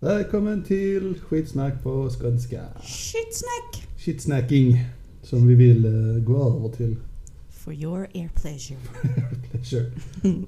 Välkommen 0.00 0.62
till 0.64 1.14
skitsnack 1.28 1.82
på 1.82 2.10
skånska. 2.10 2.60
Shitsnack! 2.82 3.88
Shitsnacking. 3.98 4.84
Som 5.22 5.46
vi 5.46 5.54
vill 5.54 5.84
eh, 5.84 6.22
gå 6.24 6.56
över 6.56 6.76
till. 6.76 6.96
For 7.50 7.72
your 7.74 8.08
ear 8.12 8.28
pleasure. 8.34 8.78
Pleasure. 9.50 9.90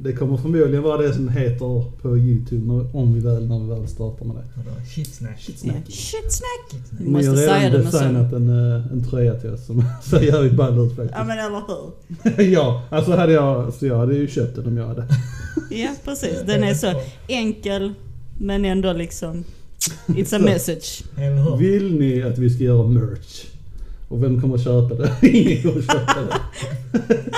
Det 0.00 0.12
kommer 0.12 0.36
förmodligen 0.36 0.82
vara 0.82 1.03
det 1.03 1.12
som 1.14 1.29
heter 1.29 1.93
på 2.03 2.16
YouTube 2.18 2.66
när- 2.72 2.96
om 2.96 3.14
vi 3.14 3.21
väl, 3.21 3.46
när 3.48 3.58
vi 3.58 3.66
väl 3.80 3.89
startar 3.89 4.25
med 4.25 4.36
det. 4.36 4.45
Vadå? 4.57 4.71
Shitsnack? 4.95 5.39
Shitsnack. 5.40 5.85
Shitsnack! 5.86 6.82
Du 6.90 7.04
Ni 7.04 7.11
måste 7.11 7.29
har 7.29 7.36
säga 7.36 7.57
redan 7.58 7.72
det 7.72 7.79
med 7.79 7.93
så. 7.93 7.99
designat 7.99 8.32
en, 8.32 8.49
eh, 8.76 8.93
en 8.93 9.04
tröja 9.11 9.35
till 9.35 9.50
oss 9.50 9.67
som 9.67 9.85
ser 10.03 10.21
jävligt 10.21 10.53
ball 10.54 10.79
ut 10.86 10.90
Ja 10.90 10.96
faktiskt. 10.96 11.26
men 11.26 11.39
eller 11.39 11.62
hur? 12.36 12.43
ja, 12.53 12.82
alltså 12.90 13.12
hade 13.17 13.32
jag, 13.32 13.72
så 13.75 13.86
jag 13.86 13.99
hade 13.99 14.14
ju 14.14 14.29
köpt 14.29 14.57
den 14.57 14.67
om 14.67 14.76
jag 14.76 14.86
hade. 14.86 15.08
Ja 15.71 15.94
precis. 16.04 16.43
Den 16.46 16.62
är 16.64 16.75
så 16.75 16.93
enkel 17.29 17.94
men 18.38 18.64
ändå 18.64 18.92
liksom 18.92 19.44
It's 20.06 20.36
a 20.36 20.38
message. 20.44 21.04
Vill 21.58 21.98
ni 21.98 22.22
att 22.22 22.38
vi 22.38 22.50
ska 22.50 22.64
göra 22.64 22.86
merch? 22.88 23.44
Och 24.08 24.22
vem 24.22 24.40
kommer 24.40 24.58
köpa 24.58 24.94
det? 24.94 25.12
Ingen 25.28 25.62
kommer 25.62 25.82
köpa 25.82 26.20
det. 26.20 26.38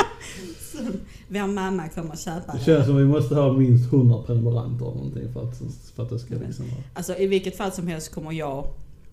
Vår 1.29 1.47
mamma 1.47 1.89
kommer 1.89 2.17
köpa 2.17 2.53
Det 2.53 2.59
det. 2.59 2.65
känns 2.65 2.87
som 2.87 2.97
vi 2.97 3.05
måste 3.05 3.35
ha 3.35 3.53
minst 3.53 3.93
100 3.93 4.19
prenumeranter 4.27 4.85
eller 4.87 4.95
någonting 4.97 5.33
för 5.33 5.43
att, 5.43 5.57
för 5.95 6.03
att 6.03 6.11
det 6.11 6.19
ska 6.19 6.35
liksom 6.47 6.65
vara... 6.69 6.81
Alltså 6.95 7.17
i 7.17 7.27
vilket 7.27 7.57
fall 7.57 7.73
som 7.73 7.87
helst 7.87 8.15
kommer 8.15 8.33
jag, 8.33 8.67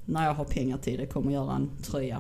när 0.06 0.26
jag 0.26 0.34
har 0.34 0.46
pengar 0.46 0.78
till 0.78 0.98
det, 1.00 1.06
kommer 1.06 1.32
göra 1.32 1.56
en 1.56 1.70
tröja. 1.84 2.18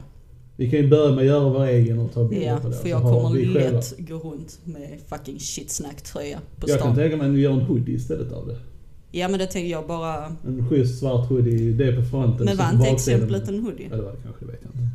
Vi 0.55 0.70
kan 0.71 0.79
ju 0.79 0.88
börja 0.90 1.09
med 1.09 1.20
att 1.20 1.26
göra 1.26 1.49
vår 1.49 1.65
egen 1.65 1.99
och 1.99 2.13
ta 2.13 2.23
bilder 2.23 2.48
Ja, 2.48 2.57
på 2.57 2.68
det. 2.70 2.76
för 2.77 2.90
jag 2.90 3.02
kommer 3.02 3.29
vi 3.31 3.54
själva- 3.54 3.77
lätt 3.77 3.95
gå 3.99 4.15
runt 4.15 4.59
med 4.63 4.99
fucking 5.09 5.40
shitsnack-tröja 5.40 6.40
på 6.59 6.70
Jag 6.70 6.79
kan 6.79 6.85
stan. 6.87 6.96
tänka 6.96 7.18
mig 7.18 7.27
att 7.27 7.34
vi 7.34 7.41
gör 7.41 7.52
en 7.52 7.62
hoodie 7.62 7.96
istället 7.96 8.31
av 8.34 8.48
det. 8.48 8.57
Ja 9.20 9.27
men 9.27 9.40
det 9.40 9.46
tänker 9.48 9.71
jag 9.71 9.87
bara... 9.87 10.26
En 10.48 10.70
schysst 10.70 10.99
svart 10.99 11.29
hoodie, 11.29 11.73
det 11.73 11.85
är 11.87 11.96
på 11.96 12.05
fronten. 12.10 12.46
Men 12.46 12.57
var 12.57 12.65
inte 12.65 12.77
baksidan- 12.77 12.93
exemplet 12.96 13.48
en 13.48 13.59
hoodie? 13.59 13.87
Ja 13.91 13.96
det 13.96 14.01
var 14.01 14.12
det 14.12 14.18
kanske, 14.24 14.46
det 14.46 14.51
vet 14.51 14.62
jag 14.63 14.71
inte. 14.82 14.87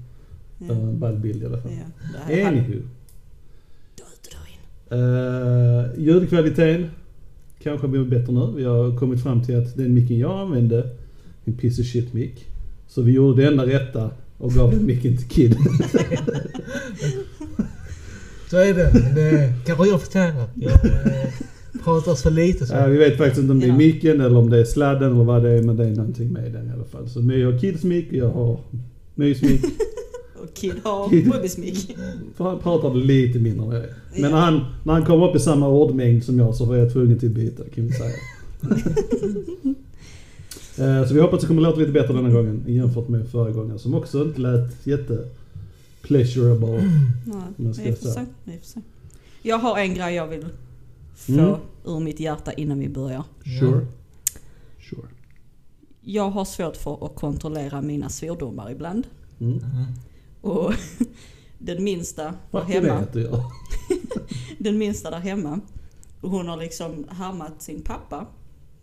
Det 0.59 0.67
Ja. 0.75 0.75
var 0.81 0.89
en 0.89 0.99
ball 0.99 1.17
bild 1.19 1.43
i 1.43 1.47
alla 1.47 1.59
fall. 1.59 1.71
Ja, 1.73 2.19
det. 2.29 2.43
Anywho. 2.43 2.73
Då 3.99 4.05
ut 4.05 4.27
och 4.27 4.33
då 4.33 4.97
in. 4.97 5.03
Uh, 5.03 5.85
ljudkvaliteten 5.99 6.91
kanske 7.63 7.89
blir 7.89 8.05
bättre 8.05 8.33
nu. 8.33 8.53
Vi 8.57 8.65
har 8.65 8.97
kommit 8.99 9.23
fram 9.23 9.43
till 9.45 9.59
att 9.59 9.77
den 9.77 9.95
micken 9.95 10.19
jag 10.19 10.41
använde, 10.41 10.89
en 11.45 11.53
piece 11.55 11.81
of 11.83 11.87
shit 11.89 12.13
mick. 12.13 12.47
Så 12.89 13.03
vi 13.03 13.13
gjorde 13.13 13.43
det 13.43 13.49
enda 13.49 13.67
rätta 13.67 14.11
och 14.39 14.53
gav 14.53 14.71
den 14.71 14.87
micken 14.87 15.17
till 15.17 15.29
Kid. 15.29 15.57
Så 18.51 18.57
är 18.57 18.75
det. 18.75 18.91
Det 19.15 19.53
kanske 19.67 19.87
jag 19.89 20.03
förtjänar. 20.03 20.49
Jag 20.55 20.73
eh, 20.73 21.29
pratar 21.85 22.15
så 22.15 22.31
lite 22.31 22.67
så. 22.67 22.75
Ja, 22.75 22.87
vi 22.87 22.97
vet 22.97 23.17
faktiskt 23.17 23.39
inte 23.39 23.53
om 23.53 23.61
det 23.61 23.67
är 23.67 23.73
micken 23.77 24.21
eller 24.21 24.37
om 24.37 24.51
det 24.51 24.59
är 24.59 24.65
sladden 24.65 25.13
eller 25.13 25.25
vad 25.25 25.43
det 25.43 25.51
är, 25.51 25.63
men 25.63 25.77
det 25.77 25.85
är 25.87 25.91
någonting 25.91 26.33
med 26.33 26.53
den 26.53 26.69
i 26.69 26.73
alla 26.73 26.85
fall. 26.85 27.09
Så 27.09 27.21
My 27.21 27.45
har 27.45 27.59
Kids 27.59 27.85
mick, 27.85 28.13
jag 28.13 28.29
har 28.31 28.59
Mys 29.15 29.43
mick. 29.43 29.65
Och 30.43 30.55
Kid 30.55 30.75
har 30.85 31.09
Kid. 31.09 31.31
Bobbys 31.31 31.59
mick. 31.59 31.97
För 32.37 32.45
han 32.45 32.59
pratar 32.59 32.95
lite 32.95 33.39
mindre 33.39 33.67
än 33.67 33.73
jag. 33.73 34.21
Men 34.21 34.31
när 34.31 34.39
han, 34.41 34.65
när 34.85 34.93
han 34.93 35.05
kommer 35.05 35.31
upp 35.31 35.37
i 35.37 35.41
samma 35.41 35.69
ordmängd 35.69 36.25
som 36.25 36.39
jag 36.39 36.55
så 36.55 36.65
var 36.65 36.77
jag 36.77 36.93
tvungen 36.93 37.19
till 37.19 37.29
att 37.29 37.35
byta, 37.35 37.63
kan 37.75 37.87
vi 37.87 37.93
säga. 37.93 38.15
Eh, 40.79 41.07
så 41.09 41.15
vi 41.15 41.21
hoppas 41.21 41.41
det 41.41 41.47
kommer 41.47 41.63
låta 41.63 41.81
lite 41.81 41.93
bättre 41.93 42.15
denna 42.15 42.31
gången 42.31 42.65
jämfört 42.67 43.09
med 43.09 43.29
förra 43.29 43.51
gången 43.51 43.79
som 43.79 43.95
också 43.95 44.23
inte 44.23 44.41
lät 44.41 44.87
jätte 44.87 45.19
pleasurable. 46.03 46.71
Nej, 47.25 47.43
Men 47.57 47.75
ska 47.75 47.85
vi 47.85 47.93
får 47.93 48.09
se. 48.09 48.81
Jag 49.43 49.59
har 49.59 49.79
en 49.79 49.95
grej 49.95 50.15
jag 50.15 50.27
vill 50.27 50.47
få 51.15 51.33
Mm. 51.33 51.55
Ur 51.85 52.01
mitt 52.01 52.21
hjärta 52.21 52.53
innan 52.53 52.79
vi 52.79 52.89
börjar. 52.89 53.25
Sure. 53.61 53.87
Sure. 54.91 55.09
Jag 56.01 56.31
har 56.31 56.45
svårt 56.45 56.77
för 56.77 57.07
att 57.07 57.15
kontrollera 57.15 57.81
mina 57.83 58.09
svordomar 58.09 58.71
ibland. 58.71 59.07
Mm. 59.41 59.53
Mm. 59.59 59.65
Och 60.41 60.73
den 61.59 61.85
minsta 61.85 62.35
där 62.51 62.61
hemma, 62.61 63.05
den 64.59 64.79
minsta 64.79 65.11
där 65.11 65.19
hemma, 65.19 65.61
hon 66.21 66.49
har 66.49 66.57
liksom 66.57 67.05
härmat 67.11 67.63
sin 67.63 67.83
pappa 67.83 68.27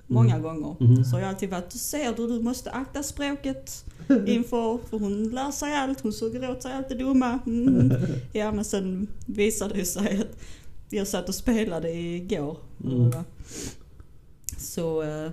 många 0.07 0.35
Mm. 0.35 0.43
gånger. 0.43 0.75
Mhm. 0.79 1.03
Så 1.03 1.15
har 1.15 1.19
jag 1.19 1.29
alltid 1.29 1.49
varit, 1.49 1.69
du 1.71 1.77
ser 1.77 2.13
du, 2.15 2.27
du 2.27 2.39
måste 2.43 2.71
akta 2.71 3.03
språket 3.03 3.85
inför, 4.27 4.77
för 4.89 4.99
hon 4.99 5.29
lär 5.29 5.51
sig 5.51 5.75
allt, 5.75 6.01
hon 6.01 6.13
suger 6.13 6.51
åt 6.51 6.61
sig 6.63 6.73
allt 6.73 6.89
det 6.89 6.95
dumma. 6.95 7.39
Mm. 7.45 7.93
Ja 8.33 8.51
men 8.51 8.65
sen 8.65 9.07
visade 9.25 9.73
det 9.73 9.85
sig 9.85 10.21
att 10.21 10.39
jag 10.89 11.07
satt 11.07 11.29
och 11.29 11.35
spelade 11.35 11.91
igår. 11.91 12.57
Mm. 12.85 13.11
Så 14.57 15.01
eh, 15.03 15.31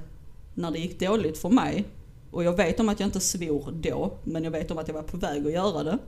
när 0.55 0.71
det 0.71 0.79
gick 0.79 1.01
dåligt 1.01 1.39
för 1.39 1.49
mig, 1.49 1.85
och 2.31 2.45
jag 2.45 2.57
vet 2.57 2.81
om 2.81 2.89
att 2.89 3.01
jag 3.01 3.07
inte 3.07 3.21
svor 3.21 3.73
då, 3.81 4.13
men 4.25 4.45
jag 4.45 4.51
vet 4.51 4.71
om 4.71 4.79
att 4.79 4.89
jag 4.89 4.95
var 4.95 5.03
på 5.03 5.17
väg 5.17 5.47
att 5.47 5.53
göra 5.53 5.83
det. 5.83 5.99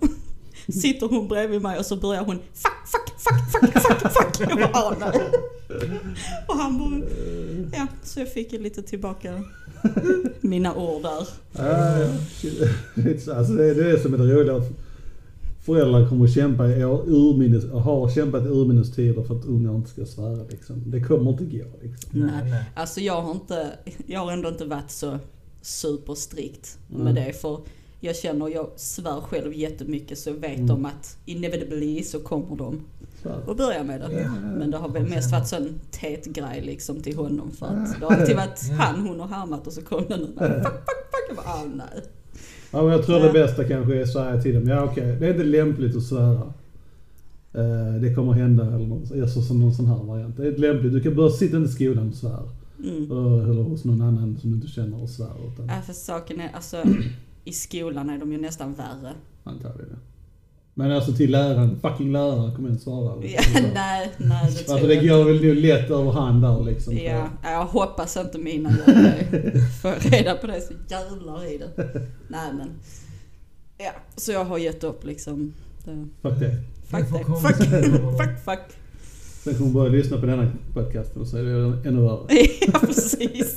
Sitter 0.72 1.08
hon 1.08 1.28
bredvid 1.28 1.62
mig 1.62 1.78
och 1.78 1.86
så 1.86 1.96
börjar 1.96 2.24
hon 2.24 2.38
fuck, 2.52 2.72
fuck, 2.86 3.20
fuck, 3.20 3.72
fuck, 3.72 3.82
fuck, 3.82 4.12
fuck. 4.12 4.50
Jag 4.50 4.72
bara, 4.72 4.96
nej. 4.98 5.20
Och 6.48 6.54
han 6.56 6.78
bara, 6.78 7.08
ja, 7.72 7.86
så 8.02 8.20
jag 8.20 8.32
fick 8.32 8.52
lite 8.52 8.82
tillbaka 8.82 9.42
mina 10.40 10.74
ord 10.74 11.02
där. 11.02 11.24
Så- 13.22 13.32
Alltså 13.34 13.52
det, 13.52 13.64
är 13.90 13.96
som 13.96 14.16
roliga. 14.16 14.56
att 14.56 14.68
Föräldrar 15.68 16.08
kommer 16.08 16.24
att 16.24 16.32
kämpa 16.34 16.68
i 16.68 16.82
urminnes, 17.06 17.70
har 17.70 18.08
kämpat 18.10 18.42
i 18.44 18.48
urminnes 18.48 18.94
tider 18.94 19.22
för 19.22 19.34
att 19.38 19.44
ungar 19.44 19.74
inte 19.76 19.90
ska 19.90 20.06
svära 20.06 20.44
liksom. 20.50 20.82
Det 20.90 21.00
kommer 21.00 21.30
inte 21.30 21.44
gå 21.44 21.64
liksom. 21.82 22.20
Nej, 22.20 22.50
nej. 22.50 22.64
Alltså 22.74 23.00
jag 23.00 23.22
har 23.22 23.30
inte, 23.32 23.66
jag 24.06 24.20
har 24.20 24.32
ändå 24.32 24.48
inte 24.48 24.64
varit 24.64 24.90
så 24.90 25.18
superstrikt 25.62 26.78
Mm. 26.90 27.02
med 27.04 27.14
det 27.14 27.32
för 27.32 27.60
jag 28.00 28.16
känner, 28.16 28.48
jag 28.48 28.70
svär 28.76 29.20
själv 29.20 29.54
jättemycket 29.54 30.18
så 30.18 30.30
jag 30.30 30.34
vet 30.34 30.58
Mm. 30.58 30.70
om 30.70 30.84
att 30.84 31.16
inevitably 31.26 32.02
så 32.02 32.18
kommer 32.20 32.56
de 32.56 32.80
att 33.46 33.56
börja 33.56 33.82
med 33.84 34.00
det. 34.00 34.20
Ja. 34.22 34.30
Men 34.58 34.70
det 34.70 34.76
har 34.76 34.88
väl 34.88 35.08
mest 35.08 35.32
varit 35.32 35.48
sån 35.48 35.68
tät 35.90 36.24
grej 36.26 36.62
liksom 36.66 37.00
till 37.02 37.16
honom 37.16 37.50
för 37.50 37.66
att 37.66 38.00
det 38.00 38.06
har 38.06 38.12
alltid 38.14 38.36
varit 38.36 38.70
han 38.78 39.00
hon 39.00 39.20
har 39.20 39.26
härmat 39.28 39.66
och 39.66 39.72
så 39.72 39.82
kom 39.82 40.04
den 40.08 40.20
ut. 40.20 40.28
Fuck, 40.38 40.38
fuck, 40.62 40.64
fuck. 40.64 41.24
Jag 41.28 41.36
bara, 41.36 41.46
ah, 41.46 41.64
nej. 41.74 42.02
Ja, 42.72 42.82
men 42.82 42.92
jag 42.92 43.06
tror 43.06 43.20
det 43.20 43.32
bästa 43.32 43.64
kanske 43.64 43.96
är 43.98 44.02
att 44.02 44.12
säga 44.12 44.42
till 44.42 44.54
dem, 44.54 44.68
ja 44.68 44.84
okej, 44.84 45.16
det 45.20 45.26
är 45.26 45.30
inte 45.30 45.44
lämpligt 45.44 45.96
att 45.96 46.02
svära. 46.02 46.52
Eh, 47.52 48.00
det 48.00 48.14
kommer 48.14 48.32
hända 48.32 48.66
eller 48.66 48.86
något, 48.86 49.12
alltså, 49.12 49.42
som 49.42 49.60
någon 49.60 49.74
sån 49.74 49.86
här 49.86 49.96
variant. 50.04 50.36
Det 50.36 50.42
är 50.42 50.48
inte 50.48 50.60
lämpligt, 50.60 50.92
du 50.92 51.00
kan 51.00 51.14
bara 51.16 51.30
sitta 51.30 51.56
inte 51.56 51.70
i 51.70 51.72
skolan 51.72 52.08
och 52.08 52.14
svär. 52.14 52.48
Mm. 52.84 53.10
Eller 53.50 53.62
hos 53.62 53.84
någon 53.84 54.00
annan 54.02 54.36
som 54.40 54.50
du 54.50 54.56
inte 54.56 54.68
känner 54.68 55.02
och 55.02 55.10
svär. 55.10 55.52
Utan, 55.52 55.66
Ja, 55.66 55.82
för 55.86 55.92
saken 55.92 56.40
är, 56.40 56.50
alltså 56.54 56.76
i 57.44 57.52
skolan 57.52 58.10
är 58.10 58.18
de 58.18 58.32
ju 58.32 58.38
nästan 58.38 58.74
värre. 58.74 59.12
antagligen. 59.44 59.96
Men 60.78 60.92
alltså 60.92 61.12
till 61.12 61.30
läraren, 61.30 61.80
fucking 61.80 62.12
läraren, 62.12 62.54
kom 62.54 62.66
igen 62.66 62.78
svara. 62.78 63.16
Ja, 63.22 63.40
nej, 63.74 64.10
nej 64.16 64.46
det 64.46 64.62
tror 64.62 64.72
Alltså 64.74 64.88
det 64.88 64.94
jag 64.94 65.24
går 65.24 65.32
väl 65.32 65.44
nog 65.44 65.56
lätt 65.56 65.90
över 65.90 66.10
hand 66.10 66.42
där 66.42 66.64
liksom. 66.64 66.96
Ja, 66.96 67.28
jag 67.42 67.64
hoppas 67.64 68.16
inte 68.16 68.38
mina 68.38 68.70
det. 68.86 69.60
Får 69.82 70.10
reda 70.10 70.34
på 70.34 70.46
det 70.46 70.60
så 70.60 70.72
jävlar 70.88 71.52
i 71.54 71.58
det. 71.58 71.70
Nej 72.28 72.52
men. 72.58 72.70
Ja, 73.78 73.90
så 74.16 74.32
jag 74.32 74.44
har 74.44 74.58
gett 74.58 74.84
upp 74.84 75.04
liksom. 75.04 75.54
Det, 75.84 76.06
Fuck 76.22 76.38
det. 76.38 76.56
fuck 76.90 77.12
Det 77.12 77.18
det. 77.18 77.24
Fuck, 77.24 78.18
fuck, 78.18 78.44
fuck. 78.44 78.76
Sen 79.44 79.54
kommer 79.54 79.64
hon 79.64 79.72
börja 79.72 79.92
lyssna 79.92 80.16
på 80.20 80.26
denna 80.26 80.52
podcasten 80.74 81.22
och 81.22 81.28
så 81.28 81.36
är 81.36 81.42
det 81.42 81.88
ännu 81.88 82.00
värre. 82.00 82.46
Ja 82.60 82.78
precis. 82.78 83.54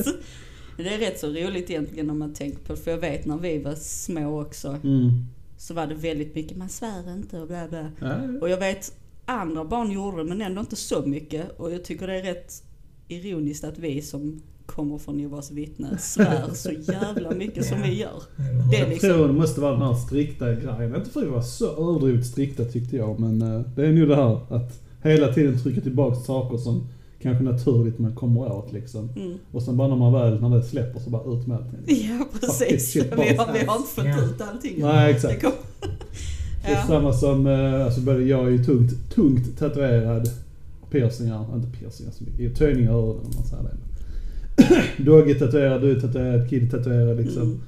Det 0.78 0.94
är 0.94 1.00
rätt 1.00 1.20
så 1.20 1.28
roligt 1.28 1.70
egentligen 1.70 2.10
om 2.10 2.20
man 2.20 2.34
tänker 2.34 2.58
på 2.60 2.74
det. 2.74 2.80
För 2.80 2.92
jag 2.92 2.98
vet 2.98 3.26
när 3.26 3.38
vi 3.38 3.60
var 3.60 3.76
små 3.76 4.42
också. 4.42 4.78
Mm. 4.84 5.26
Så 5.62 5.74
var 5.74 5.88
det 5.88 5.96
väldigt 5.96 6.36
mycket, 6.36 6.58
man 6.58 6.70
svär 6.70 7.14
inte 7.14 7.40
och 7.40 7.48
bla 7.48 7.68
bla. 7.68 7.92
Ja, 8.00 8.16
Och 8.42 8.50
jag 8.50 8.58
vet 8.58 8.94
andra 9.26 9.66
barn 9.66 9.92
gjorde 9.92 10.18
det 10.18 10.24
men 10.24 10.42
ändå 10.42 10.62
inte 10.62 10.76
så 10.76 11.02
mycket. 11.06 11.60
Och 11.60 11.72
jag 11.72 11.84
tycker 11.84 12.08
det 12.08 12.20
är 12.20 12.24
rätt 12.24 12.64
ironiskt 13.08 13.64
att 13.64 13.78
vi 13.78 14.02
som 14.02 14.42
kommer 14.66 14.98
från 14.98 15.20
Jehovas 15.20 15.52
vittnen 15.52 15.98
svär 16.00 16.54
så 16.54 16.72
jävla 16.72 17.32
mycket 17.32 17.66
som 17.66 17.82
vi 17.82 17.94
gör. 17.94 18.24
Det 18.72 18.78
är 18.78 18.80
jag 18.82 18.90
liksom, 18.90 19.10
tror 19.10 19.28
det 19.28 19.34
måste 19.34 19.62
vara 19.62 19.72
den 19.72 19.82
här 19.82 19.94
strikta 19.94 20.54
grejen. 20.54 20.96
Inte 20.96 21.10
för 21.10 21.20
att 21.20 21.28
vi 21.28 21.32
var 21.32 21.42
så 21.42 21.66
överdrivet 21.66 22.26
strikta 22.26 22.66
tyckte 22.66 22.98
jag, 22.98 23.20
men 23.20 23.42
eh, 23.42 23.62
det 23.76 23.86
är 23.86 23.92
nog 23.92 24.08
det 24.08 24.16
här 24.16 24.56
att 24.56 24.82
hela 25.04 25.34
tiden 25.34 25.64
trycka 25.64 25.82
tillbaka 25.82 26.16
saker 26.16 26.58
som 26.58 26.88
kanske 27.22 27.44
naturligt 27.44 28.00
man 28.00 28.16
kommer 28.16 28.52
åt 28.52 28.72
liksom. 28.74 29.10
mm. 29.16 29.34
Och 29.52 29.64
sen 29.64 29.78
bara 29.78 29.88
när 29.88 29.96
man 29.96 30.14
väl, 30.14 30.42
när 30.42 30.58
det 30.58 30.64
släpper 30.64 31.00
så 31.00 31.10
bara 31.10 31.34
ut 31.34 31.48
med 31.48 31.58
allting. 31.58 31.80
Ja 32.20 32.26
precis. 32.40 32.92
shit, 32.92 33.06
vi, 33.18 33.36
har, 33.36 33.54
vi 33.54 33.66
har 33.66 33.76
inte 33.78 33.90
fått 33.96 34.06
Ja. 34.06 34.24
ut 34.26 34.42
allting. 34.42 34.76
Nej, 34.78 35.12
exakt. 35.14 35.34
Det 35.34 35.42
kom, 35.42 35.52
Det 36.66 36.68
är 36.68 36.76
ja. 36.76 36.84
samma 36.88 37.14
som, 37.14 37.48
eh, 37.48 37.86
alltså 37.86 38.02
både 38.02 38.24
jag 38.24 38.46
är 38.48 38.50
ju 38.50 38.64
tungt, 38.64 38.92
tungt 39.16 39.60
tatuerad. 39.60 40.30
Piercingar, 40.92 41.46
inte 41.56 41.78
piercingar 41.80 42.12
så 42.12 42.24
mycket, 42.24 42.58
töjningar 42.60 42.92
i 42.92 42.94
öronen 42.94 43.26
om 43.26 43.32
man 43.36 43.46
säger 43.46 43.64
det. 43.64 43.78
Dogge 45.04 45.36
tatuerad, 45.36 45.82
du 45.82 45.92
är 45.92 46.00
tatuerad, 46.00 46.50
Kid 46.50 46.72
tatuerad 46.72 47.18
liksom. 47.18 47.42
Mm. 47.44 47.60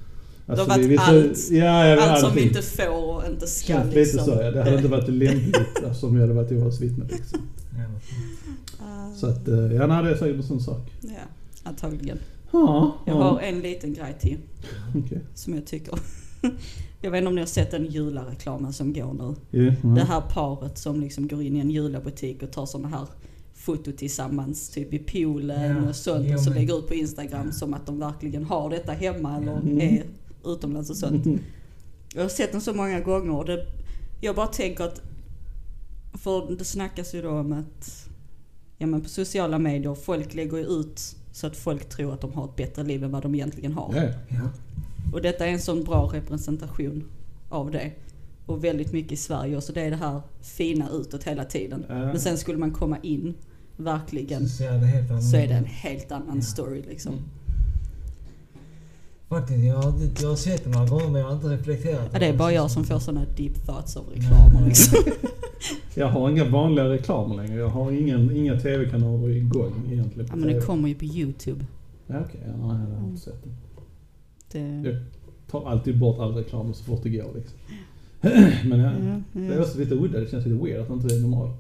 Alltså, 0.47 0.65
Det 0.65 0.71
har 0.71 0.77
varit 0.77 0.85
vi- 0.85 0.89
vi- 0.89 0.97
allt. 0.97 1.49
Ja, 1.51 1.85
ja, 1.87 2.01
Allt 2.01 2.19
som 2.21 2.35
vi 2.35 2.41
inte 2.41 2.61
får 2.61 3.15
och 3.15 3.23
inte 3.29 3.47
ska 3.47 3.73
Känns 3.73 3.95
liksom. 3.95 4.19
lite 4.19 4.31
så 4.37 4.43
ja. 4.43 4.51
Det 4.51 4.63
hade 4.63 4.75
inte 4.75 4.87
varit 4.87 5.09
lämpligt 5.09 5.83
alltså, 5.87 6.07
om 6.07 6.15
jag 6.15 6.21
hade 6.21 6.33
varit 6.33 6.51
Jehovas 6.51 6.81
vittne 6.81 7.05
liksom. 7.09 7.39
Ah, 9.13 9.17
Så 9.17 9.27
att, 9.27 9.47
eh, 9.47 9.55
ja 9.73 9.87
nej 9.87 10.03
det 10.03 10.11
är 10.11 10.15
säkert 10.15 10.35
en 10.35 10.43
sån 10.43 10.59
sak. 10.61 10.91
Ja, 11.01 11.09
antagligen. 11.63 12.19
Ja, 12.51 12.95
Jag 13.05 13.15
ja. 13.15 13.23
har 13.23 13.39
en 13.39 13.59
liten 13.59 13.93
grej 13.93 14.15
till 14.19 14.37
Okej. 14.95 15.21
som 15.33 15.53
jag 15.55 15.65
tycker. 15.65 15.99
Jag 17.01 17.11
vet 17.11 17.17
inte 17.17 17.27
om 17.27 17.35
ni 17.35 17.41
har 17.41 17.45
sett 17.47 17.71
den 17.71 17.85
julareklamen 17.85 18.73
som 18.73 18.93
går 18.93 19.13
nu. 19.13 19.35
Ja, 19.65 19.73
ja. 19.83 19.89
Det 19.89 20.01
här 20.03 20.21
paret 20.21 20.77
som 20.77 20.99
liksom 21.01 21.27
går 21.27 21.41
in 21.43 21.55
i 21.55 21.59
en 21.59 21.69
julabutik 21.71 22.43
och 22.43 22.51
tar 22.51 22.65
såna 22.65 22.87
här 22.87 23.07
foto 23.53 23.91
tillsammans, 23.91 24.69
typ 24.69 24.93
i 24.93 24.99
poolen 24.99 25.75
Ja, 25.83 25.89
och 25.89 25.95
sånt. 25.95 26.33
Och 26.33 26.39
så 26.39 26.49
men- 26.49 26.59
lägger 26.59 26.79
ut 26.79 26.87
på 26.87 26.93
Instagram 26.93 27.51
som 27.51 27.73
att 27.73 27.85
de 27.85 27.99
verkligen 27.99 28.43
har 28.43 28.69
detta 28.69 28.91
hemma 28.91 29.37
eller 29.37 29.51
Mm. 29.57 29.79
är 29.79 30.03
utomlands 30.45 30.89
och 30.89 30.97
sånt. 30.97 31.25
Jag 32.15 32.21
har 32.21 32.29
sett 32.29 32.51
den 32.51 32.61
så 32.61 32.73
många 32.73 32.99
gånger 32.99 33.31
och 33.35 33.45
det, 33.45 33.65
jag 34.21 34.35
bara 34.35 34.47
tänker 34.47 34.83
att, 34.83 35.01
för 36.13 36.55
det 36.57 36.63
snackas 36.65 37.13
ju 37.15 37.21
då 37.21 37.29
om 37.29 37.51
att, 37.53 38.07
ja 38.83 38.87
men 38.87 39.01
på 39.01 39.09
sociala 39.09 39.59
medier, 39.59 39.95
folk 39.95 40.33
lägger 40.33 40.57
ju 40.57 40.63
ut 40.63 41.15
så 41.31 41.47
att 41.47 41.57
folk 41.57 41.89
tror 41.89 42.13
att 42.13 42.21
de 42.21 42.33
har 42.33 42.45
ett 42.45 42.55
bättre 42.55 42.83
liv 42.83 43.03
än 43.03 43.11
vad 43.11 43.21
de 43.23 43.35
egentligen 43.35 43.73
har. 43.73 44.11
Ja. 44.29 44.37
Och 45.13 45.21
detta 45.21 45.45
är 45.47 45.51
en 45.51 45.59
sån 45.61 45.83
bra 45.83 46.09
representation 46.13 47.03
av 47.49 47.71
det. 47.71 47.91
Och 48.45 48.63
väldigt 48.63 48.93
mycket 48.93 49.11
i 49.11 49.17
Sverige 49.17 49.57
också. 49.57 49.73
Det 49.73 49.81
är 49.81 49.89
det 49.89 49.95
här 49.95 50.21
fina 50.41 50.89
utåt 50.89 51.23
hela 51.23 51.45
tiden. 51.45 51.85
Ja. 51.89 51.95
Men 51.95 52.19
sen 52.19 52.37
skulle 52.37 52.57
man 52.57 52.71
komma 52.71 52.97
in, 53.03 53.33
verkligen, 53.77 54.49
Så 54.49 54.57
så 55.31 55.37
är 55.37 55.47
det 55.47 55.53
en 55.53 55.65
helt 55.65 56.11
annan 56.11 56.35
Ja. 56.35 56.41
story 56.41 56.81
liksom. 56.89 57.13
Faktiskt, 59.29 59.63
jag 59.63 59.75
har, 59.75 59.93
jag 60.21 60.29
har 60.29 60.35
sett 60.35 60.63
det 60.63 60.69
några 60.69 60.87
gånger 60.87 61.09
men 61.09 61.21
jag 61.21 61.27
har 61.27 61.35
inte 61.35 61.47
reflekterat. 61.47 62.09
Ja, 62.13 62.19
det 62.19 62.25
är 62.25 62.37
bara 62.37 62.53
jag 62.53 62.71
som 62.71 62.83
får 62.83 62.99
såna 62.99 63.25
deep 63.37 63.65
thoughts 63.65 63.97
av 63.97 64.05
reklamer 64.09 64.67
liksom. 64.67 65.03
Jag 65.95 66.07
har 66.07 66.29
inga 66.29 66.45
vanliga 66.45 66.89
reklamer 66.89 67.35
längre. 67.35 67.59
Jag 67.59 67.69
har 67.69 67.91
ingen, 67.91 68.37
inga 68.37 68.59
tv-kanaler 68.59 69.29
igång 69.29 69.73
egentligen. 69.91 70.29
Ja 70.29 70.35
men 70.35 70.53
det 70.53 70.61
kommer 70.61 70.89
ju 70.89 70.95
på 70.95 71.05
YouTube. 71.05 71.65
Ja, 72.07 72.15
okej. 72.25 72.41
Ja, 72.45 72.73
nej, 72.73 72.85
jag 72.89 72.99
har 72.99 73.07
inte 73.07 73.21
sett 73.21 73.43
det. 73.43 73.49
Det... 74.59 74.89
Jag 74.89 74.95
tar 75.51 75.69
alltid 75.69 75.99
bort 75.99 76.19
all 76.19 76.33
reklam 76.33 76.73
så 76.73 76.83
fort 76.83 77.03
det 77.03 77.09
går 77.09 77.31
liksom. 77.35 77.57
Men 78.69 78.79
ja, 78.79 78.91
Ja, 78.91 79.21
det 79.31 79.53
är 79.53 79.61
också 79.61 79.79
lite 79.79 79.95
udda. 79.95 80.19
Det 80.19 80.31
känns 80.31 80.45
lite 80.45 80.63
weird 80.63 80.81
att 80.81 80.87
det 80.87 80.93
inte 80.93 81.15
är 81.15 81.19
normalt. 81.19 81.55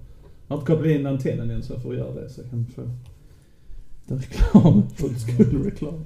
Jag 0.47 0.55
har 0.55 0.61
inte 0.61 0.71
kopplat 0.71 0.91
in 0.91 1.05
antennen 1.05 1.49
än 1.49 1.63
så 1.63 1.73
jag 1.73 1.81
får 1.81 1.95
göra 1.95 2.13
det 2.13 2.29
så 2.29 2.41
jag 2.41 2.49
kan 2.49 2.65
få 2.75 2.81
reklam. 4.07 4.83
School 4.97 5.63
reklam. 5.63 6.05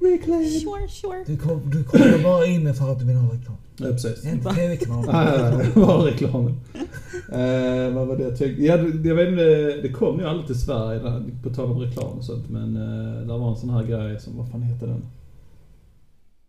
Reclaim. 0.00 0.44
Sure, 0.60 0.88
sure. 0.88 1.24
Du, 1.26 1.36
kom, 1.36 1.70
du 1.70 1.84
kommer 1.84 2.22
bara 2.22 2.46
in 2.46 2.74
för 2.74 2.92
att 2.92 2.98
du 2.98 3.04
vill 3.04 3.16
ha 3.16 3.34
reklam. 3.34 3.56
Ja, 3.76 3.86
precis. 3.86 4.24
Inte 4.24 4.50
tv-kanal. 4.54 5.04
Ah, 5.08 5.50
var 5.74 6.02
reklamen. 6.04 6.60
Eh, 7.32 7.94
vad 7.94 8.06
var 8.06 8.16
det 8.16 8.22
jag 8.22 8.38
tänkte? 8.38 8.62
Ja, 8.64 8.76
det- 8.76 9.08
jag 9.08 9.14
vet 9.14 9.28
inte, 9.28 9.44
det 9.82 9.88
kom 9.92 10.18
ju 10.20 10.26
aldrig 10.26 10.46
till 10.46 10.60
Sverige 10.60 10.98
där, 11.02 11.24
på 11.42 11.50
tal 11.50 11.70
om 11.72 11.78
reklam 11.78 12.18
och 12.18 12.24
sånt. 12.24 12.48
Men 12.50 12.76
uh, 12.76 13.20
det 13.26 13.38
var 13.38 13.50
en 13.50 13.56
sån 13.56 13.70
här 13.70 13.82
grej 13.84 14.20
som, 14.20 14.36
vad 14.36 14.48
fan 14.50 14.62
heter 14.62 14.86
den? 14.86 15.04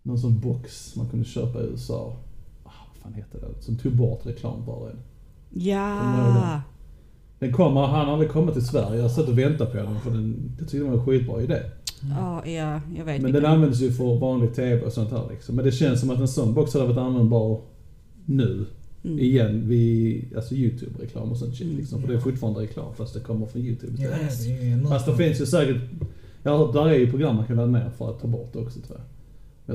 Någon 0.04 0.20
sån 0.20 0.40
box 0.40 0.96
man 0.96 1.10
kunde 1.10 1.26
köpa 1.26 1.60
i 1.62 1.64
USA. 1.64 2.16
Ah, 2.64 2.70
vad 2.94 3.04
fan 3.04 3.14
heter 3.14 3.40
det? 3.40 3.62
Som 3.64 3.78
tog 3.78 3.96
bort 3.96 4.26
reklam 4.26 4.66
bara. 4.66 4.90
Ja. 5.50 6.62
Den 7.44 7.54
kommer, 7.54 7.82
han 7.82 8.06
har 8.06 8.14
aldrig 8.14 8.32
kommit 8.32 8.54
till 8.54 8.66
Sverige. 8.66 9.02
Jag 9.02 9.12
suttit 9.12 9.30
och 9.30 9.38
väntat 9.38 9.72
på 9.72 9.78
den 9.78 10.00
för 10.00 10.12
den, 10.12 10.52
jag 10.60 10.70
tyckte 10.70 10.78
det 10.78 10.92
var 10.92 10.98
en 10.98 11.06
skitbra 11.06 11.42
idé. 11.42 11.60
Ja, 12.10 12.46
ja, 12.46 12.82
jag 12.98 13.06
vet 13.06 13.22
Men 13.22 13.32
den 13.32 13.46
används 13.46 13.82
ju 13.82 13.92
för 13.92 14.20
vanlig 14.20 14.54
TV 14.54 14.82
och 14.82 14.94
sånt 14.94 15.12
här 15.12 15.24
liksom. 15.32 15.56
Men 15.56 15.66
det 15.66 15.72
känns 15.72 16.00
som 16.00 16.10
att 16.10 16.20
en 16.20 16.28
sån 16.28 16.54
box 16.54 16.74
hade 16.74 16.86
varit 16.86 16.98
användbar 16.98 17.62
nu. 18.26 18.66
Mm. 19.04 19.20
Igen 19.20 19.68
vid 19.68 20.36
alltså 20.36 20.56
YouTube-reklam 20.56 21.32
och 21.32 21.38
sånt 21.38 21.56
shit 21.56 21.68
Mm. 21.68 21.78
liksom. 21.78 22.02
För 22.02 22.08
det 22.08 22.14
är 22.14 22.20
fortfarande 22.20 22.60
reklam 22.60 22.96
fast 22.96 23.14
det 23.14 23.20
kommer 23.20 23.46
från 23.46 23.62
YouTube 23.62 24.04
Ja, 24.04 24.10
det 24.10 24.90
Fast 24.90 25.06
det 25.06 25.16
finns 25.16 25.42
ju 25.42 25.46
säkert, 25.46 25.82
jag 26.44 26.52
har 26.52 26.58
hört, 26.58 26.74
där 26.74 26.88
är 26.88 26.94
ju 26.94 27.10
program 27.12 27.36
man 27.36 27.48
kan 27.48 27.56
ladda 27.56 27.72
ner 27.72 27.90
för 27.98 28.10
att 28.10 28.22
ta 28.22 28.28
bort 28.28 28.56
också 28.56 28.80
tror 28.80 28.98
jag. 28.98 29.06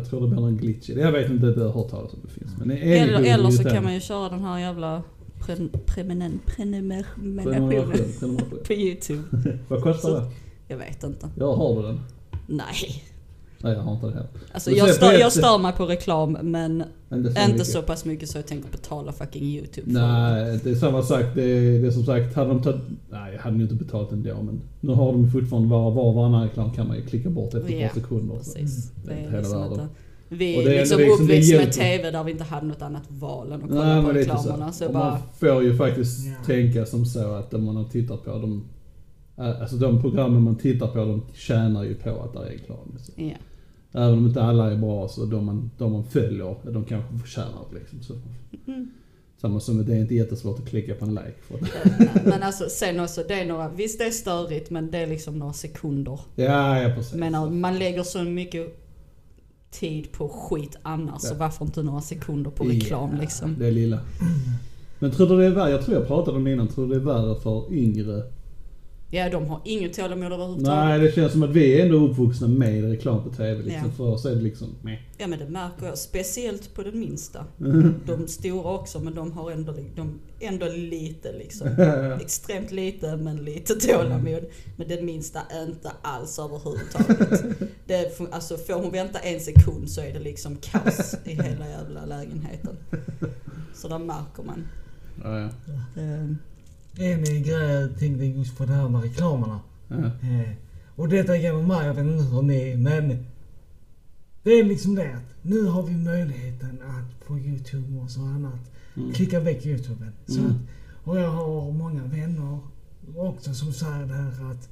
Jag 0.00 0.10
tror 0.10 0.20
det 0.20 0.28
blir 0.28 0.40
någon 0.40 0.56
glitch 0.56 0.90
i 0.90 0.94
det. 0.94 1.00
Jag 1.00 1.12
vet 1.12 1.30
inte, 1.30 1.46
det 1.46 1.64
har 1.64 1.72
hört 1.72 1.90
talas 1.90 2.12
om 2.12 2.20
det 2.22 2.32
finns. 2.32 2.58
Men 2.58 2.70
Eller, 2.70 3.34
eller 3.34 3.50
så 3.50 3.64
kan 3.64 3.84
man 3.84 3.94
ju 3.94 4.00
köra 4.00 4.28
den 4.28 4.40
här 4.40 4.58
jävla 4.58 5.02
Prenumeration, 5.46 6.40
prenumeration. 6.46 8.40
på 8.66 8.72
YouTube. 8.72 9.22
Vad 9.68 9.82
kostar 9.82 10.10
det? 10.20 10.26
Jag 10.68 10.76
vet 10.78 11.04
inte. 11.04 11.28
Ja, 11.38 11.54
har 11.56 11.76
du 11.76 11.82
den? 11.82 12.00
Nej. 12.46 13.02
Nej, 13.60 13.72
jag 13.72 13.80
har 13.82 13.92
inte 13.94 14.06
det 14.06 14.12
heller. 14.12 14.28
Alltså 14.52 14.70
jag 14.70 14.94
stör, 14.94 15.12
jag 15.12 15.32
stör 15.32 15.58
mig 15.58 15.72
på 15.72 15.86
reklam 15.86 16.32
men 16.42 16.84
Inte 17.12 17.32
så 17.32 17.40
inte 17.40 17.52
mycket. 17.52 17.66
så 17.66 17.82
pass 17.82 18.04
mycket 18.04 18.28
så 18.28 18.38
jag 18.38 18.46
tänker 18.46 18.70
betala 18.70 19.12
fucking 19.12 19.42
YouTube 19.44 19.86
för 19.92 20.00
Nej, 20.00 20.60
det 20.64 20.70
är 20.70 20.74
samma 20.74 21.02
sak. 21.02 21.24
Det 21.34 21.42
är, 21.42 21.80
det 21.80 21.86
är 21.86 21.90
som 21.90 22.04
sagt, 22.04 22.34
hade 22.34 22.48
de 22.48 22.62
tagit... 22.62 22.80
Nej, 23.10 23.32
jag 23.34 23.40
hade 23.40 23.56
nog 23.56 23.62
inte 23.70 23.84
betalt 23.84 24.12
ändå 24.12 24.42
men 24.42 24.60
nu 24.80 24.92
har 24.92 25.12
de 25.12 25.30
fortfarande 25.30 25.68
var, 25.68 25.86
och 25.86 26.14
varannan 26.14 26.42
reklam 26.42 26.72
kan 26.72 26.88
man 26.88 26.96
ju 26.96 27.02
klicka 27.06 27.30
bort 27.30 27.54
efter 27.54 27.74
ett 27.74 27.80
Ja, 27.80 27.88
par 27.88 27.94
sekunder. 28.00 28.36
Precis. 28.36 28.90
Det 29.06 29.12
är 29.12 29.16
Det 29.16 29.20
är 29.22 29.24
hela 29.24 29.38
liksom 29.38 29.60
världen. 29.60 29.72
inte, 29.80 29.88
vi 30.28 30.56
Och 30.58 30.62
är 30.62 30.66
det 30.68 30.74
är 30.76 30.80
liksom 30.80 30.98
liksom, 30.98 31.26
det 31.26 31.32
uppväxt 31.32 31.52
med. 31.52 31.72
TV 31.72 32.10
där 32.10 32.24
vi 32.24 32.32
inte 32.32 32.44
hade 32.44 32.66
något 32.66 32.82
annat 32.82 33.02
val 33.08 33.52
än 33.52 33.62
att 33.62 33.68
kolla 33.68 33.94
Nej, 33.94 34.04
på 34.04 34.12
reklamerna. 34.12 34.72
så. 34.72 34.84
Så 34.86 34.92
bara, 34.92 35.10
man 35.10 35.18
får 35.38 35.62
ju 35.62 35.76
faktiskt 35.76 36.26
Ja. 36.26 36.32
tänka 36.46 36.86
som 36.86 37.06
så 37.06 37.32
att 37.34 37.54
om 37.54 37.64
man 37.64 37.76
har 37.76 37.84
tittat 37.84 38.24
på 38.24 38.30
dem, 38.30 38.68
alltså 39.36 39.76
de 39.76 40.00
programmen 40.02 40.42
man 40.42 40.56
tittar 40.56 40.86
på 40.86 40.98
de 40.98 41.22
tjänar 41.34 41.84
ju 41.84 41.94
på 41.94 42.10
att 42.22 42.32
det 42.32 42.38
är 42.38 42.44
reklam. 42.44 42.94
Så. 43.00 43.12
ja. 43.16 43.30
Även 43.92 44.12
om 44.18 44.26
inte 44.26 44.42
alla 44.42 44.70
är 44.72 44.76
bra 44.76 45.08
så 45.08 45.24
de 45.24 45.44
man, 45.46 45.70
de 45.78 45.92
man 45.92 46.04
följer, 46.04 46.56
de 46.72 46.84
kanske 46.84 47.18
förtjänar 47.18 47.64
det 47.72 47.78
liksom. 47.78 48.02
Så. 48.02 48.14
Mm. 48.66 48.90
Samma 49.40 49.60
som 49.60 49.80
att 49.80 49.86
det 49.86 49.92
är 49.96 50.00
inte 50.00 50.14
jättesvårt 50.14 50.58
att 50.58 50.68
klicka 50.68 50.94
på 50.94 51.04
en 51.04 51.10
like. 51.14 51.34
För 51.40 51.54
att, 51.54 52.24
Men 52.26 52.42
alltså 52.42 52.64
sen 52.68 53.00
också, 53.00 53.22
det 53.28 53.34
är 53.34 53.46
några, 53.46 53.68
visst 53.68 53.98
det 53.98 54.04
är 54.04 54.10
störigt 54.10 54.70
men 54.70 54.90
det 54.90 54.98
är 54.98 55.06
liksom 55.06 55.38
några 55.38 55.52
sekunder. 55.52 56.20
ja, 56.36 56.82
ja 56.82 56.94
precis. 56.94 57.14
Men 57.14 57.60
man 57.60 57.78
lägger 57.78 58.02
så 58.02 58.22
mycket 58.22 58.84
tid 59.70 60.12
på 60.12 60.28
skit 60.28 60.76
annars 60.82 61.20
Ja. 61.22 61.28
så 61.28 61.34
varför 61.34 61.64
inte 61.64 61.82
några 61.82 62.00
sekunder 62.00 62.50
på 62.50 62.64
reklam 62.64 63.10
Ja, 63.14 63.20
liksom. 63.20 63.56
Det 63.58 63.66
är 63.66 63.70
lilla. 63.72 63.98
Men 64.98 65.10
tror 65.10 65.28
du 65.28 65.36
det 65.36 65.46
är 65.46 65.50
värre, 65.50 65.70
jag 65.70 65.84
tror 65.84 65.96
jag 65.96 66.06
pratade 66.06 66.36
om 66.36 66.44
det 66.44 66.52
innan, 66.52 66.68
tror 66.68 66.86
du 66.86 66.90
det 66.90 66.96
är 66.96 67.04
värre 67.04 67.40
för 67.40 67.72
yngre? 67.74 68.22
Ja 69.10 69.28
de 69.28 69.46
har 69.46 69.60
inget 69.64 69.92
tålamod 69.92 70.32
överhuvudtaget. 70.32 70.84
Nej, 70.84 70.98
det 70.98 71.12
känns 71.12 71.32
som 71.32 71.42
att 71.42 71.50
vi 71.50 71.80
är 71.80 71.84
ändå 71.84 71.96
uppvuxna 71.96 72.48
med 72.48 72.90
reklam 72.90 73.24
på 73.24 73.30
TV 73.30 73.62
liksom. 73.62 73.88
Ja. 73.88 73.92
För 73.96 74.04
oss 74.04 74.24
är 74.24 74.34
det 74.34 74.40
liksom, 74.40 74.68
meh. 74.82 74.98
Ja 75.18 75.26
men 75.26 75.38
det 75.38 75.48
märker 75.48 75.86
jag, 75.86 75.98
speciellt 75.98 76.74
på 76.74 76.82
den 76.82 76.98
minsta. 77.00 77.44
De 78.06 78.28
stora 78.28 78.70
också 78.70 79.00
men 79.00 79.14
de 79.14 79.32
har 79.32 79.50
ändå, 79.50 79.74
de, 79.96 80.18
ändå 80.40 80.66
lite 80.66 81.32
liksom. 81.32 81.68
Extremt 82.20 82.72
lite 82.72 83.16
men 83.16 83.36
lite 83.36 83.74
tålamod. 83.74 84.44
Men 84.76 84.88
den 84.88 85.04
minsta 85.04 85.40
inte 85.66 85.92
alls 86.02 86.38
överhuvudtaget. 86.38 87.44
Det, 87.86 88.20
alltså 88.30 88.56
får 88.56 88.74
hon 88.74 88.92
vänta 88.92 89.18
en 89.18 89.40
sekund 89.40 89.90
så 89.90 90.00
är 90.00 90.12
det 90.12 90.20
liksom 90.20 90.56
kaos 90.56 91.16
i 91.24 91.30
hela 91.30 91.68
jävla 91.68 92.04
lägenheten. 92.06 92.76
Så 93.74 93.88
där 93.88 93.98
märker 93.98 94.42
man. 94.42 94.68
ja, 95.22 95.40
ja. 95.40 95.48
Det, 95.94 96.36
En 96.98 97.24
grej 97.24 97.48
jag 97.48 97.98
tänkte 97.98 98.24
just 98.24 98.56
på 98.58 98.64
det 98.64 98.72
här 98.72 98.88
med 98.88 99.02
reklamerna. 99.02 99.60
Ja. 99.88 99.96
Eh, 99.96 100.50
och 100.96 101.08
detta 101.08 101.36
gäller 101.36 101.62
mig, 101.62 101.86
jag 101.86 101.94
vet 101.94 102.06
inte 102.06 102.24
hur 102.24 102.42
ni 102.42 102.76
men 102.76 103.26
det 104.42 104.50
är 104.50 104.64
liksom 104.64 104.94
det 104.94 105.12
att 105.16 105.34
nu 105.44 105.64
har 105.66 105.82
vi 105.82 105.96
möjligheten 105.96 106.78
att 106.82 107.26
på 107.26 107.38
Youtube 107.38 107.98
och 108.00 108.10
så 108.10 108.20
annat 108.20 108.60
Mm. 108.96 109.12
klicka 109.12 109.40
väck 109.40 109.66
Youtuben. 109.66 110.12
Så 110.26 110.38
Mm. 110.38 110.50
att, 110.50 110.56
och 111.08 111.18
jag 111.20 111.28
har 111.30 111.72
många 111.72 112.02
vänner 112.04 112.58
också 113.16 113.54
som 113.54 113.72
säger 113.72 114.06
det 114.06 114.14
här 114.14 114.50
att 114.52 114.68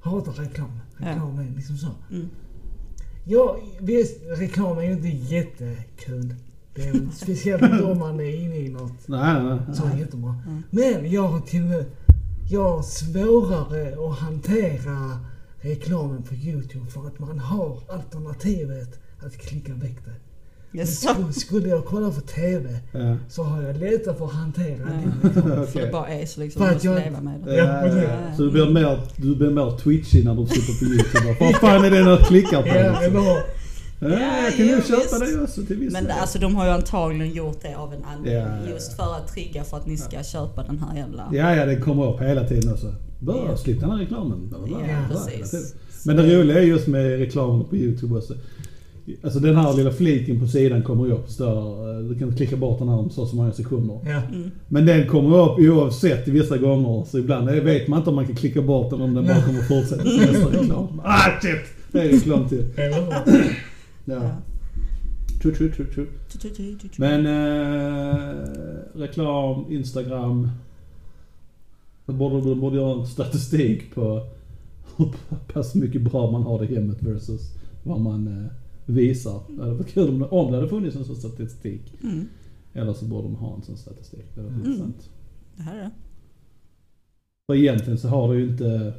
hatar 0.00 0.32
reklam. 0.32 0.80
Reklam 0.96 1.38
är 1.38 1.56
liksom 1.56 1.76
så. 1.76 1.88
mm. 2.10 2.28
Ja, 3.26 3.58
visst, 3.80 4.20
reklam 4.38 4.78
är 4.78 4.82
ju 4.82 4.92
inte 4.92 5.08
jättekul. 5.08 6.34
Det 6.74 6.82
är 6.82 6.92
väl 6.92 7.08
speciellt 7.16 7.62
inte 7.62 7.84
om 7.92 7.98
man 7.98 8.20
är 8.20 8.34
inne 8.44 8.56
i 8.56 8.68
något 8.68 8.92
Nej, 9.06 9.42
nej, 9.42 9.58
nej. 9.66 9.76
så 9.76 9.98
jättebra. 9.98 10.34
Mm. 10.46 10.62
Men 10.70 11.10
jag 11.10 11.22
har 11.28 11.40
till 11.40 11.84
jag 12.50 12.62
har 12.76 12.82
svårare 12.82 14.08
att 14.10 14.18
hantera 14.18 15.18
reklamen 15.60 16.22
på 16.22 16.34
Youtube 16.34 16.86
för 16.90 17.06
att 17.06 17.18
man 17.18 17.38
har 17.38 17.78
alternativet 17.88 18.98
att 19.26 19.36
klicka 19.36 19.72
väck 19.74 19.96
det. 20.04 20.10
Jaså? 20.78 21.08
skulle, 21.08 21.32
skulle 21.32 21.68
jag 21.68 21.84
kolla 21.84 22.10
på 22.10 22.20
TV 22.20 22.78
Ja. 22.92 23.16
så 23.28 23.42
har 23.42 23.62
jag 23.62 23.76
lättare 23.76 24.14
för 24.14 24.24
att 24.24 24.32
hantera 24.32 24.78
Ja. 24.78 24.84
den 24.84 25.30
reklamen. 25.32 25.66
För 25.72 25.80
det 25.80 25.92
bara 25.92 26.08
är 26.08 26.26
så 26.26 26.40
liksom, 26.40 26.62
För 26.62 26.66
du 26.68 26.70
att 26.70 26.74
måste 26.84 26.88
jag- 26.88 27.04
leva 27.04 27.20
med 27.20 27.40
det. 27.44 27.56
Ja, 27.56 27.64
Ja, 27.86 27.94
det- 27.94 28.02
ja. 28.02 28.36
Så 28.36 28.42
du 28.42 28.50
blir 28.50 28.70
mer, 28.70 29.00
du 29.16 29.36
blir 29.36 29.50
mer 29.50 29.76
twitchig 29.78 30.24
när 30.24 30.34
du 30.34 30.46
sitter 30.46 30.78
på 30.78 30.84
YouTube. 30.84 31.36
Vad 31.40 31.54
fan 31.54 31.84
är 31.84 31.90
det 31.90 32.04
när 32.04 32.16
du 32.18 32.24
klickar 32.24 32.62
på? 32.62 32.68
Ja, 32.68 33.00
liksom? 33.00 33.24
Ja, 34.10 34.44
jag 34.44 34.56
kan 34.56 34.66
nog 34.66 34.84
köpa 34.84 35.18
visst. 35.20 35.36
det 35.36 35.42
också 35.42 35.62
till 35.62 35.76
viss 35.76 35.92
Men 35.92 36.10
alltså 36.10 36.38
de 36.38 36.56
har 36.56 36.64
ju 36.64 36.70
antagligen 36.70 37.34
gjort 37.34 37.62
det 37.62 37.74
av 37.74 37.92
en 37.94 38.04
anledning. 38.04 38.42
Ja, 38.42 38.48
ja, 38.48 38.66
ja. 38.66 38.72
Just 38.72 38.96
för 38.96 39.14
att 39.16 39.28
trigga 39.34 39.64
för 39.64 39.76
att 39.76 39.86
ni 39.86 39.96
ska 39.96 40.22
köpa 40.22 40.62
den 40.62 40.78
här 40.78 40.96
jävla... 40.96 41.28
Ja, 41.32 41.54
ja, 41.56 41.66
det 41.66 41.76
kommer 41.76 42.14
upp 42.14 42.20
hela 42.20 42.44
tiden 42.48 42.72
också. 42.72 42.94
Bör 43.20 43.46
Ja. 43.48 43.56
slipp 43.56 43.80
den 43.80 43.90
här 43.90 43.98
reklamen. 43.98 44.48
Bla, 44.48 44.58
bla, 44.58 44.78
bla, 44.78 44.86
Ja, 44.88 44.96
precis. 45.10 45.74
Men 46.06 46.16
det 46.16 46.22
roliga 46.40 46.58
är 46.58 46.62
just 46.62 46.86
med 46.86 47.18
reklamen 47.18 47.64
på 47.64 47.76
YouTube 47.76 48.18
också. 48.18 48.34
Alltså 49.24 49.38
den 49.40 49.56
här 49.56 49.74
lilla 49.74 49.90
fliken 49.92 50.40
på 50.40 50.46
sidan 50.46 50.82
kommer 50.82 51.06
ju 51.06 51.12
upp. 51.12 51.28
Står, 51.30 52.02
du 52.08 52.18
kan 52.18 52.36
klicka 52.36 52.56
bort 52.56 52.78
den 52.78 52.88
här 52.88 52.96
om 52.96 53.10
så 53.10 53.26
så 53.26 53.36
många 53.36 53.52
sekunder. 53.52 54.00
Ja. 54.04 54.22
Mm. 54.34 54.50
Men 54.68 54.86
den 54.86 55.06
kommer 55.08 55.36
upp 55.44 55.58
oavsett 55.58 56.28
i 56.28 56.30
vissa 56.30 56.56
gånger. 56.58 57.04
Så 57.10 57.18
ibland 57.18 57.50
vet 57.50 57.88
man 57.88 57.98
inte 57.98 58.10
om 58.10 58.16
man 58.16 58.26
kan 58.26 58.36
klicka 58.36 58.62
bort 58.62 58.90
den 58.90 59.00
om 59.00 59.14
den 59.14 59.24
bara 59.26 59.42
kommer 59.42 59.62
fortsätta 59.62 60.02
reklam. 60.60 61.00
Ah 61.04 61.40
shit! 61.42 61.60
Det 61.92 62.00
är 62.00 62.08
reklam 62.08 62.48
till. 62.48 62.64
Ja. 64.04 64.36
True, 65.42 65.54
true, 65.54 65.72
true, 65.72 65.86
true. 65.94 66.06
Men 66.98 67.26
eh, 67.26 68.44
reklam, 68.94 69.64
Instagram. 69.72 70.48
Då 72.06 72.12
borde 72.12 72.48
de 72.48 72.60
borde 72.60 72.76
göra 72.76 73.00
en 73.00 73.06
statistik 73.06 73.94
på 73.94 74.26
hur 74.96 75.12
pass 75.52 75.74
mycket 75.74 76.02
bra 76.02 76.30
man 76.30 76.42
har 76.42 76.58
det 76.60 76.66
hemmet 76.74 77.02
versus 77.02 77.40
vad 77.82 78.00
man 78.00 78.26
eh, 78.28 78.46
visar. 78.86 79.40
Det 79.48 79.62
hade 79.62 79.74
varit 79.74 79.88
kul 79.94 80.08
om 80.08 80.18
det, 80.18 80.26
om 80.26 80.50
det 80.52 80.56
hade 80.56 80.68
funnits 80.68 80.96
en 80.96 81.04
sån 81.04 81.16
statistik. 81.16 81.92
Mm, 82.02 82.28
Eller 82.72 82.92
så 82.92 83.04
borde 83.04 83.22
de 83.28 83.34
ha 83.36 83.54
en 83.54 83.62
sån 83.62 83.76
statistik. 83.76 84.24
Det 84.34 84.42
var 84.42 84.48
Mm. 84.48 84.60
intressant. 84.60 85.10
det 85.56 85.62
här 85.62 85.76
är 85.76 85.82
det. 85.82 85.90
För 87.46 87.54
egentligen 87.54 87.98
så 87.98 88.08
har 88.08 88.34
det 88.34 88.40
ju 88.40 88.48
inte... 88.48 88.94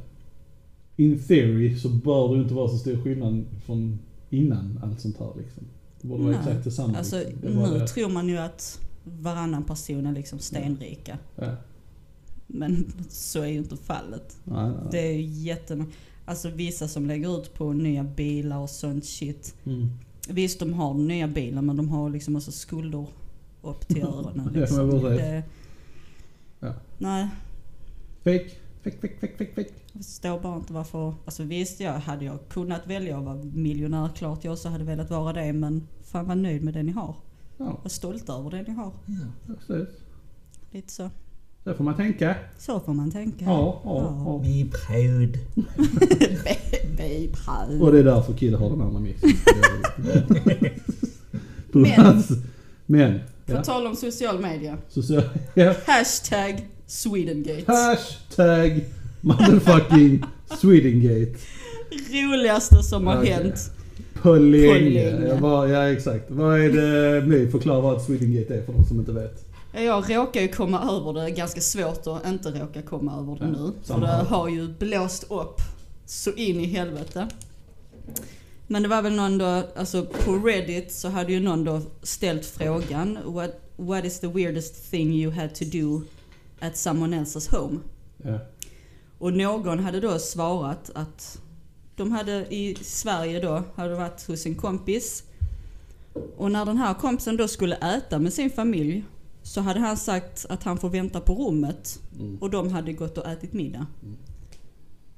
In 0.98 1.18
theory 1.18 1.76
så 1.76 1.88
bör 1.88 2.28
det 2.28 2.34
ju 2.34 2.42
inte 2.42 2.54
vara 2.54 2.68
så 2.68 2.78
stor 2.78 2.96
skillnad 2.96 3.44
från 3.66 3.98
innan 4.36 4.80
allt 4.82 5.00
sånt 5.00 5.18
här 5.18 5.32
liksom. 5.38 5.62
Det 6.00 6.08
borde 6.08 6.22
vara 6.22 6.32
Nej. 6.32 6.40
exakt 6.40 6.64
detsamma. 6.64 6.98
Alltså 6.98 7.18
liksom. 7.18 7.40
Det 7.42 7.48
nu 7.72 7.78
det- 7.78 7.86
tror 7.86 8.08
man 8.08 8.28
ju 8.28 8.36
att 8.38 8.80
varannan 9.04 9.64
person 9.64 10.06
är 10.06 10.12
liksom 10.12 10.38
stenrika. 10.38 11.18
Ja. 11.36 11.56
Men 12.46 12.92
så 13.08 13.42
är 13.42 13.46
ju 13.46 13.58
inte 13.58 13.76
fallet. 13.76 14.36
Nej, 14.44 14.70
nej. 14.70 14.88
Det 14.90 14.98
är 15.08 15.12
ju 15.12 15.22
jättemånga, 15.22 15.90
alltså 16.24 16.50
vissa 16.50 16.88
som 16.88 17.06
lägger 17.06 17.40
ut 17.40 17.54
på 17.54 17.72
nya 17.72 18.04
bilar 18.04 18.58
och 18.58 18.70
sånt 18.70 19.04
shit. 19.04 19.54
Mm. 19.66 19.88
Visst 20.28 20.58
de 20.60 20.72
har 20.74 20.94
nya 20.94 21.28
bilen 21.28 21.66
men 21.66 21.76
de 21.76 21.88
har 21.88 22.10
liksom 22.10 22.36
också 22.36 22.52
skulder 22.52 23.06
upp 23.62 23.88
till 23.88 24.02
öronen 24.02 24.50
Ja, 24.54 24.60
liksom. 24.60 24.90
precis. 24.90 25.18
det, 25.18 25.42
Ja. 26.60 26.74
Nej, 26.98 27.28
Fake, 28.24 28.50
fake, 28.90 28.96
fake, 29.00 29.14
fake, 29.20 29.36
fake, 29.38 29.50
fake. 29.54 29.70
jag 29.92 30.04
förstår 30.04 30.40
bara 30.40 30.56
inte 30.56 30.72
varför. 30.72 31.14
Alltså 31.24 31.42
visst, 31.42 31.80
jag 31.80 31.92
hade 31.92 32.24
jag 32.24 32.38
kunnat 32.48 32.86
välja 32.86 33.18
att 33.18 33.24
vara 33.24 33.36
miljonär, 33.44 34.08
klart 34.16 34.44
jag 34.44 34.52
också 34.52 34.68
hade 34.68 34.84
velat 34.84 35.10
vara 35.10 35.32
det. 35.32 35.52
Men 35.52 35.88
fan 36.04 36.26
var 36.28 36.34
nöjd 36.34 36.62
med 36.64 36.74
det 36.74 36.82
ni 36.82 36.92
har. 36.92 37.14
Ja, 37.58 37.80
Var 37.82 37.88
stolt 37.88 38.28
över 38.28 38.50
det 38.50 38.62
ni 38.62 38.70
har. 38.74 38.92
Ja. 39.06 39.54
precis. 39.54 39.88
Lite 40.70 40.92
så. 40.92 41.10
Så 41.64 41.74
får 41.74 41.84
man 41.84 41.96
tänka. 41.96 42.34
Så 42.58 42.80
får 42.80 42.94
man 42.94 43.10
tänka. 43.10 43.44
Ja, 43.44 43.80
ja, 43.84 44.22
ja. 44.26 44.38
Vi 44.38 44.60
är 44.60 44.66
proud. 44.66 45.38
Babe, 46.96 47.84
Och 47.84 47.92
det 47.92 47.98
är 47.98 48.04
därför 48.04 48.32
Kille 48.32 48.56
har 48.56 48.70
den 48.70 48.80
andra 48.80 49.00
mixen. 49.00 49.30
Men- 51.72 52.22
Men. 52.86 53.18
På 53.46 53.52
Ja. 53.52 53.62
tal 53.64 53.86
om 53.86 53.96
social 53.96 54.40
media. 54.40 54.78
Så, 54.88 55.22
ja. 55.54 55.74
Hashtag 55.86 56.66
Swedengate. 56.86 57.64
Hashtag 57.66 58.84
motherfucking 59.20 60.24
Swedengate. 60.60 61.34
Roligaste 62.10 62.82
som 62.82 63.06
har 63.06 63.18
Okej. 63.18 63.32
hänt. 63.32 63.70
På 64.22 64.34
länge. 64.34 65.38
bara, 65.40 65.68
ja 65.68 65.88
exakt. 65.88 66.24
Vad 66.28 66.60
är 66.60 66.72
det? 66.72 67.26
My, 67.26 67.50
förklara 67.50 67.80
vad 67.80 68.02
Swedengate 68.02 68.54
är 68.54 68.62
för 68.62 68.72
de 68.72 68.84
som 68.84 68.98
inte 68.98 69.12
vet. 69.12 69.44
Jag 69.72 70.16
råkar 70.16 70.40
ju 70.40 70.48
komma 70.48 70.80
över 70.82 71.12
det, 71.24 71.30
ganska 71.30 71.60
svårt 71.60 72.06
att 72.06 72.26
inte 72.26 72.50
råka 72.50 72.82
komma 72.82 73.12
över 73.18 73.38
det 73.38 73.58
Ja, 73.58 73.64
nu. 73.66 73.72
För 73.84 74.00
det 74.00 74.24
har 74.28 74.48
ju 74.48 74.68
blåst 74.68 75.30
upp 75.30 75.60
så 76.06 76.32
in 76.32 76.60
i 76.60 76.66
helvete. 76.66 77.28
Men 78.66 78.82
det 78.82 78.88
var 78.88 79.02
väl 79.02 79.12
någon 79.12 79.38
då, 79.38 79.62
alltså 79.76 80.06
på 80.24 80.32
Reddit 80.32 80.92
så 80.92 81.08
hade 81.08 81.32
ju 81.32 81.40
någon 81.40 81.64
då 81.64 81.80
ställt 82.02 82.46
frågan 82.46 83.18
What, 83.24 83.50
what 83.76 84.04
is 84.04 84.20
the 84.20 84.26
weirdest 84.26 84.90
thing 84.90 85.12
you 85.14 85.32
had 85.32 85.54
to 85.54 85.64
do 85.64 86.02
at 86.60 86.76
someone 86.76 87.16
else's 87.20 87.50
home? 87.56 87.78
Ja. 88.24 88.38
Och 89.18 89.32
någon 89.32 89.78
hade 89.78 90.00
då 90.00 90.18
svarat 90.18 90.90
att 90.94 91.38
de 91.96 92.12
hade 92.12 92.54
i 92.54 92.74
Sverige 92.82 93.40
då, 93.40 93.62
hade 93.74 93.94
varit 93.94 94.26
hos 94.26 94.46
en 94.46 94.54
kompis. 94.54 95.22
Och 96.36 96.50
när 96.50 96.64
den 96.66 96.76
här 96.76 96.94
kompisen 96.94 97.36
då 97.36 97.48
skulle 97.48 97.76
äta 97.76 98.18
med 98.18 98.32
sin 98.32 98.50
familj 98.50 99.04
så 99.42 99.60
hade 99.60 99.80
han 99.80 99.96
sagt 99.96 100.46
att 100.48 100.62
han 100.62 100.78
får 100.78 100.88
vänta 100.88 101.20
på 101.20 101.34
rummet 101.34 101.98
Mm. 102.20 102.38
och 102.40 102.50
de 102.50 102.72
hade 102.72 102.92
gått 102.92 103.18
och 103.18 103.26
ätit 103.26 103.52
middag 103.52 103.86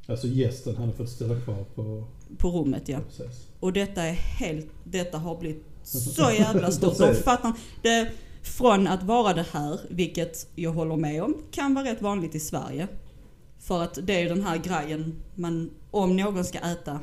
Alltså 0.07 0.27
gästen 0.27 0.77
hade 0.77 0.93
fått 0.93 1.09
ställa 1.09 1.41
kvar 1.41 1.65
på... 1.75 2.05
på 2.39 2.51
rummet 2.51 2.89
ja. 2.89 2.99
Precis. 3.09 3.47
Och 3.61 3.73
detta 3.73 4.03
är 4.03 4.13
helt, 4.13 4.67
detta 4.85 5.19
har 5.19 5.37
blivit 5.39 5.65
så 5.83 6.31
jävla 6.39 6.71
stort. 6.71 6.99
De 6.99 7.15
fattar 7.15 7.53
det, 7.83 8.11
från 8.49 8.87
att 8.87 9.03
vara 9.03 9.35
det 9.35 9.47
här, 9.53 9.81
vilket 9.91 10.47
jag 10.55 10.73
håller 10.73 10.97
med 10.97 11.23
om, 11.23 11.35
kan 11.51 11.75
vara 11.75 11.85
rätt 11.85 12.03
vanligt 12.03 12.35
i 12.35 12.41
Sverige. 12.41 12.89
För 13.59 13.83
att 13.83 13.99
det 14.03 14.15
är 14.15 14.21
ju 14.21 14.29
den 14.29 14.43
här 14.43 14.57
grejen, 14.59 15.15
man, 15.35 15.71
om 15.91 16.17
någon 16.17 16.45
ska 16.45 16.59
äta, 16.59 17.01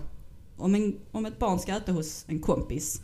om, 0.58 0.76
en, 0.76 0.96
om 1.12 1.26
ett 1.26 1.40
barn 1.40 1.60
ska 1.60 1.78
äta 1.78 1.92
hos 1.92 2.26
en 2.28 2.40
kompis, 2.40 3.02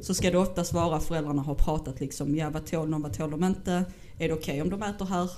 så 0.00 0.14
ska 0.14 0.30
det 0.30 0.38
oftast 0.38 0.72
vara 0.72 1.00
föräldrarna 1.00 1.42
har 1.42 1.54
pratat 1.54 2.00
liksom, 2.00 2.36
ja 2.36 2.50
vad 2.50 2.66
tål 2.66 2.90
de, 2.90 3.02
vad 3.02 3.12
tål 3.12 3.30
de 3.30 3.44
inte? 3.44 3.84
Är 4.18 4.28
det 4.28 4.34
okej 4.34 4.62
om 4.62 4.70
de 4.70 4.82
äter 4.82 5.06
här? 5.06 5.30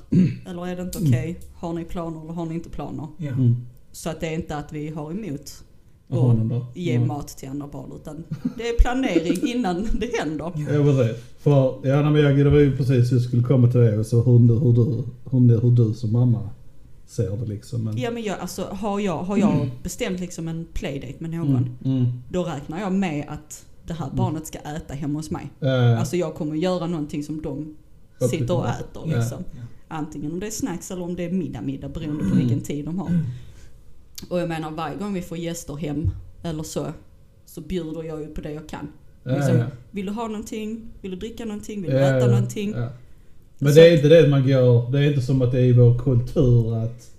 Eller 0.47 0.67
är 0.67 0.77
det 0.77 0.83
inte 0.83 0.99
okej? 0.99 1.41
Har 1.55 1.73
ni 1.73 1.85
planer 1.85 2.23
eller 2.23 2.33
har 2.33 2.47
ni 2.47 2.55
inte 2.55 2.71
planer? 2.71 3.09
Mm. 3.19 3.67
Så 3.93 4.11
att 4.11 4.21
det 4.21 4.27
är 4.27 4.35
inte 4.35 4.57
att 4.57 4.73
vi 4.73 4.89
har 4.89 5.11
emot 5.11 5.65
Och 6.09 6.17
och 6.19 6.23
honom 6.23 6.49
då? 6.49 6.67
ge 6.75 6.95
Ja. 6.95 7.05
mat 7.05 7.29
till 7.29 7.49
andra 7.49 7.67
barn 7.67 7.93
utan 7.97 8.25
det 8.57 8.69
är 8.69 8.79
planering 8.79 9.49
innan 9.49 9.89
det 10.01 10.11
händer. 10.19 10.53
Ja. 10.57 10.67
Precis. 10.67 11.23
För, 11.39 11.87
ja 11.89 12.11
men 12.11 12.23
jag, 12.23 12.37
det 12.39 12.51
var 12.51 12.59
ju 12.59 12.77
precis 12.77 13.13
vi 13.13 13.21
skulle 13.21 13.43
komma 13.43 13.71
till 13.71 13.81
det 13.81 14.05
så 14.05 14.23
hur, 14.23 14.39
du- 14.39 14.59
hur, 14.59 14.73
du, 14.73 15.05
hur, 15.31 15.61
hur 15.61 15.71
du 15.71 15.95
som 15.95 16.13
mamma 16.13 16.49
ser 17.07 17.37
det 17.37 17.47
liksom. 17.47 17.85
Men, 17.85 17.97
Ja 17.99 18.11
men 18.11 18.23
jag, 18.23 18.39
alltså, 18.41 18.63
har 18.71 19.01
jag, 19.01 19.19
har 19.23 19.37
jag 19.37 19.71
bestämt 19.83 20.21
liksom 20.21 20.49
en 20.49 20.67
playdate 20.73 21.15
med 21.19 21.31
någon, 21.31 21.57
mm, 21.57 21.75
mm. 21.85 22.07
då 22.33 22.45
räknar 22.45 22.81
jag 22.81 22.93
med 22.93 23.25
att 23.29 23.65
det 23.87 23.95
här 23.95 24.11
barnet 24.15 24.47
ska 24.47 24.59
äta 24.59 24.95
hemma 24.95 25.19
hos 25.19 25.31
mig. 25.31 25.51
Eh, 25.61 25.99
Alltså 26.01 26.17
jag 26.17 26.35
kommer 26.35 26.57
göra 26.57 26.87
någonting 26.87 27.23
som 27.25 27.43
de 27.43 27.77
sitter 28.31 28.55
och 28.57 28.69
äter 28.69 29.03
liksom. 29.07 29.39
Ja. 29.53 29.63
Antingen 29.89 30.33
om 30.33 30.41
det 30.41 30.47
är 30.47 30.51
snacks 30.51 30.91
eller 30.91 31.03
om 31.03 31.17
det 31.17 31.25
är 31.25 31.33
middag, 31.33 31.61
middag 31.61 31.89
beroende 31.89 32.25
på 32.25 32.37
vilken 32.37 32.61
tid 32.61 32.85
de 32.85 32.99
har. 32.99 33.11
Och 34.29 34.41
jag 34.41 34.49
menar 34.49 34.71
varje 34.71 34.97
gång 34.97 35.15
vi 35.15 35.23
får 35.23 35.39
gäster 35.39 35.75
hem 35.77 36.11
eller 36.43 36.63
så, 36.63 36.87
så 37.47 37.61
bjuder 37.61 38.03
jag 38.03 38.21
ju 38.21 38.27
på 38.27 38.41
det 38.41 38.53
jag 38.53 38.69
kan. 38.69 38.89
ja, 39.25 39.35
liksom, 39.37 39.57
ja. 39.57 39.67
Vill 39.91 40.07
du 40.07 40.13
ha 40.13 40.27
någonting? 40.29 40.81
Vill 41.03 41.11
du 41.11 41.17
dricka 41.17 41.45
någonting? 41.45 41.83
Vill 41.83 41.91
du 41.91 41.99
äta 41.99 42.27
någonting? 42.27 42.71
Men 43.59 43.73
Så- 43.73 43.81
det 43.81 43.89
är 43.89 43.97
inte 43.97 44.09
det 44.09 44.29
man 44.29 44.43
går, 44.49 44.91
det 44.93 44.99
är 44.99 45.03
inte 45.11 45.23
som 45.23 45.43
att 45.43 45.53
det 45.53 45.59
är 45.59 45.65
i 45.65 45.73
vår 45.73 45.99
kultur 45.99 46.75
att, 46.85 47.11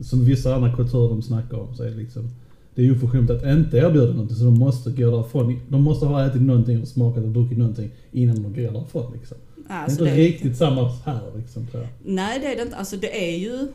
som 0.00 0.24
vissa 0.24 0.54
andra 0.54 0.76
kulturer 0.76 1.08
de 1.08 1.22
snackar 1.22 1.56
om, 1.56 1.74
så 1.76 1.82
är 1.82 1.90
det 1.90 1.96
liksom, 1.96 2.30
det 2.74 2.82
är 2.82 2.86
ju 2.86 2.92
oförskämt 2.96 3.30
att 3.30 3.42
inte 3.44 3.76
erbjuda 3.76 4.12
någonting 4.12 4.36
så 4.36 4.44
de 4.44 4.58
måste 4.58 4.90
gå 4.90 5.10
därifrån. 5.10 5.60
De 5.68 5.82
måste 5.82 6.06
ha 6.06 6.26
ätit 6.26 6.42
någonting 6.42 6.82
och 6.82 6.88
smakat 6.88 7.24
och 7.24 7.30
druckit 7.30 7.58
någonting 7.58 7.90
innan 8.12 8.42
de 8.42 8.42
går 8.42 8.72
därifrån 8.72 9.12
liksom. 9.12 9.36
Alltså, 9.68 10.04
det 10.04 10.10
är 10.10 10.16
det- 10.16 10.22
inte 10.26 10.34
riktigt 10.34 10.56
samma 10.56 10.88
här 11.04 11.20
liksom 11.36 11.66
tror 11.66 11.82
jag. 11.82 11.90
Nej 12.04 12.40
det 12.40 12.46
är 12.52 12.56
det 12.56 12.62
inte. 12.62 12.76
Alltså 12.76 12.96
det 12.96 13.32
är 13.32 13.38
ju 13.38 13.68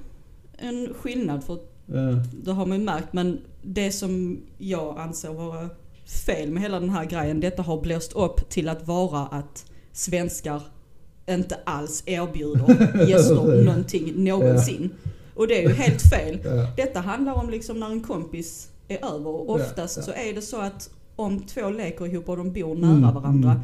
en 0.58 0.94
skillnad 1.02 1.44
för 1.44 1.58
Eh, 1.94 2.18
det 2.44 2.52
har 2.52 2.66
man 2.66 2.78
ju 2.80 2.84
märkt. 2.84 3.14
Men 3.14 3.40
det 3.62 3.92
som 3.92 4.42
jag 4.58 5.00
anser 5.00 5.34
vara 5.34 5.70
fel 6.26 6.52
med 6.52 6.62
hela 6.64 6.80
den 6.80 6.90
här 6.90 7.06
grejen. 7.06 7.40
Detta 7.40 7.62
har 7.62 7.82
blåst 7.82 8.14
upp 8.14 8.50
till 8.50 8.70
att 8.70 8.88
vara 8.88 9.20
att 9.26 9.66
svenskar 9.92 10.62
inte 11.30 11.58
alls 11.66 12.04
erbjuder 12.06 13.06
gäster 13.10 13.64
någonting 13.66 14.24
någonsin. 14.24 14.90
Och 15.36 15.48
det 15.48 15.64
är 15.66 15.70
ju 15.70 15.76
helt 15.76 16.02
fel. 16.02 16.40
ja. 16.46 16.68
Detta 16.78 17.00
handlar 17.00 17.34
om 17.34 17.50
liksom 17.50 17.80
när 17.80 17.90
en 17.92 18.02
kompis 18.02 18.70
är 18.88 19.06
över. 19.06 19.28
Och 19.28 19.50
oftast 19.50 19.98
Ja, 19.98 20.04
ja. 20.08 20.14
så 20.14 20.30
är 20.30 20.34
det 20.34 20.42
så 20.42 20.62
att 20.62 20.90
om 21.16 21.40
två 21.40 21.70
leker 21.70 22.06
ihop 22.08 22.30
och 22.30 22.38
de 22.38 22.52
bor 22.54 22.72
Mm, 22.76 23.02
nära 23.02 23.12
varandra. 23.12 23.52
mm. 23.52 23.64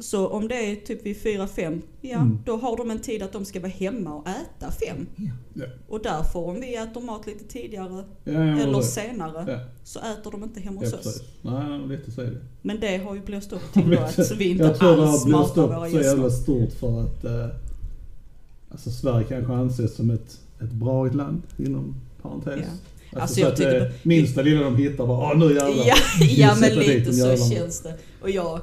Så 0.00 0.28
om 0.28 0.48
det 0.48 0.54
är 0.54 0.76
typ 0.76 1.06
vid 1.06 1.22
fyra 1.22 1.46
fem, 1.46 1.82
ja 2.00 2.16
Mm. 2.18 2.38
då 2.44 2.56
har 2.56 2.76
de 2.76 2.90
en 2.90 2.98
tid 2.98 3.22
att 3.22 3.32
de 3.32 3.44
ska 3.44 3.60
vara 3.60 3.70
hemma 3.72 4.14
och 4.14 4.26
äta 4.28 4.72
fem. 4.72 5.06
Ja. 5.16 5.30
Ja. 5.54 5.64
Och 5.88 6.02
därför 6.02 6.38
om 6.38 6.60
vi 6.60 6.76
äter 6.76 7.00
mat 7.00 7.26
lite 7.26 7.44
tidigare 7.44 8.04
Ja, 8.24 8.32
eller 8.32 8.72
precis. 8.74 8.94
senare 8.94 9.52
Ja, 9.52 9.58
så 9.84 9.98
äter 9.98 10.30
de 10.30 10.42
inte 10.42 10.60
hemma 10.60 10.80
ja, 10.82 10.86
hos 10.86 10.94
oss. 10.94 11.02
precis. 11.02 11.22
Nej, 11.42 11.88
lite 11.88 12.10
så 12.10 12.20
är 12.20 12.26
det. 12.26 12.38
Men 12.62 12.80
det 12.80 12.96
har 12.96 13.14
ju 13.14 13.20
blåst 13.20 13.52
upp 13.52 13.72
till 13.72 13.90
då 13.90 13.98
att 14.18 14.30
vi 14.38 14.48
inte 14.50 14.64
jag 14.64 14.78
tror 14.78 14.96
det 14.96 15.02
alls 15.08 15.20
har 15.24 15.28
blåst 15.28 15.56
matar 15.56 15.62
upp 15.64 15.76
våra 15.76 15.90
så 15.90 16.00
jävla 16.00 16.24
gäster. 16.24 16.42
stort 16.42 16.72
för 16.72 17.00
att 17.02 17.24
eh, 17.24 17.46
alltså 18.70 18.90
Sverige 18.90 19.26
kanske 19.28 19.52
anses 19.52 19.94
som 19.96 20.10
ett, 20.10 20.40
ett 20.62 20.72
bra 20.72 21.04
land 21.06 21.42
inom 21.58 21.94
parentes. 22.22 22.54
Ja. 22.56 22.62
Alltså, 22.62 23.20
Alltså, 23.20 23.34
så 23.34 23.40
jag 23.40 23.48
att 23.50 23.56
tycker 23.56 23.80
det 23.80 23.92
minsta 24.02 24.42
lilla 24.42 24.60
de 24.62 24.76
hittar 24.76 25.06
bara 25.06 25.34
nu 25.34 25.44
jävlar. 25.54 25.84
Ja, 25.86 25.94
ja 26.36 26.56
men 26.60 26.74
lite 26.74 27.12
så 27.12 27.18
jävlarna. 27.26 27.50
känns 27.54 27.80
det. 27.80 27.94
Och 28.22 28.30
jag, 28.30 28.60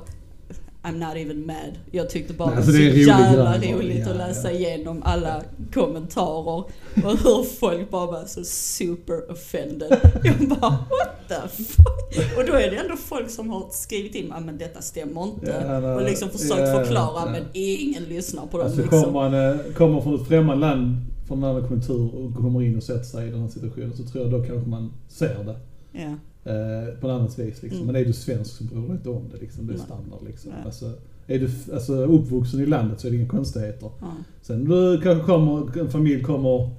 I'm 0.85 0.99
not 0.99 1.15
even 1.17 1.45
mad. 1.45 1.79
Jag 1.91 2.09
tyckte 2.09 2.33
bara 2.33 2.49
Nej, 2.49 2.57
alltså, 2.57 2.71
var 2.71 2.79
det 2.79 2.87
är 2.87 2.91
så 2.91 2.99
jävla 3.09 3.57
roligt 3.57 4.07
att 4.07 4.15
läsa 4.17 4.51
ja. 4.51 4.57
igenom 4.59 5.01
alla 5.05 5.41
kommentarer 5.73 6.47
och 6.47 6.69
hur 6.95 7.43
folk 7.59 7.89
bara 7.91 8.05
var 8.05 8.25
så 8.25 8.43
super 8.43 9.31
offended. 9.31 9.97
Jag 10.23 10.49
bara 10.49 10.69
what 10.69 11.27
the 11.27 11.63
fuck? 11.63 12.37
Och 12.37 12.45
då 12.47 12.53
är 12.53 12.71
det 12.71 12.77
ändå 12.77 12.95
folk 12.95 13.29
som 13.29 13.49
har 13.49 13.67
skrivit 13.71 14.15
in, 14.15 14.31
"Ah, 14.31 14.39
men 14.39 14.57
detta 14.57 14.81
stämmer 14.81 15.23
inte. 15.23 15.55
Ja, 15.67 15.79
nej, 15.79 15.91
och 15.95 16.03
liksom 16.03 16.29
försökt 16.29 16.71
förklara 16.77 17.31
men 17.31 17.43
ingen 17.53 18.03
lyssnar 18.03 18.45
på 18.45 18.57
dem 18.57 18.65
Alltså 18.67 18.81
liksom. 18.81 19.03
kommer 19.03 19.29
man 19.29 19.33
eh, 19.33 19.73
kommer 19.73 20.01
från 20.01 20.15
ett 20.21 20.27
främmande 20.27 20.67
land, 20.67 20.95
från 21.27 21.43
en 21.43 21.49
annan 21.49 21.67
kultur 21.67 22.15
och 22.15 22.35
kommer 22.35 22.61
in 22.63 22.77
och 22.77 22.83
sätter 22.83 23.03
sig 23.03 23.27
i 23.27 23.31
den 23.31 23.41
här 23.41 23.49
situationen 23.49 23.93
så 23.97 24.03
tror 24.03 24.23
jag 24.23 24.31
då 24.31 24.47
kanske 24.47 24.69
man 24.69 24.93
ser 25.07 25.43
det. 25.43 25.55
Eh, 26.45 26.99
på 26.99 27.07
ett 27.07 27.13
annat 27.13 27.39
vis 27.39 27.63
liksom. 27.63 27.81
Mm. 27.81 27.93
Men 27.93 28.01
är 28.01 28.05
du 28.05 28.13
svensk 28.13 28.51
så 28.51 28.63
bryr 28.63 28.81
du 28.81 28.87
dig 28.87 28.95
inte 28.95 29.09
om 29.09 29.23
det 29.31 29.37
liksom. 29.37 29.67
Det 29.67 29.73
är 29.73 29.77
standard 29.77 30.19
liksom. 30.27 30.51
Alltså, 30.65 30.93
är 31.27 31.39
du 31.39 31.49
alltså, 31.73 31.93
uppvuxen 31.93 32.59
i 32.59 32.65
landet 32.65 32.99
så 32.99 33.07
är 33.07 33.11
det 33.11 33.17
inga 33.17 33.27
konstigheter. 33.27 33.89
Ja. 34.01 34.13
Sen 34.41 34.65
du 34.65 35.01
kanske 35.01 35.25
kommer, 35.25 35.79
en 35.79 35.89
familj 35.89 36.23
kommer 36.23 36.69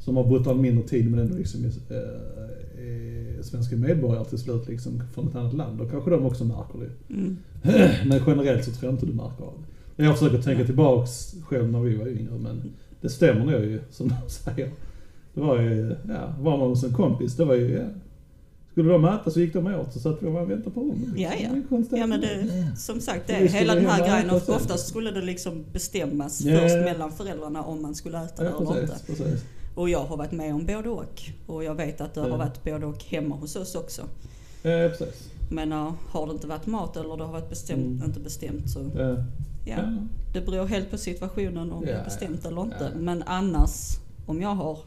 som 0.00 0.16
har 0.16 0.24
bott 0.24 0.44
där 0.44 0.54
mindre 0.54 0.88
tid 0.88 1.10
men 1.10 1.20
ändå 1.20 1.36
liksom 1.36 1.64
är, 1.64 1.94
är 2.82 3.42
svenska 3.42 3.76
medborgare 3.76 4.24
till 4.24 4.38
slut 4.38 4.68
liksom 4.68 5.02
från 5.14 5.28
ett 5.28 5.34
annat 5.34 5.54
land. 5.54 5.78
Då 5.78 5.88
kanske 5.88 6.10
de 6.10 6.26
också 6.26 6.44
märker 6.44 6.78
det. 6.78 7.14
Mm. 7.14 7.36
Men 8.08 8.20
generellt 8.26 8.64
så 8.64 8.70
tror 8.70 8.84
jag 8.84 8.94
inte 8.94 9.06
du 9.06 9.12
märker 9.12 9.44
av 9.44 9.52
det. 9.96 10.04
Jag 10.04 10.18
försöker 10.18 10.42
tänka 10.42 10.64
tillbaks 10.64 11.34
själv 11.44 11.72
när 11.72 11.80
vi 11.80 11.96
var 11.96 12.06
yngre 12.06 12.38
men 12.38 12.72
det 13.00 13.08
stämmer 13.08 13.44
nog 13.44 13.64
ju 13.64 13.80
som 13.90 14.08
de 14.08 14.14
säger. 14.28 14.70
Det 15.34 15.40
var 15.40 15.60
ju, 15.60 15.96
ja, 16.08 16.34
var 16.40 16.58
man 16.58 16.68
hos 16.68 16.84
en 16.84 16.92
kompis, 16.92 17.36
det 17.36 17.44
var 17.44 17.54
ju, 17.54 17.70
ja. 17.70 17.84
Skulle 18.72 18.92
de 18.92 19.04
äta 19.04 19.30
så 19.30 19.40
gick 19.40 19.52
de 19.52 19.66
åt 19.66 19.92
så 19.92 20.00
satt 20.00 20.22
vi 20.22 20.26
och 20.26 20.34
väntade 20.50 20.70
på 20.70 20.80
rummet. 20.80 20.98
liksom. 20.98 21.18
Ja, 21.20 21.30
ja. 21.70 21.76
Det. 21.90 21.96
Ja 21.98 22.06
men 22.06 22.20
det, 22.20 22.46
som 22.76 23.00
sagt, 23.00 23.26
det 23.26 23.34
hela 23.34 23.74
den 23.74 23.86
här 23.86 24.08
grejen. 24.08 24.30
Och 24.30 24.48
oftast 24.48 24.88
skulle 24.88 25.10
det 25.10 25.22
liksom 25.22 25.64
bestämmas 25.72 26.40
Ja, 26.40 26.58
först 26.60 26.72
ja, 26.74 26.78
ja. 26.78 26.84
mellan 26.84 27.12
föräldrarna 27.12 27.62
om 27.62 27.82
man 27.82 27.94
skulle 27.94 28.24
äta 28.24 28.42
det 28.42 28.50
Ja, 28.50 28.56
eller 28.72 28.80
inte. 28.82 28.92
precis, 28.92 29.06
precis. 29.18 29.44
Och 29.74 29.88
jag 29.90 30.04
har 30.04 30.16
varit 30.16 30.32
med 30.32 30.54
om 30.54 30.66
både 30.66 30.88
och. 30.88 31.22
Och 31.46 31.64
jag 31.64 31.74
vet 31.74 32.00
att 32.00 32.14
det 32.14 32.20
Ja. 32.20 32.30
har 32.30 32.38
varit 32.38 32.64
både 32.64 32.86
och 32.86 33.04
hemma 33.04 33.34
hos 33.36 33.56
oss 33.56 33.74
också. 33.74 34.02
Ja, 34.62 34.70
precis. 34.88 35.28
Men 35.50 35.72
uh, 35.72 35.92
har 36.08 36.26
det 36.26 36.32
inte 36.32 36.46
varit 36.46 36.66
mat 36.66 36.96
eller 36.96 37.16
det 37.16 37.24
har 37.24 37.32
varit 37.32 37.48
bestämt, 37.50 37.80
Mm. 37.86 38.04
inte 38.04 38.20
bestämt 38.20 38.70
så 38.70 38.78
Ja. 38.96 39.16
ja. 39.66 39.76
Det 40.34 40.40
beror 40.40 40.66
helt 40.66 40.90
på 40.90 40.98
situationen 40.98 41.72
om 41.72 41.84
det 41.84 41.92
är 41.92 42.04
bestämt 42.04 42.46
eller 42.46 42.62
inte. 42.62 42.76
ja. 42.94 43.00
Men 43.00 43.22
annars, 43.26 43.70
om 44.26 44.42
jag 44.42 44.54
har 44.54 44.78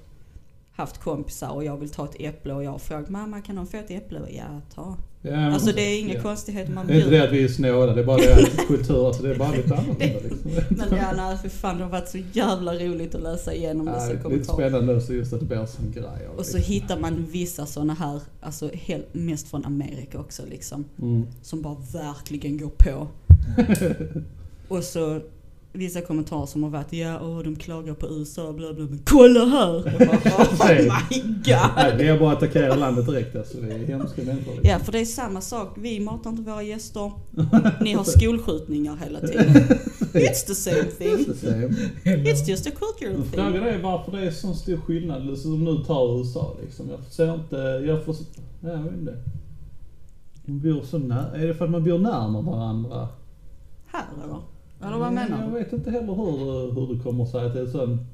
haft 0.75 0.97
kompisar 1.01 1.49
och 1.49 1.63
jag 1.63 1.77
vill 1.77 1.89
ta 1.89 2.05
ett 2.05 2.15
äpple 2.19 2.53
och 2.53 2.63
jag 2.63 2.71
har 2.71 2.79
frågat 2.79 3.09
mamma 3.09 3.41
kan 3.41 3.55
de 3.55 3.67
få 3.67 3.77
ett 3.77 3.91
äpple? 3.91 4.19
Ja, 4.29 4.61
ta. 4.75 4.97
Ja, 5.21 5.53
Alltså 5.53 5.71
det 5.75 5.81
är 5.81 5.99
inga 5.99 6.13
Ja. 6.13 6.21
konstigheter 6.21 6.71
man 6.73 6.87
Det 6.87 6.93
är 6.93 6.95
inte 6.97 7.05
det 7.09 7.11
bjuder. 7.11 7.27
att 7.27 7.33
vi 7.33 7.43
är 7.43 7.47
snåla, 7.47 7.93
det 7.93 8.01
är 8.01 8.05
bara 8.05 8.17
det 8.17 8.33
att 8.33 8.67
kultur, 8.67 9.07
alltså 9.07 9.23
det 9.23 9.29
är 9.31 9.35
bara 9.39 9.51
lite 9.51 9.75
annorlunda 9.75 10.19
liksom. 10.23 10.51
Men 10.69 10.87
ja, 10.97 11.11
nej 11.17 11.37
för 11.37 11.49
fan 11.49 11.77
det 11.77 11.83
har 11.83 11.91
varit 11.91 12.09
så 12.09 12.17
jävla 12.33 12.73
roligt 12.73 13.15
att 13.15 13.21
läsa 13.23 13.53
igenom 13.53 13.87
Ja, 13.87 13.93
dessa 13.93 14.07
lite 14.09 14.23
kommentarer. 14.23 14.55
spännande 14.69 14.95
också 14.95 15.13
just 15.13 15.33
att 15.33 15.39
det 15.39 15.45
blir 15.45 15.57
en 15.57 15.67
sån 15.67 15.91
grej. 15.91 16.03
av 16.05 16.35
Och 16.39 16.45
så 16.45 16.57
liksom. 16.57 16.73
hittar 16.73 16.99
man 16.99 17.25
vissa 17.31 17.65
sådana 17.65 17.93
här, 17.93 18.19
alltså 18.41 18.69
helt, 18.73 19.13
mest 19.13 19.47
från 19.49 19.65
Amerika 19.65 20.19
också 20.19 20.43
liksom. 20.49 20.85
Mm. 21.01 21.27
Som 21.41 21.61
bara 21.61 21.77
verkligen 21.93 22.57
går 22.57 22.71
på. 22.77 23.07
Och 24.67 24.83
så 24.83 25.21
vissa 25.75 26.01
kommentarer 26.01 26.45
som 26.45 26.63
har 26.63 26.69
varit 26.69 26.93
ja, 26.93 27.19
åh, 27.21 27.39
de 27.43 27.55
klagar 27.55 27.93
på 27.93 28.07
USA, 28.07 28.53
bla 28.53 28.73
bla, 28.73 28.85
men 28.85 29.01
kolla 29.05 29.45
här! 29.45 29.83
Jag 29.99 30.07
bara, 30.07 30.77
oh 30.77 30.99
my 31.09 31.19
god! 31.21 31.69
Nej, 31.75 31.95
vi 31.97 32.07
är 32.07 32.19
bara 32.19 32.31
att 32.31 32.37
attackera 32.37 32.75
landet 32.75 33.05
direkt 33.05 33.35
alltså. 33.35 33.57
Vi 33.61 33.71
är 33.71 33.77
hemska 33.77 34.21
människor. 34.21 34.51
Liksom. 34.51 34.69
Ja, 34.69 34.79
för 34.79 34.91
det 34.91 34.99
är 34.99 35.05
samma 35.05 35.41
sak. 35.41 35.75
Vi 35.77 35.99
matar 35.99 36.29
inte 36.29 36.41
våra 36.41 36.63
gäster. 36.63 37.11
Ni 37.81 37.93
har 37.93 38.03
skolskjutningar 38.03 38.97
hela 39.03 39.19
tiden. 39.19 39.47
It's 40.13 40.45
the 40.47 40.55
same 40.55 40.83
thing. 40.83 41.25
It's 42.03 42.49
just 42.49 42.67
a 42.67 42.71
cultural 42.79 43.23
thing. 43.23 43.31
Frågan 43.31 43.63
är 43.63 43.81
varför 43.83 44.11
det 44.11 44.21
är 44.27 44.31
så 44.31 44.53
stor 44.53 44.77
skillnad, 44.77 45.37
som 45.37 45.63
nu 45.63 45.83
tar 45.83 46.17
USA 46.19 46.55
liksom. 46.63 46.89
Jag 46.89 46.99
ser 47.09 47.33
inte, 47.33 47.55
jag 47.87 48.05
får, 48.05 48.15
ja, 48.61 48.69
jag 48.69 48.77
vet 48.77 48.93
inte. 48.93 49.13
Man 50.45 50.59
bor 50.59 50.81
så 50.83 50.97
nära, 50.97 51.35
är 51.35 51.47
det 51.47 51.53
för 51.53 51.65
att 51.65 51.71
man 51.71 51.83
bor 51.83 51.97
närmare 51.97 52.43
varandra? 52.43 53.07
Här 53.85 54.05
eller? 54.23 54.39
Eller 54.81 54.97
vad 54.97 55.13
menar 55.13 55.41
Jag 55.43 55.53
du? 55.53 55.59
vet 55.59 55.73
inte 55.73 55.91
heller 55.91 56.13
hur, 56.13 56.71
hur 56.87 56.95
det 56.95 57.03
kommer 57.03 57.25
sig 57.25 57.45
att 57.45 57.53
det 57.53 57.59
är 57.61 57.65
sån, 57.65 58.05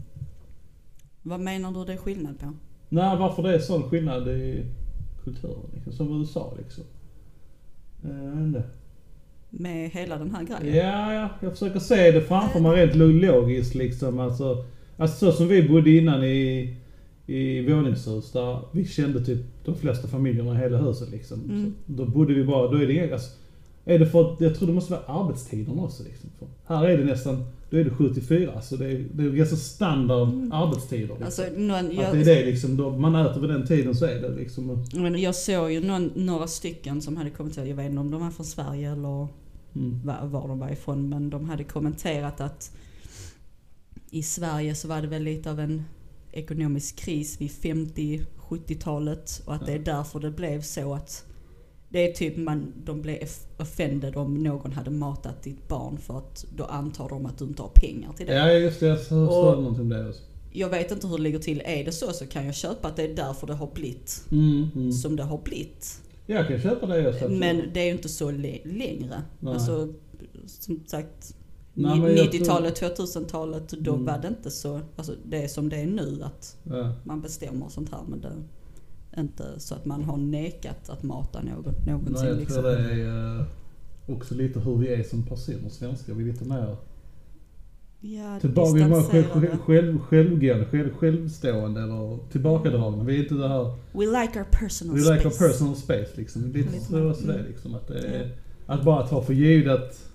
Vad 1.21 1.39
menar 1.39 1.71
du 1.71 1.85
det 1.85 1.93
är 1.93 1.97
skillnad 1.97 2.39
på? 2.39 2.53
nej 2.89 3.17
varför 3.17 3.43
det 3.43 3.55
är 3.55 3.59
sån 3.59 3.83
skillnad 3.83 4.27
i 4.27 4.65
kulturen 5.23 5.69
liksom, 5.73 5.93
som 5.93 6.19
USA 6.19 6.53
liksom. 6.57 6.83
Jag 8.01 8.09
vet 8.31 8.39
inte. 8.39 8.63
Med 9.49 9.89
hela 9.89 10.17
den 10.17 10.35
här 10.35 10.43
grejen? 10.43 10.75
Ja, 10.77 11.13
ja, 11.13 11.29
jag 11.41 11.51
försöker 11.51 11.79
se 11.79 12.11
det 12.11 12.21
framför 12.21 12.59
mig 12.59 12.71
rent 12.85 12.95
logiskt 12.95 13.75
liksom. 13.75 14.19
Alltså, 14.19 14.65
alltså 14.97 15.25
så 15.25 15.37
som 15.37 15.47
vi 15.47 15.69
bodde 15.69 15.89
innan 15.91 16.23
i, 16.23 16.75
i 17.25 17.61
våningshus 17.73 18.31
där 18.31 18.59
vi 18.71 18.85
kände 18.85 19.25
typ 19.25 19.65
de 19.65 19.75
flesta 19.75 20.07
familjerna 20.07 20.53
i 20.53 20.57
hela 20.57 20.77
huset 20.77 21.09
liksom. 21.09 21.39
Mm. 21.49 21.65
Så, 21.65 21.91
då 21.93 22.05
bodde 22.05 22.33
vi 22.33 22.43
bara, 22.43 22.67
då 22.71 22.77
är 22.77 22.87
det 22.87 22.93
inga, 22.93 23.13
alltså, 23.13 23.31
är 23.85 23.99
det 23.99 24.05
för 24.05 24.33
att, 24.33 24.41
jag 24.41 24.55
tror 24.55 24.67
det 24.67 24.73
måste 24.73 24.91
vara 24.91 25.03
arbetstiderna 25.21 25.83
också 25.83 26.03
liksom. 26.03 26.29
För 26.39 26.75
här 26.75 26.85
är 26.85 26.97
det 26.97 27.03
nästan, 27.03 27.45
då 27.69 27.77
är 27.77 27.83
det 27.83 27.89
74 27.89 28.61
så 28.61 28.75
det 28.75 28.85
är, 28.85 29.05
det 29.13 29.23
är 29.23 29.29
ganska 29.29 29.55
standard 29.55 30.29
arbetstider. 30.51 31.07
Liksom. 31.07 31.25
Alltså, 31.25 31.43
någon, 31.57 31.85
att 31.85 31.93
jag, 31.93 32.13
det 32.13 32.21
är 32.21 32.25
det 32.25 32.45
liksom, 32.45 32.77
då 32.77 32.89
man 32.89 33.15
äter 33.15 33.41
vid 33.41 33.49
den 33.49 33.67
tiden 33.67 33.95
så 33.95 34.05
är 34.05 34.21
det 34.21 34.35
liksom. 34.35 34.85
men 34.93 35.21
jag 35.21 35.35
såg 35.35 35.71
ju 35.71 35.79
någon, 35.87 36.11
några 36.15 36.47
stycken 36.47 37.01
som 37.01 37.17
hade 37.17 37.29
kommenterat, 37.29 37.67
jag 37.67 37.75
vet 37.75 37.89
inte 37.89 37.99
om 37.99 38.11
de 38.11 38.21
var 38.21 38.31
från 38.31 38.45
Sverige 38.45 38.91
eller 38.91 39.27
Mm. 39.75 40.01
var, 40.03 40.27
var 40.27 40.47
de 40.47 40.59
var 40.59 40.69
ifrån, 40.69 41.09
men 41.09 41.29
de 41.29 41.49
hade 41.49 41.63
kommenterat 41.63 42.41
att 42.41 42.71
i 44.09 44.23
Sverige 44.23 44.75
så 44.75 44.87
var 44.87 45.01
det 45.01 45.07
väl 45.07 45.23
lite 45.23 45.51
av 45.51 45.59
en 45.59 45.83
ekonomisk 46.31 46.95
kris 46.95 47.41
vid 47.41 47.49
50-70-talet 47.49 49.41
och 49.45 49.55
att 49.55 49.65
det 49.65 49.73
är 49.73 49.79
därför 49.79 50.19
det 50.19 50.31
blev 50.31 50.61
så 50.61 50.93
att 50.93 51.25
det 51.91 52.09
är 52.09 52.13
typ 52.13 52.37
man, 52.37 52.73
de 52.85 53.01
blev 53.01 53.17
off- 53.23 53.45
offended 53.61 54.15
om 54.17 54.33
någon 54.43 54.71
hade 54.71 54.89
matat 54.91 55.43
ditt 55.43 55.67
barn 55.67 55.97
för 55.97 56.17
att 56.17 56.45
då 56.55 56.63
antar 56.65 57.09
de 57.09 57.25
att 57.25 57.37
du 57.37 57.45
inte 57.45 57.61
har 57.61 57.69
pengar 57.69 58.13
till 58.13 58.27
det. 58.27 58.33
Ja 58.33 58.51
just 58.51 58.79
det, 58.79 58.85
jag 58.87 58.97
hörde 59.17 59.61
någonting 59.61 59.81
om 59.81 59.89
det 59.89 60.09
också. 60.09 60.21
Jag 60.53 60.69
vet 60.69 60.91
inte 60.91 61.07
hur 61.07 61.17
det 61.17 61.23
ligger 61.23 61.39
till. 61.39 61.61
Är 61.65 61.85
det 61.85 61.91
så 61.91 62.13
så 62.13 62.25
kan 62.27 62.45
jag 62.45 62.55
köpa 62.55 62.87
att 62.87 62.95
det 62.95 63.03
är 63.03 63.15
därför 63.15 63.47
det 63.47 63.53
har 63.53 63.69
blivit 63.73 64.23
Mm, 64.31 64.67
mm. 64.75 64.91
som 64.91 65.15
det 65.15 65.23
har 65.23 65.37
blivit. 65.37 66.01
Jag 66.25 66.47
kan 66.47 66.61
köpa 66.61 66.85
det 66.85 67.09
också. 67.09 67.29
Men 67.29 67.61
det 67.73 67.79
är 67.79 67.85
ju 67.85 67.91
inte 67.91 68.09
så 68.09 68.31
längre. 68.31 69.21
Nej. 69.39 69.53
Alltså, 69.53 69.93
som 70.45 70.83
sagt, 70.87 71.35
Nej, 71.73 71.99
men 71.99 72.15
jag 72.17 72.27
90-talet, 72.27 72.81
2000-talet, 72.81 73.69
då 73.69 73.93
Mm. 73.93 74.05
var 74.05 74.17
det 74.17 74.27
inte 74.27 74.51
så, 74.51 74.79
alltså 74.95 75.13
det 75.25 75.43
är 75.43 75.47
som 75.47 75.69
det 75.69 75.77
är 75.77 75.85
nu 75.85 76.19
att 76.23 76.57
Ja. 76.63 76.93
man 77.03 77.21
bestämmer 77.21 77.69
sånt 77.69 77.91
här 77.91 77.99
men 78.09 78.21
det 78.21 78.31
inte 79.17 79.59
så 79.59 79.75
att 79.75 79.85
man 79.85 80.03
har 80.03 80.17
nekat 80.17 80.89
att 80.89 81.03
mata 81.03 81.41
någon 81.41 81.73
någonsin 81.85 82.13
Nej, 82.13 82.27
jag 82.27 82.37
liksom. 82.37 82.61
tror 82.61 82.71
det 82.71 83.01
är 83.01 83.39
eh, 83.39 83.45
också 84.07 84.35
lite 84.35 84.59
hur 84.59 84.77
vi 84.77 84.93
är 84.93 85.03
som 85.03 85.23
personer, 85.23 85.69
svenskar. 85.69 86.13
Vi 86.13 86.23
är 86.29 86.33
lite 86.33 86.45
mer 86.45 86.75
Ja, 88.03 88.39
tillbaka, 88.39 88.73
vi 88.73 88.81
är 88.81 89.01
själv, 89.03 89.57
själv, 89.59 89.99
självgående, 89.99 90.65
själv, 90.65 90.89
självstående 90.97 91.81
eller 91.81 92.29
tillbakadragna. 92.31 93.03
Vi 93.03 93.15
är 93.15 93.23
inte 93.23 93.35
det 93.35 93.47
här, 93.47 93.63
We 93.91 94.05
like 94.21 94.39
our 94.39 94.45
personal 94.51 94.95
we 94.95 95.01
space. 95.01 95.13
like 95.15 95.27
our 95.27 95.47
personal 95.49 95.75
space 95.75 96.09
liksom. 96.15 96.51
Lite 96.51 96.79
så 96.79 97.13
så 97.13 97.27
det 97.27 97.33
är 97.33 97.43
liksom. 97.47 97.75
Att, 97.75 97.87
det 97.87 97.99
är, 97.99 98.29
att 98.65 98.83
bara 98.83 99.07
ta 99.07 99.21
för 99.21 99.33
givet 99.33 99.73
att, 99.79 100.09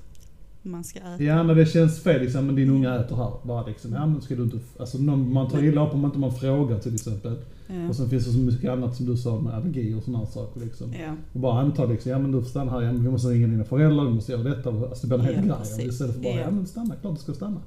Man 0.62 0.84
ska 0.84 0.98
äta. 0.98 1.22
ja 1.22 1.42
när 1.42 1.54
det 1.54 1.66
känns 1.66 2.02
fel 2.02 2.20
liksom, 2.20 2.46
men 2.46 2.54
din 2.54 2.70
unga 2.70 2.94
äter 2.94 3.16
här. 3.16 3.32
Bara 3.42 3.66
liksom, 3.66 3.92
ja 3.92 4.06
men 4.06 4.20
ska 4.22 4.34
du 4.34 4.42
inte, 4.42 4.58
alltså 4.80 4.98
någon, 4.98 5.32
man 5.32 5.50
tar 5.50 5.62
illa 5.64 5.86
upp 5.86 5.94
om 5.94 6.04
inte 6.04 6.18
man 6.18 6.32
frågar 6.34 6.78
till 6.78 6.94
exempel. 6.94 7.36
Ja. 7.68 7.88
Och 7.88 7.96
sen 7.96 8.08
finns 8.10 8.26
det 8.26 8.32
så 8.32 8.38
mycket 8.38 8.70
annat 8.70 8.96
som 8.96 9.06
du 9.06 9.16
sa 9.16 9.40
med 9.40 9.54
allergi 9.54 9.94
och 9.94 10.02
sådana 10.02 10.26
saker 10.26 10.60
liksom. 10.60 10.92
Ja. 11.00 11.14
Och 11.32 11.40
bara 11.40 11.60
anta 11.60 11.84
liksom, 11.84 12.12
ja 12.12 12.18
men 12.18 12.32
du 12.32 12.42
får 12.42 12.48
stanna 12.48 12.70
här, 12.70 12.80
ja, 12.82 12.92
men 12.92 13.04
vi 13.04 13.10
måste 13.10 13.28
ringa 13.28 13.46
dina 13.46 13.64
föräldrar, 13.64 14.04
vi 14.04 14.10
måste 14.10 14.32
göra 14.32 14.42
detta. 14.42 14.70
Alltså 14.70 15.06
det 15.06 15.18
blir 15.18 15.28
en 15.28 15.34
hel 15.34 15.48
Ja, 15.48 15.58
grej. 15.76 15.88
Istället 15.88 16.14
för 16.14 16.22
bara, 16.22 16.32
Ja. 16.34 16.40
ja 16.40 16.50
men 16.50 16.66
stanna, 16.66 16.94
klart 16.96 17.14
du 17.14 17.20
ska 17.22 17.34
stanna. 17.34 17.60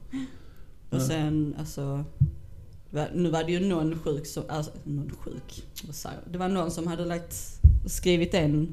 Och 0.90 1.02
sen 1.02 1.56
alltså, 1.60 2.04
nu 3.16 3.30
var 3.30 3.44
det 3.44 3.52
ju 3.52 3.68
någon 3.68 4.00
sjuk 4.00 4.26
som, 4.26 4.44
alltså 4.48 4.72
någon 4.84 5.12
sjuk, 5.20 5.64
vad 5.86 5.96
säger 5.96 6.18
jag? 6.24 6.34
Det 6.34 6.40
var 6.40 6.50
någon 6.50 6.72
som 6.72 6.88
hade 6.88 7.06
lagt, 7.06 7.36
skrivit 7.86 8.34
en 8.34 8.68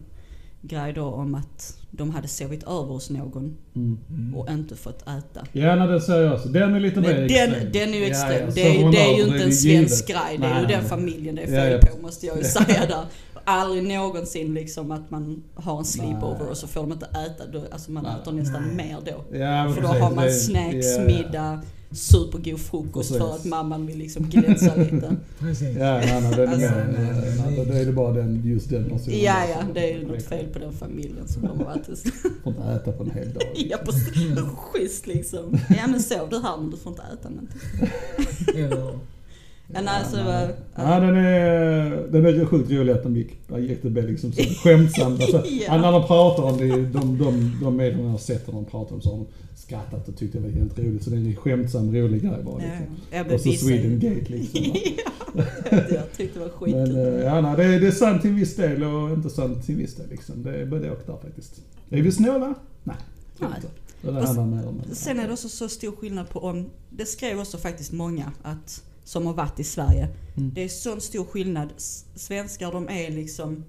grej 0.62 0.92
då 0.92 1.04
om 1.04 1.34
att 1.34 1.76
de 1.90 2.10
hade 2.10 2.28
sovit 2.28 2.62
över 2.62 2.82
hos 2.92 3.10
någon 3.10 3.56
Mm. 3.76 4.34
och 4.36 4.50
inte 4.50 4.76
fått 4.76 5.02
äta. 5.02 5.46
Ja, 5.52 5.74
nej, 5.76 5.88
den 5.88 6.00
ser 6.00 6.20
jag 6.22 6.34
också. 6.34 6.48
Den 6.48 6.74
är 6.74 6.80
lite 6.80 7.00
mer 7.00 7.14
den, 7.14 7.24
extrem. 7.24 7.72
den 7.72 7.88
är 7.94 7.98
ju 7.98 8.00
Ja, 8.04 8.08
extrem. 8.08 8.48
ja, 8.48 8.54
det, 8.54 8.76
är, 8.82 8.90
det 8.92 8.98
är 9.00 9.16
ju 9.16 9.22
inte 9.24 9.38
det 9.38 9.44
en 9.44 9.52
svensk 9.52 10.08
givet. 10.08 10.22
grej. 10.26 10.38
Det 10.38 10.46
är 10.46 10.50
Nej, 10.54 10.60
ju 10.62 10.66
den 10.68 10.84
familjen 10.84 11.34
det 11.34 11.42
är 11.42 11.54
Ja, 11.54 11.60
fel 11.60 11.80
ja. 11.82 11.96
på 11.96 12.02
måste 12.02 12.26
jag 12.26 12.36
ju 12.38 12.44
säga 12.44 12.86
där. 12.88 13.04
Aldrig 13.48 13.82
någonsin 13.98 14.54
liksom 14.54 14.90
att 14.90 15.10
man 15.10 15.42
har 15.54 15.78
en 15.78 15.84
sleepover 15.84 16.38
Nej. 16.40 16.48
och 16.48 16.56
så 16.56 16.66
får 16.66 16.80
de 16.80 16.92
inte 16.92 17.06
äta. 17.06 17.44
Alltså 17.72 17.90
man 17.92 18.02
Nej. 18.02 18.12
äter 18.22 18.32
nästan 18.32 18.62
Nej. 18.62 18.86
mer 18.86 18.98
då. 19.04 19.38
Ja, 19.38 19.72
För 19.74 19.82
då 19.82 19.88
har 19.88 20.14
man 20.14 20.24
det- 20.24 20.32
snacks, 20.32 20.86
ja, 20.96 21.02
ja. 21.02 21.06
middag, 21.06 21.60
supergod 21.96 22.60
frukost 22.60 23.12
för 23.12 23.18
Precis. 23.18 23.40
att 23.40 23.44
mamman 23.44 23.86
vill 23.86 23.98
liksom 23.98 24.28
glänsa 24.28 24.76
lite. 24.76 25.16
Precis. 25.38 25.76
Ja, 25.76 25.96
nej, 25.98 26.20
nej, 26.22 26.30
den 26.36 26.48
är 26.48 26.52
Alltså- 26.52 27.42
nej, 27.46 27.66
då 27.68 27.72
är 27.72 27.84
det 27.86 27.92
bara 27.92 28.12
den, 28.12 28.42
just 28.44 28.70
den 28.70 28.84
personen. 28.84 29.18
Ja, 29.22 29.36
ja, 29.50 29.56
det 29.74 29.92
är 29.92 29.98
ju 29.98 30.06
något 30.06 30.22
fel 30.22 30.46
på 30.52 30.58
den 30.58 30.72
familjen 30.72 31.28
som 31.28 31.42
de 31.42 31.48
har 31.58 31.64
varit 31.64 31.86
hos. 31.86 32.02
Får 32.42 32.52
inte 32.52 32.62
äta 32.62 32.92
på 32.92 33.02
en 33.02 33.10
hel 33.10 33.32
dag. 33.32 33.42
Ja, 33.70 33.76
precis. 33.84 34.14
Schysst 34.56 35.06
liksom. 35.06 35.58
Ja 35.68 35.86
men 35.86 36.00
sov 36.02 36.28
du 36.30 36.38
här 36.38 36.56
men 36.56 36.70
du 36.70 36.76
får 36.76 36.92
inte 36.92 37.02
äta 37.12 37.28
någonting. 37.28 37.60
Eller, 38.64 38.98
Ja, 39.74 39.80
nej, 39.84 40.02
så, 40.10 40.16
nej. 40.16 40.48
Ja, 40.74 41.00
den 41.00 41.16
är, 41.16 42.06
den 42.12 42.26
är 42.26 42.44
sjukt 42.44 42.70
rolig 42.70 42.92
att 42.92 43.02
den 43.02 43.16
gick, 43.16 43.38
det 43.82 43.90
blev 43.90 44.08
liksom 44.10 44.32
så 44.32 44.42
skämtsamt. 44.42 45.20
Alltså, 45.22 45.42
Ja. 45.66 45.76
När 45.80 45.92
de 45.92 46.06
pratar 46.06 46.42
om 46.42 46.56
det, 46.58 46.68
de, 46.68 47.18
de, 47.18 47.58
de 47.62 47.76
medierna 47.76 48.02
jag 48.02 48.10
har 48.10 48.18
sett 48.18 48.46
när 48.46 48.54
de 48.54 48.64
pratar 48.64 48.94
om 48.94 49.00
så 49.02 49.10
de 49.10 49.26
skrattat 49.66 50.08
och 50.08 50.16
tyckt 50.16 50.32
det 50.32 50.40
var 50.40 50.48
helt 50.48 50.78
roligt. 50.78 51.04
Så 51.04 51.10
det 51.10 51.16
är 51.16 51.20
en 51.20 51.36
skämtsam, 51.36 51.94
rolig 51.94 52.22
grej 52.22 52.42
bara 52.44 52.62
ja, 52.62 52.68
liksom. 52.68 52.96
ja, 53.10 53.34
Och 53.34 53.40
så 53.40 53.52
Sweden 53.52 54.00
Gate 54.00 54.32
liksom. 54.32 54.60
va. 55.34 55.44
jag 55.90 56.12
tyckte 56.16 56.38
det 56.38 56.44
var 56.44 56.50
skitkul. 56.50 56.92
Men 56.92 57.14
eh, 57.14 57.24
ja, 57.24 57.40
nej, 57.40 57.56
det, 57.56 57.64
är- 57.64 57.80
det 57.80 57.86
är 57.86 57.90
sant 57.90 58.22
till 58.22 58.30
viss 58.32 58.56
del 58.56 58.82
och 58.84 59.10
inte 59.10 59.30
sant 59.30 59.66
till 59.66 59.76
viss 59.76 59.94
del 59.94 60.08
liksom. 60.10 60.42
Det 60.42 60.56
är 60.56 60.66
både 60.66 60.90
och 60.90 61.02
där 61.06 61.16
faktiskt. 61.22 61.62
Är 61.90 62.02
vi 62.02 62.12
snåla? 62.12 62.54
Nej. 62.84 62.96
Nej. 63.38 63.50
Det 64.02 64.10
mer 64.46 64.66
om... 64.68 64.82
Sen 64.92 65.20
är 65.20 65.26
det 65.26 65.32
också 65.32 65.48
så 65.48 65.68
stor 65.68 65.96
skillnad 65.96 66.30
på 66.30 66.40
om, 66.40 66.70
det 66.90 67.06
skrev 67.06 67.40
också 67.40 67.58
faktiskt 67.58 67.92
många 67.92 68.32
att, 68.42 68.84
som 69.04 69.26
har 69.26 69.34
varit 69.34 69.60
i 69.60 69.64
Sverige. 69.64 70.08
Mm. 70.36 70.50
Det 70.54 70.64
är 70.64 70.68
sån 70.68 71.00
stor 71.00 71.24
skillnad. 71.24 71.68
Svenskar 72.14 72.72
de 72.72 72.88
är 72.88 73.10
liksom, 73.10 73.64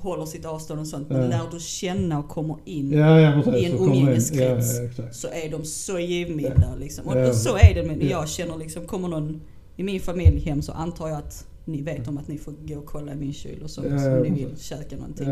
håller 0.00 0.26
sitt 0.26 0.44
avstånd 0.44 0.80
och 0.80 0.86
sånt. 0.86 1.08
Men 1.08 1.22
Ja. 1.22 1.28
lär 1.28 1.50
du 1.52 1.60
känna 1.60 2.18
och 2.18 2.28
kommer 2.28 2.56
in 2.64 2.92
Ja, 2.92 3.20
ja 3.20 3.42
precis. 3.44 3.62
i 3.62 3.64
en 3.64 3.78
umgängeskrets. 3.78 4.76
Så 5.12 5.28
är 5.28 5.50
de 5.50 5.64
så 5.64 5.98
givmilda 5.98 6.74
liksom. 6.80 7.06
Och 7.06 7.18
Ja. 7.18 7.32
så 7.34 7.56
är 7.56 7.74
det 7.74 8.04
Ja. 8.04 8.10
jag 8.10 8.28
känner 8.28 8.56
liksom, 8.56 8.86
kommer 8.86 9.08
någon 9.08 9.40
i 9.76 9.82
min 9.82 10.00
familj 10.00 10.40
hem 10.40 10.62
så 10.62 10.72
antar 10.72 11.08
jag 11.08 11.18
att 11.18 11.46
ni 11.64 11.82
vet 11.82 12.08
om 12.08 12.18
att 12.18 12.28
ni 12.28 12.38
får 12.38 12.54
gå 12.66 12.76
och 12.78 12.86
kolla 12.86 13.12
i 13.12 13.16
min 13.16 13.32
kyl 13.32 13.62
och 13.62 13.70
så. 13.70 13.82
Ja, 13.84 14.16
om 14.16 14.22
ni 14.22 14.30
vill 14.30 14.56
käka 14.58 14.96
någonting. 14.96 15.28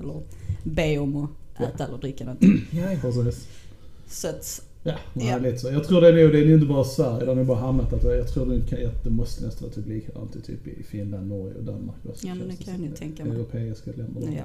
Eller 0.00 0.22
be 0.64 0.98
om 0.98 1.16
att 1.16 1.30
äta 1.74 1.86
eller 1.86 1.98
dricka 1.98 2.24
någonting. 2.24 2.60
Ja. 2.70 2.82
Precis. 3.00 3.46
Så 4.08 4.28
att, 4.28 4.62
Ja, 4.82 4.94
nej, 5.14 5.28
Ja. 5.28 5.38
lite 5.38 5.58
så. 5.58 5.68
Jag 5.72 5.84
tror 5.84 6.00
det 6.00 6.08
är 6.08 6.12
nog, 6.24 6.32
det 6.32 6.38
är 6.38 6.54
inte 6.54 6.66
bara 6.66 6.84
Sverige, 6.84 7.20
det 7.24 7.26
har 7.30 7.34
nog 7.34 7.46
bara 7.46 7.58
hamnat 7.58 7.92
att 7.92 8.04
jag 8.04 8.28
tror 8.28 8.46
det, 8.46 8.60
kan, 8.68 8.78
det 9.04 9.10
måste 9.10 9.44
nästan 9.44 9.62
vara 9.68 9.74
typ 9.74 9.86
likadant 9.86 10.44
typ 10.46 10.66
i 10.66 10.82
Finland, 10.82 11.28
Norge 11.28 11.54
och 11.54 11.64
Danmark 11.64 11.96
också. 12.08 12.26
Ja, 12.26 12.34
men 12.34 12.48
det 12.48 12.56
kan 12.64 12.74
jag 12.74 12.82
nog 12.82 12.96
tänka 12.96 13.24
mig. 13.24 13.34
Europeiska 13.36 13.90
länder. 13.96 14.22
ja. 14.36 14.42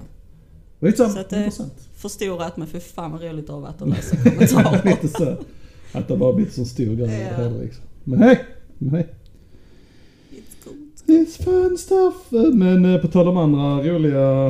Skitsamma, 0.80 1.10
Så 1.10 1.20
att 1.20 1.30
det- 1.30 1.38
intressant. 1.38 1.88
förstorat 1.94 2.58
men 2.58 2.68
för 2.68 2.80
fan 2.80 3.12
vad 3.12 3.22
roligt 3.24 3.48
det 3.48 3.54
har 3.54 3.62
varit 3.62 3.82
att 3.82 3.90
läsa 3.90 4.16
kommentarer. 4.18 4.82
Lite 5.02 5.08
så. 5.08 5.36
Att 5.94 6.08
det 6.08 6.18
bara 6.18 6.34
blivit 6.34 6.54
så 6.54 6.66
stor 6.66 6.96
grej 6.96 7.28
Ja. 7.38 7.44
det 7.44 7.62
liksom. 7.64 7.84
Men 8.04 8.20
hej! 8.20 8.46
Men 8.78 8.90
hej. 8.90 9.08
It's 11.08 11.44
fun 11.44 11.78
stuff! 11.78 12.32
Men 12.54 12.86
eh, 12.86 13.02
på 13.02 13.08
tal 13.08 13.28
om 13.28 13.38
andra 13.38 13.84
roliga 13.84 14.48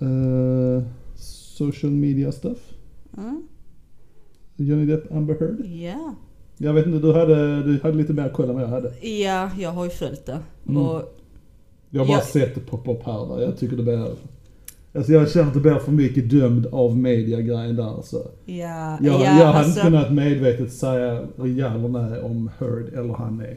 eh, 0.00 0.82
social 1.08 1.92
media 1.92 2.32
stuff. 2.32 2.58
Mm. 3.18 3.42
Johnny 4.56 4.86
Depp, 4.86 5.12
Amber 5.12 5.34
Heard. 5.40 5.66
Ja. 5.66 6.14
Jag 6.56 6.72
vet 6.72 6.86
inte, 6.86 6.98
du 7.06 7.12
hade, 7.12 7.62
du 7.62 7.80
hade 7.82 7.94
lite 7.96 8.12
mer 8.12 8.28
koll 8.28 8.48
än 8.48 8.54
vad 8.54 8.64
jag 8.64 8.68
hade. 8.68 9.06
ja, 9.08 9.50
jag 9.58 9.70
har 9.70 9.84
ju 9.84 9.90
följt 9.90 10.26
det. 10.26 10.38
Mm. 10.68 10.82
Och 10.82 11.18
Jag 11.90 12.00
har 12.00 12.06
bara 12.08 12.18
Ja. 12.18 12.24
sett 12.24 12.54
det 12.54 12.60
poppa 12.60 12.92
upp 12.92 13.02
här 13.02 13.26
va. 13.26 13.40
Jag 13.42 13.58
tycker 13.58 13.76
det 13.76 13.82
blir... 13.82 14.06
Alltså 14.94 15.12
jag 15.12 15.30
känner 15.30 15.48
att 15.48 15.54
det 15.54 15.60
blir 15.60 15.78
för 15.78 15.92
mycket 15.92 16.30
dömd 16.30 16.66
av 16.66 16.96
media-grejen 16.98 17.76
där 17.76 17.84
alltså. 17.96 18.16
ja, 18.44 18.98
Jag, 19.00 19.14
ja 19.14 19.20
jag 19.22 19.30
hade 19.30 19.44
alltså, 19.58 19.70
inte 19.70 19.80
kunnat 19.82 20.12
medvetet 20.12 20.72
säga 20.72 21.26
ja 21.36 21.74
eller 21.74 21.88
nej 21.88 22.20
om 22.22 22.50
Heard 22.58 22.88
eller 22.94 23.14
han 23.14 23.40
är. 23.40 23.56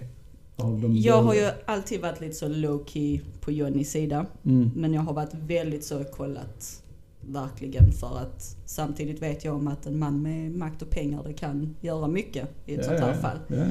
Av 0.55 0.81
de 0.81 0.95
jag 0.97 1.15
har 1.15 1.23
båda. 1.23 1.35
ju 1.35 1.47
alltid 1.65 2.01
varit 2.01 2.21
lite 2.21 2.33
så 2.35 2.47
low 2.47 2.83
key 2.85 3.19
på 3.41 3.51
Johnnys 3.51 3.91
sida. 3.91 4.25
Mm. 4.45 4.71
Men 4.75 4.93
jag 4.93 5.01
har 5.01 5.13
varit 5.13 5.33
väldigt 5.47 5.83
så 5.83 6.03
kollat 6.03 6.81
verkligen 7.27 7.91
för 7.91 8.17
att 8.17 8.57
samtidigt 8.65 9.21
vet 9.21 9.45
jag 9.45 9.55
om 9.55 9.67
att 9.67 9.85
en 9.85 9.99
man 9.99 10.21
med 10.21 10.51
makt 10.51 10.81
och 10.81 10.89
pengar 10.89 11.23
det 11.23 11.33
kan 11.33 11.75
göra 11.81 12.07
mycket 12.07 12.49
i 12.65 12.75
ett 12.75 12.85
sånt 12.85 12.99
här 12.99 13.13
fall. 13.13 13.37
Ja, 13.47 13.65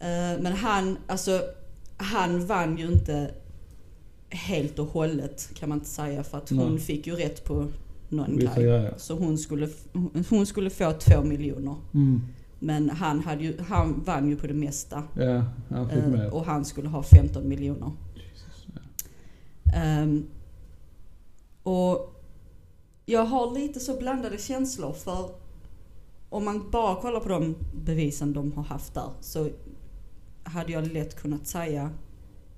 Eh, 0.00 0.40
Men 0.40 0.52
han, 0.52 0.96
alltså 1.06 1.42
han 1.96 2.46
vann 2.46 2.78
ju 2.78 2.86
inte 2.92 3.30
helt 4.28 4.78
och 4.78 4.86
hållet 4.86 5.50
kan 5.54 5.68
man 5.68 5.78
inte 5.78 5.90
säga 5.90 6.24
för 6.24 6.38
att 6.38 6.50
hon 6.50 6.70
Nej. 6.74 6.78
fick 6.78 7.06
ju 7.06 7.14
rätt 7.14 7.44
på 7.44 7.66
någon 8.08 8.36
Vissa 8.36 8.54
grej. 8.54 8.64
grejer. 8.64 8.94
Så 8.96 9.14
hon 9.14 9.38
skulle, 9.38 9.68
hon 10.30 10.46
skulle 10.46 10.70
få 10.70 10.92
två 10.92 11.22
miljoner. 11.24 11.76
Mm. 11.94 12.20
Men 12.58 12.90
han, 12.90 13.20
hade 13.20 13.42
ju, 13.44 13.58
han 13.68 14.02
vann 14.04 14.28
ju 14.28 14.36
på 14.36 14.46
det 14.46 14.54
mesta. 14.54 15.02
Ja, 15.14 15.44
han 15.68 15.90
Eh, 15.90 16.26
och 16.26 16.44
han 16.44 16.64
skulle 16.64 16.88
ha 16.88 17.02
15 17.02 17.48
miljoner. 17.48 17.92
Ehm, 19.74 20.26
och 21.62 22.19
jag 23.10 23.24
har 23.24 23.54
lite 23.54 23.80
så 23.80 23.96
blandade 23.98 24.38
känslor 24.38 24.92
för 24.92 25.30
om 26.28 26.44
man 26.44 26.70
bara 26.70 27.00
kollar 27.00 27.20
på 27.20 27.28
de 27.28 27.54
bevisen 27.84 28.32
de 28.32 28.52
har 28.52 28.62
haft 28.62 28.94
där 28.94 29.10
så 29.20 29.48
hade 30.42 30.72
jag 30.72 30.92
lätt 30.92 31.22
kunnat 31.22 31.46
säga 31.46 31.90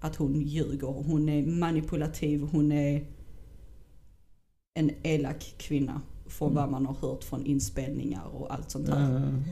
att 0.00 0.16
hon 0.16 0.42
ljuger. 0.42 0.86
Hon 1.06 1.28
är 1.28 1.46
manipulativ, 1.46 2.48
hon 2.52 2.72
är 2.72 3.04
en 4.74 4.90
elak 5.02 5.54
kvinna 5.58 6.00
från 6.26 6.50
Mm. 6.50 6.62
vad 6.62 6.70
man 6.70 6.86
har 6.86 6.94
hört 7.08 7.24
från 7.24 7.46
inspelningar 7.46 8.22
och 8.34 8.54
allt 8.54 8.70
sånt 8.70 8.88
ja. 8.88 8.96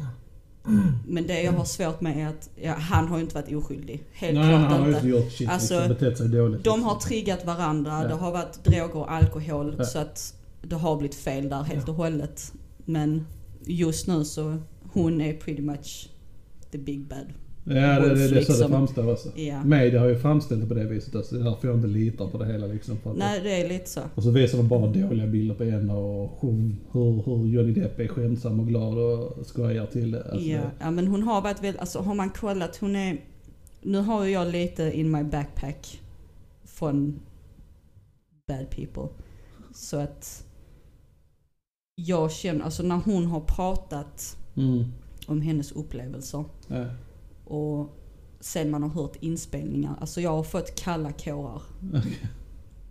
ja. 0.00 0.06
Men 1.08 1.26
det 1.26 1.42
jag 1.42 1.52
har 1.52 1.64
svårt 1.64 2.00
med 2.00 2.16
är 2.18 2.26
att 2.28 2.50
ja, 2.56 2.72
han 2.72 3.08
har 3.08 3.16
ju 3.16 3.22
inte 3.22 3.34
varit 3.34 3.54
oskyldig. 3.54 4.04
Helt 4.12 4.34
Nej, 4.34 4.54
han 4.54 4.66
klart 4.68 4.80
har 4.80 4.86
ju 4.88 4.94
inte. 4.94 5.06
inte 5.06 5.18
gjort 5.18 5.32
shit 5.32 5.48
Alltså, 5.50 5.74
liksom, 5.74 5.88
betett 5.88 6.18
sig 6.18 6.28
dåligt. 6.28 6.64
De 6.64 6.70
liksom. 6.70 6.82
har 6.82 6.96
triggat 7.00 7.46
varandra, 7.46 8.02
Ja. 8.02 8.08
det 8.08 8.14
har 8.14 8.32
varit 8.32 8.64
droger 8.64 8.96
och 8.96 9.12
alkohol 9.12 9.74
Ja. 9.78 9.84
så 9.84 9.98
att 9.98 10.34
det 10.62 10.76
har 10.76 10.96
blivit 10.96 11.14
fel 11.14 11.48
där 11.48 11.62
helt 11.62 11.88
och 11.88 11.94
hållet. 11.94 12.52
Men 12.84 13.26
just 13.66 14.06
nu 14.06 14.24
så, 14.24 14.56
hon 14.92 15.20
är 15.20 15.32
pretty 15.32 15.62
much 15.62 16.08
the 16.70 16.78
big 16.78 17.00
bad. 17.00 17.26
Ja, 17.64 18.00
det, 18.00 18.08
det, 18.08 18.14
det 18.14 18.22
är 18.24 18.28
så 18.28 18.34
det 18.34 18.40
liksom. 18.40 18.70
framstår 18.70 19.12
också. 19.12 19.38
Ja. 19.38 19.56
Har 20.00 20.08
ju 20.08 20.18
framställt 20.18 20.60
det 20.60 20.66
på 20.66 20.74
det 20.74 20.84
viset 20.84 21.14
alltså. 21.14 21.34
Det 21.34 21.40
är 21.40 21.44
därför 21.44 21.68
jag 21.68 21.76
inte 21.76 21.88
litar 21.88 22.26
på 22.26 22.38
det 22.38 22.46
hela 22.46 22.66
liksom. 22.66 22.96
För 22.96 23.14
Nej, 23.14 23.40
det 23.42 23.60
är 23.60 23.68
lite 23.68 23.90
så. 23.90 24.00
Och 24.14 24.22
så 24.22 24.30
visar 24.30 24.58
de 24.58 24.68
bara 24.68 24.86
dåliga 24.86 25.26
bilder 25.26 25.54
på 25.54 25.64
henne 25.64 25.92
och 25.92 26.38
hur, 26.40 26.76
hur, 26.92 27.22
hur 27.22 27.46
Johnny 27.46 27.72
Depp 27.72 28.00
är 28.00 28.08
skämtsam 28.08 28.60
och 28.60 28.68
glad 28.68 28.98
och 28.98 29.46
skojar 29.46 29.86
till 29.86 30.10
det. 30.10 30.24
Alltså, 30.24 30.48
ja. 30.48 30.60
ja, 30.80 30.90
men 30.90 31.06
hon 31.06 31.22
har 31.22 31.40
varit 31.42 31.62
väldigt, 31.62 31.80
alltså 31.80 31.98
har 31.98 32.14
man 32.14 32.30
kollat, 32.30 32.76
hon 32.76 32.96
är, 32.96 33.20
nu 33.82 33.98
har 33.98 34.24
ju 34.24 34.30
jag 34.30 34.52
lite 34.52 34.92
in 34.98 35.10
my 35.10 35.22
backpack 35.22 36.00
från 36.64 37.20
bad 38.46 38.70
people. 38.70 39.08
Så 39.74 39.96
att 39.96 40.44
jag 42.06 42.30
känner, 42.32 42.64
alltså 42.64 42.82
när 42.82 42.96
hon 42.96 43.26
har 43.26 43.40
pratat 43.40 44.36
Mm. 44.56 44.84
om 45.26 45.40
hennes 45.40 45.72
upplevelser 45.72 46.44
Ja. 46.68 46.84
och 47.44 47.96
sen 48.40 48.70
man 48.70 48.82
har 48.82 48.90
hört 48.90 49.16
inspelningar, 49.20 49.96
alltså 50.00 50.20
jag 50.20 50.30
har 50.30 50.42
fått 50.42 50.74
kalla 50.74 51.12
kårar 51.12 51.62
Okej. 51.94 52.18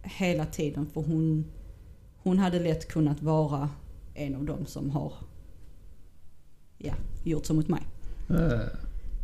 hela 0.01 0.45
tiden 0.45 0.85
för 0.85 1.01
hon, 1.01 1.45
hon 2.23 2.39
hade 2.39 2.59
lätt 2.59 2.87
kunnat 2.87 3.21
vara 3.21 3.69
en 4.13 4.35
av 4.35 4.45
dem 4.45 4.65
som 4.65 4.89
har 4.89 5.13
ja, 6.77 6.93
gjort 7.23 7.45
så 7.45 7.53
mot 7.53 7.67
mig. 7.67 7.81
Ja. 8.27 8.59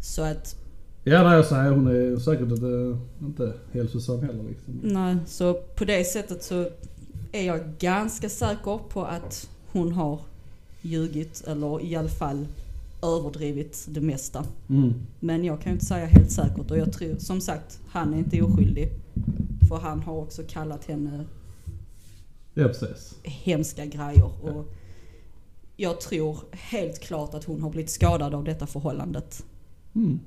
Så 0.03 0.21
att, 0.23 0.55
Ja, 1.03 1.23
nej, 1.23 1.35
jag 1.35 1.45
säger 1.45 1.71
hon 1.71 1.87
är 1.87 2.17
säkert 2.17 2.47
inte, 2.51 2.97
inte 3.21 3.53
hälsosam 3.71 4.21
heller 4.21 4.43
liksom. 4.43 4.79
nej, 4.83 5.17
så 5.25 5.53
på 5.53 5.85
det 5.85 6.03
sättet 6.03 6.43
så 6.43 6.69
är 7.31 7.43
jag 7.45 7.61
ganska 7.79 8.29
säker 8.29 8.77
på 8.89 9.05
att 9.05 9.49
hon 9.75 9.91
har 9.91 10.19
ljugit 10.81 11.43
eller 11.47 11.81
i 11.81 11.95
alla 11.95 12.09
fall 12.09 12.47
överdrivit 13.03 13.85
det 13.89 14.01
mesta. 14.01 14.45
Mm. 14.69 14.93
Men 15.19 15.43
jag 15.43 15.61
kan 15.61 15.71
ju 15.71 15.73
inte 15.73 15.85
säga 15.85 16.05
helt 16.05 16.31
säkert 16.31 16.71
och 16.71 16.77
jag 16.77 16.93
tror 16.93 17.15
som 17.17 17.41
sagt, 17.41 17.79
han 17.87 18.13
är 18.13 18.17
inte 18.17 18.41
oskyldig. 18.41 18.89
För 19.67 19.77
han 19.77 19.99
har 19.99 20.13
också 20.13 20.43
kallat 20.47 20.85
henne 20.85 21.25
Ja, 22.53 22.67
precis. 22.67 23.15
hemska 23.23 23.85
grejer. 23.85 24.43
Och 24.43 24.73
jag 25.75 26.01
tror 26.01 26.37
helt 26.51 26.99
klart 26.99 27.33
att 27.33 27.43
hon 27.43 27.61
har 27.61 27.69
blivit 27.69 27.89
skadad 27.89 28.33
av 28.33 28.43
detta 28.43 28.67
förhållandet. 28.67 29.45
Mm. 29.95 30.19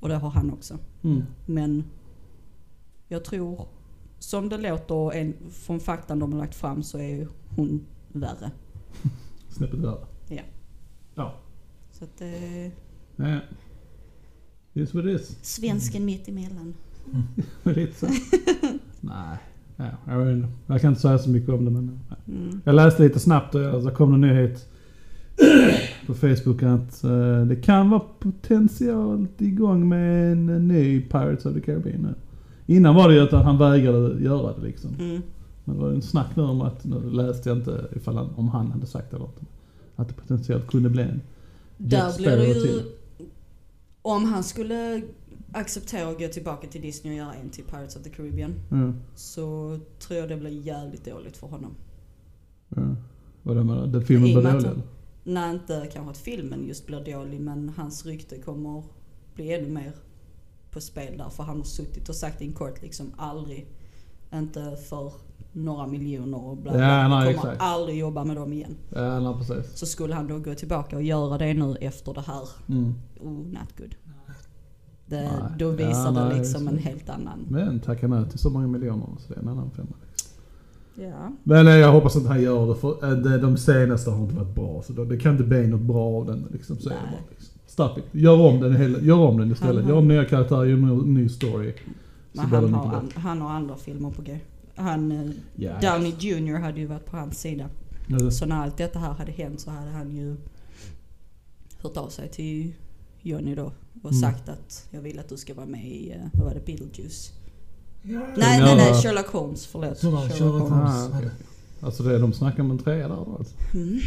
Och 0.00 0.08
det 0.08 0.16
har 0.16 0.30
han 0.30 0.52
också. 0.52 0.78
Mm. 1.02 1.22
Men 1.46 1.84
jag 3.08 3.24
tror, 3.24 3.66
som 4.18 4.48
det 4.48 4.58
låter 4.58 5.12
en, 5.12 5.34
från 5.50 5.80
faktan 5.80 6.18
de 6.18 6.32
har 6.32 6.38
lagt 6.40 6.54
fram 6.54 6.82
så 6.82 6.98
är 6.98 7.08
ju 7.08 7.26
hon 7.56 7.86
värre. 8.12 8.50
Snäppet 9.48 9.78
värre. 9.78 10.06
Ja. 10.28 10.42
Ja. 11.14 11.34
Så 11.92 12.04
att 12.04 12.18
det 12.18 12.70
Ja. 13.16 13.40
It's 14.74 14.94
what 14.94 15.04
it 15.04 15.20
is. 15.20 15.38
svensken 15.42 16.04
mitt 16.04 16.28
emellan. 16.28 16.74
Lite 17.62 17.94
så. 17.94 18.06
nej. 19.00 19.38
Ja, 19.76 19.86
jag, 20.06 20.18
vet 20.18 20.36
inte. 20.36 20.48
jag 20.66 20.80
kan 20.80 20.88
inte 20.88 21.00
säga 21.00 21.18
så 21.18 21.30
mycket 21.30 21.48
om 21.48 21.64
det 21.64 21.70
men... 21.70 22.00
Mm. 22.28 22.60
Jag 22.64 22.74
läste 22.74 23.02
lite 23.02 23.20
snabbt 23.20 23.54
och 23.54 23.64
alltså, 23.64 23.90
kom 23.90 24.14
en 24.14 24.20
nyhet 24.20 24.68
på 26.06 26.14
Facebook 26.14 26.62
att 26.62 27.04
eh, 27.04 27.44
det 27.46 27.56
kan 27.56 27.90
vara 27.90 28.02
potentiellt 28.18 29.40
igång 29.40 29.88
med 29.88 30.32
en, 30.32 30.48
en 30.48 30.68
ny 30.68 31.00
Pirates 31.00 31.46
of 31.46 31.54
the 31.54 31.60
Caribbean 31.60 32.00
nu. 32.00 32.14
Innan 32.66 32.94
var 32.94 33.08
det 33.08 33.14
ju 33.14 33.20
att 33.20 33.32
han 33.32 33.58
vägrade 33.58 34.22
göra 34.22 34.52
det 34.56 34.66
liksom. 34.66 34.94
Mm. 34.98 35.22
Men 35.70 35.78
det 35.78 35.84
var 35.84 35.90
ju 35.90 35.96
en 35.96 36.02
snack 36.02 36.36
nu 36.36 36.42
om 36.42 36.60
att, 36.60 36.84
nu 36.84 37.10
läste 37.10 37.48
jag 37.48 37.58
inte 37.58 37.88
ifall 37.96 38.16
han, 38.16 38.34
om 38.34 38.48
han 38.48 38.70
hade 38.70 38.86
sagt 38.86 39.10
det 39.10 39.16
eller 39.16 39.26
inte. 39.26 39.44
Att 39.96 40.08
det 40.08 40.14
potentiellt 40.14 40.66
kunde 40.66 40.90
bli 40.90 41.02
en 41.02 41.20
Där 41.76 42.16
blir 42.16 42.36
det 42.36 42.46
ju... 42.46 42.82
Om 44.02 44.24
han 44.24 44.44
skulle 44.44 45.02
acceptera 45.52 46.08
att 46.08 46.18
gå 46.18 46.28
tillbaka 46.28 46.68
till 46.68 46.80
Disney 46.80 47.12
och 47.12 47.18
göra 47.18 47.34
en 47.34 47.50
till 47.50 47.64
Pirates 47.64 47.96
of 47.96 48.02
the 48.02 48.10
Caribbean 48.10 48.54
Ja, 48.70 48.92
så 49.14 49.78
tror 49.98 50.20
jag 50.20 50.28
det 50.28 50.36
blir 50.36 50.66
jävligt 50.66 51.04
dåligt 51.04 51.36
för 51.36 51.46
honom. 51.46 51.74
ja. 52.68 52.96
Vad 53.42 53.56
det 53.56 53.64
menar, 53.64 53.86
den 53.86 54.04
filmen 54.04 54.34
med 54.34 54.44
dålig 54.44 54.66
eller? 54.66 54.82
Nej, 55.24 55.50
inte 55.54 55.88
kanske 55.92 56.10
att 56.10 56.18
filmen 56.18 56.66
just 56.68 56.86
blir 56.86 57.04
dålig 57.04 57.40
men 57.40 57.68
hans 57.68 58.06
rykte 58.06 58.38
kommer 58.38 58.84
bli 59.34 59.52
ännu 59.54 59.68
mer 59.68 59.92
på 60.70 60.80
spel 60.80 61.18
där 61.18 61.28
för 61.28 61.42
han 61.42 61.56
har 61.56 61.64
suttit 61.64 62.08
och 62.08 62.14
sagt 62.14 62.42
i 62.42 62.46
en 62.46 62.52
kort 62.52 62.82
liksom 62.82 63.12
aldrig, 63.16 63.66
inte 64.34 64.76
för 64.88 65.12
några 65.52 65.86
miljoner 65.86 66.44
och 66.44 66.56
bla 66.56 66.72
bla. 66.72 66.80
Ja, 66.82 67.08
nej, 67.08 67.34
kommer 67.34 67.50
exakt. 67.52 67.56
aldrig 67.62 67.98
jobba 67.98 68.24
med 68.24 68.36
dem 68.36 68.52
igen. 68.52 68.76
Ja, 68.94 69.20
nej, 69.20 69.34
precis. 69.38 69.78
Så 69.78 69.86
skulle 69.86 70.14
han 70.14 70.26
då 70.26 70.38
gå 70.38 70.54
tillbaka 70.54 70.96
och 70.96 71.02
göra 71.02 71.38
det 71.38 71.54
nu 71.54 71.76
efter 71.80 72.14
det 72.14 72.20
här, 72.20 72.48
Mm. 72.68 72.94
oh 73.20 73.30
not 73.32 73.78
good. 73.78 73.94
Det, 75.06 75.16
Nej. 75.16 75.30
då 75.58 75.70
visar 75.70 76.04
Ja, 76.04 76.10
det 76.10 76.28
nej, 76.28 76.38
liksom 76.38 76.68
en 76.68 76.78
helt 76.78 77.10
annan, 77.10 77.38
Men 77.48 77.80
tacka 77.80 78.08
nej 78.08 78.28
till 78.30 78.38
så 78.38 78.50
många 78.50 78.66
miljoner 78.66 79.06
så 79.18 79.32
det 79.32 79.34
är 79.38 79.42
en 79.42 79.48
annan 79.48 79.70
femma. 79.70 79.88
Liksom. 80.10 80.30
ja. 80.94 81.32
Men 81.44 81.66
eh, 81.66 81.72
jag 81.74 81.92
hoppas 81.92 82.16
att 82.16 82.26
han 82.26 82.42
gör 82.42 82.66
det 82.66 82.74
för 82.74 83.04
eh, 83.34 83.40
de 83.40 83.56
senaste 83.56 84.10
har 84.10 84.22
inte 84.22 84.34
varit 84.34 84.54
bra. 84.54 84.82
Så 84.86 84.92
det 84.92 85.18
kan 85.18 85.32
inte 85.32 85.44
bli 85.44 85.66
något 85.66 85.80
bra 85.80 86.18
av 86.20 86.26
den 86.26 86.46
liksom. 86.52 86.76
Så 86.78 86.88
bara 86.88 86.98
liksom. 87.30 87.54
Stop 87.66 87.98
it. 87.98 88.04
Gör 88.12 88.40
om 88.40 88.60
den, 88.60 88.76
hela, 88.76 88.98
gör 88.98 89.18
om 89.18 89.38
den 89.38 89.52
istället. 89.52 89.74
Han 89.74 89.84
Gör 89.84 89.92
har- 89.94 90.02
om 90.02 90.08
nya 90.08 90.24
karaktärer, 90.24 90.64
gör 90.64 90.76
en 90.76 91.14
ny 91.14 91.28
story. 91.28 91.74
Men 92.32 92.44
han 92.46 92.74
har, 92.74 92.94
an, 92.96 93.08
han 93.14 93.40
har 93.40 93.50
andra 93.50 93.76
filmer 93.76 94.10
på 94.10 94.22
G. 94.22 94.38
Han, 94.80 95.12
eh, 95.12 95.30
Ja, 95.56 95.80
Downey 95.80 96.14
Jr 96.18 96.58
hade 96.58 96.80
ju 96.80 96.86
varit 96.86 97.06
på 97.06 97.16
hans 97.16 97.40
sida. 97.40 97.68
ja. 98.08 98.30
Så 98.30 98.46
när 98.46 98.56
allt 98.56 98.76
detta 98.76 98.98
här 98.98 99.12
hade 99.12 99.32
hänt 99.32 99.60
så 99.60 99.70
hade 99.70 99.90
han 99.90 100.16
ju 100.16 100.36
hört 101.82 101.96
av 101.96 102.08
sig 102.08 102.28
till 102.28 102.72
Johnny 103.22 103.54
då 103.54 103.72
och 104.02 104.10
Mm. 104.12 104.20
sagt 104.20 104.48
att 104.48 104.88
jag 104.90 105.00
vill 105.00 105.18
att 105.18 105.28
du 105.28 105.36
ska 105.36 105.54
vara 105.54 105.66
med 105.66 105.84
i, 105.86 106.10
eh, 106.10 106.16
vad 106.32 106.44
var 106.44 106.54
det, 106.54 106.66
Beetlejuice? 106.66 107.32
Ja. 108.02 108.20
Nej, 108.36 108.60
nej, 108.60 108.76
nej, 108.76 109.02
Sherlock 109.02 109.26
Holmes, 109.26 109.66
förlåt. 109.66 110.00
Det, 110.00 110.06
Sherlock 110.34 110.62
Holmes. 110.70 110.94
Ah, 110.94 111.08
okej. 111.18 111.30
Alltså 111.80 112.02
det, 112.02 112.18
de 112.18 112.32
snackar 112.32 112.62
om 112.62 112.70
en 112.70 112.78
trea 112.78 113.08
där 113.08 113.36
alltså. 113.38 113.54
Mm. 113.74 113.98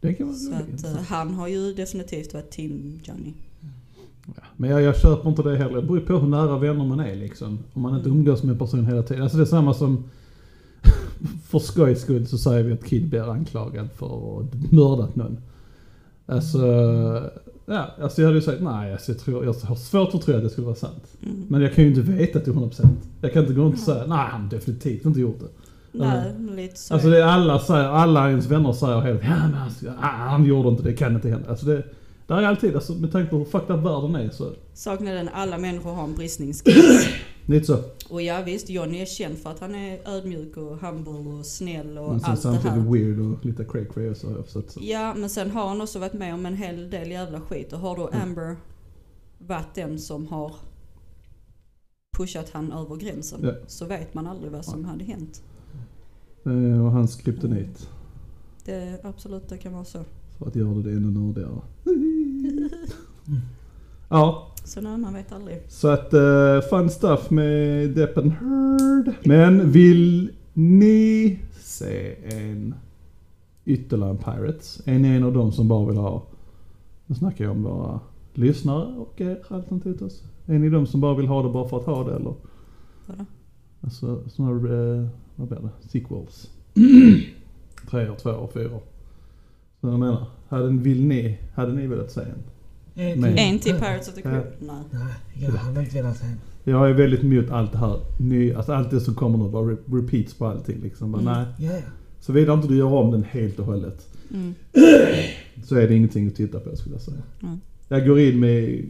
Det 0.00 0.14
kan 0.14 0.26
vara 0.26 0.36
Så 0.36 0.50
roligt. 0.50 0.84
att 0.84 0.96
eh, 0.96 1.02
han 1.02 1.34
har 1.34 1.48
ju 1.48 1.74
definitivt 1.74 2.34
varit 2.34 2.50
team 2.50 3.00
Johnny. 3.04 3.32
Ja, 4.36 4.42
Men 4.56 4.70
jag, 4.70 4.82
jag 4.82 5.00
köper 5.00 5.28
inte 5.28 5.42
det 5.42 5.56
heller. 5.56 5.76
Det 5.76 5.82
beror 5.82 6.00
på 6.00 6.18
hur 6.18 6.28
nära 6.28 6.58
vänner 6.58 6.84
man 6.84 7.00
är 7.00 7.16
liksom. 7.16 7.58
Om 7.72 7.82
man 7.82 7.96
inte 7.96 8.08
umgås 8.08 8.42
med 8.42 8.52
en 8.52 8.58
person 8.58 8.86
hela 8.86 9.02
tiden. 9.02 9.22
Alltså 9.22 9.36
det 9.36 9.44
är 9.44 9.46
samma 9.46 9.74
som... 9.74 10.04
för 11.48 11.58
skojs 11.58 12.00
skull 12.00 12.26
så 12.26 12.38
säger 12.38 12.64
vi 12.64 12.72
att 12.72 12.84
Kid 12.84 13.08
blir 13.08 13.32
anklagad 13.32 13.88
för 13.96 14.40
att 14.40 14.72
mördat 14.72 15.16
någon. 15.16 15.38
Alltså... 16.26 16.66
Ja, 17.66 17.86
alltså 18.00 18.20
jag 18.20 18.28
hade 18.28 18.38
ju 18.38 18.44
sagt 18.44 18.60
nej. 18.60 18.92
Alltså 18.92 19.12
jag, 19.12 19.18
tror, 19.18 19.44
jag 19.44 19.52
har 19.52 19.76
svårt 19.76 20.14
att 20.14 20.22
tro 20.22 20.36
att 20.36 20.42
det 20.42 20.50
skulle 20.50 20.66
vara 20.66 20.76
sant. 20.76 21.06
Mm. 21.22 21.44
Men 21.48 21.62
jag 21.62 21.74
kan 21.74 21.84
ju 21.84 21.90
inte 21.90 22.00
veta 22.00 22.40
till 22.40 22.52
100%. 22.52 22.86
Jag 23.20 23.32
kan 23.32 23.42
inte 23.42 23.54
gå 23.54 23.62
runt 23.62 23.74
och 23.74 23.80
säga 23.80 24.06
nej 24.06 24.26
han 24.30 24.42
har 24.42 24.50
definitivt 24.50 25.04
inte 25.04 25.20
gjort 25.20 25.40
det. 25.40 25.48
Nej, 25.92 26.34
lite 26.56 26.76
så. 26.76 26.94
Alltså 26.94 27.10
det 27.10 27.18
är 27.18 27.24
alla 27.24 27.58
säger, 27.58 27.88
alla 27.88 28.30
ens 28.30 28.46
vänner 28.46 28.72
säger 28.72 29.00
helt 29.00 29.22
ja 29.22 29.28
men 29.28 29.54
alltså, 29.54 29.86
han 30.00 30.44
gjorde 30.44 30.68
inte 30.68 30.82
det, 30.82 30.92
kan 30.92 31.14
inte 31.14 31.28
hända. 31.28 31.50
Alltså 31.50 31.66
det, 31.66 31.82
det 32.36 32.42
är 32.44 32.48
alltid, 32.48 32.74
alltså 32.74 32.92
med 32.94 33.12
tanke 33.12 33.30
på 33.30 33.36
hur 33.38 33.44
fucked 33.44 33.76
up 33.76 33.84
världen 33.84 34.14
är 34.14 34.30
så, 34.30 34.52
Saken 34.74 35.08
är 35.08 35.14
den, 35.14 35.28
alla 35.28 35.58
människor 35.58 35.92
har 35.92 36.04
en 36.04 36.14
bristningsgräns. 36.14 37.08
lite 37.46 37.66
så. 37.66 37.78
och 38.10 38.22
ja 38.22 38.42
visst, 38.46 38.70
Johnny 38.70 38.98
är 39.00 39.06
känd 39.06 39.38
för 39.38 39.50
att 39.50 39.60
han 39.60 39.74
är 39.74 40.08
ödmjuk 40.08 40.56
och 40.56 40.78
humble 40.78 41.12
och 41.38 41.46
snäll 41.46 41.98
och 41.98 42.10
Men 42.10 42.20
sen 42.20 42.30
allt 42.30 42.38
det 42.38 42.42
samtidigt 42.42 42.70
här. 42.72 42.92
weird 42.92 43.20
och 43.20 43.44
lite 43.44 43.64
cray 43.64 43.84
cray 43.94 44.14
så 44.14 44.26
jag 44.30 44.44
förstått. 44.44 44.70
Så. 44.70 44.80
Ja, 44.82 45.14
men 45.14 45.30
sen 45.30 45.50
har 45.50 45.68
han 45.68 45.80
också 45.80 45.98
varit 45.98 46.12
med 46.12 46.34
om 46.34 46.46
en 46.46 46.56
hel 46.56 46.90
del 46.90 47.10
jävla 47.10 47.40
skit. 47.40 47.72
Och 47.72 47.78
har 47.78 47.96
då 47.96 48.08
Mm. 48.08 48.22
Amber 48.22 48.56
varit 49.38 49.74
den 49.74 49.98
som 49.98 50.26
har 50.26 50.54
pushat 52.16 52.50
han 52.52 52.72
över 52.72 52.96
gränsen 52.96 53.40
Ja. 53.42 53.52
så 53.66 53.84
vet 53.86 54.14
man 54.14 54.26
aldrig 54.26 54.52
vad 54.52 54.64
som 54.64 54.84
hade 54.84 55.04
hänt. 55.04 55.42
Eh, 56.46 56.84
och 56.86 56.92
hans 56.92 57.16
kryptonit. 57.16 57.88
Det, 58.64 59.00
absolut, 59.04 59.48
det 59.48 59.58
kan 59.58 59.72
vara 59.72 59.84
så. 59.84 60.04
För 60.40 60.46
att 60.46 60.56
göra 60.56 60.74
det 60.74 60.90
ännu 60.90 61.10
nördigare. 61.10 61.60
ja, 64.08 64.52
Så 64.64 64.80
nej, 64.80 64.98
man 64.98 65.14
vet 65.14 65.32
aldrig. 65.32 65.62
så 65.68 65.88
att 65.88 66.14
uh, 66.14 66.60
fun 66.70 66.90
stuff 66.90 67.30
med 67.30 67.90
Depp 67.90 68.18
and 68.18 68.32
Heard. 68.32 69.14
Men 69.24 69.70
vill 69.72 70.30
ni 70.52 71.38
se 71.60 72.16
en 72.36 72.74
ytterligare 73.64 74.10
en 74.10 74.18
Pirates? 74.18 74.82
Är 74.84 74.98
ni 74.98 75.08
en 75.08 75.24
av 75.24 75.32
dem 75.32 75.52
som 75.52 75.68
bara 75.68 75.86
vill 75.86 75.96
ha, 75.96 76.22
nu 77.06 77.14
snackar 77.14 77.44
jag 77.44 77.52
om 77.52 77.62
våra 77.62 78.00
lyssnare 78.34 78.84
och 78.98 79.20
er 79.20 79.38
alternativt 79.48 80.02
också. 80.02 80.24
Är 80.46 80.58
ni 80.58 80.68
de 80.68 80.86
som 80.86 81.00
bara 81.00 81.14
vill 81.14 81.26
ha 81.26 81.42
det 81.42 81.48
bara 81.48 81.68
för 81.68 81.76
att 81.76 81.84
ha 81.86 82.04
det 82.04 82.16
eller? 82.16 82.34
Vadå? 83.06 83.24
Alltså 83.80 84.28
sådana 84.28 84.60
här, 84.68 84.96
eh, 84.98 85.06
vad 85.36 85.48
blir 85.48 85.58
det? 85.58 85.88
Sequels. 85.88 86.50
Treor, 87.90 88.14
tvåor, 88.16 88.48
fyror. 88.54 88.80
Så 89.80 89.86
jag 89.88 89.98
menar, 89.98 90.26
hade, 90.48 90.68
vill 90.68 91.04
ni, 91.06 91.38
hade 91.54 91.72
ni 91.72 91.86
velat 91.86 92.10
se 92.10 92.20
en? 92.20 92.26
En 92.94 93.20
Men- 93.20 93.38
En 93.38 93.58
till 93.58 93.74
Pirates 93.74 94.08
of 94.08 94.14
the 94.14 94.22
Caribbean? 94.22 94.52
Nej. 94.60 94.76
Nej, 94.92 95.44
jag 95.46 95.50
hade 95.52 95.80
inte 95.80 95.94
velat 95.96 96.16
säga. 96.16 96.32
Jag 96.64 96.90
är 96.90 96.94
väldigt 96.94 97.24
emot 97.24 97.50
allt 97.50 97.72
det 97.72 97.78
här, 97.78 98.00
ny, 98.18 98.52
alltså 98.52 98.72
allt 98.72 98.90
det 98.90 99.00
som 99.00 99.14
kommer 99.14 99.38
nu, 99.38 99.48
bara 99.50 99.64
re- 99.64 100.02
repeats 100.02 100.34
på 100.34 100.46
allting 100.46 100.80
liksom. 100.82 101.12
Bara, 101.12 101.22
Mm. 101.22 101.32
Nej. 101.34 101.46
Ja, 101.58 101.72
ja. 101.76 101.82
Såvida 102.20 102.52
inte 102.52 102.68
du 102.68 102.76
gör 102.76 102.92
om 102.92 103.10
den 103.10 103.22
helt 103.24 103.58
och 103.58 103.66
hållet, 103.66 104.08
Mm. 104.34 104.54
så 105.64 105.76
är 105.76 105.88
det 105.88 105.94
ingenting 105.94 106.26
att 106.26 106.34
titta 106.34 106.60
på 106.60 106.76
skulle 106.76 106.94
jag 106.94 107.02
säga. 107.02 107.22
Mm. 107.42 107.60
Jag 107.88 108.06
går 108.06 108.20
in 108.20 108.40
med, 108.40 108.84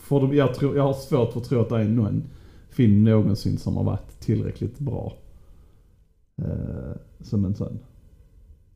för 0.00 0.20
de, 0.20 0.34
jag, 0.36 0.54
tror, 0.54 0.76
jag 0.76 0.82
har 0.82 0.94
svårt 0.94 1.32
för 1.32 1.40
att 1.40 1.46
tro 1.48 1.60
att 1.60 1.68
det 1.68 1.76
är 1.80 1.84
någon 1.84 2.22
film 2.70 3.04
någonsin 3.04 3.58
som 3.58 3.76
har 3.76 3.84
varit 3.84 4.20
tillräckligt 4.20 4.78
bra. 4.78 5.12
Eh, 6.38 6.92
som 7.20 7.44
en 7.44 7.54
sån 7.54 7.78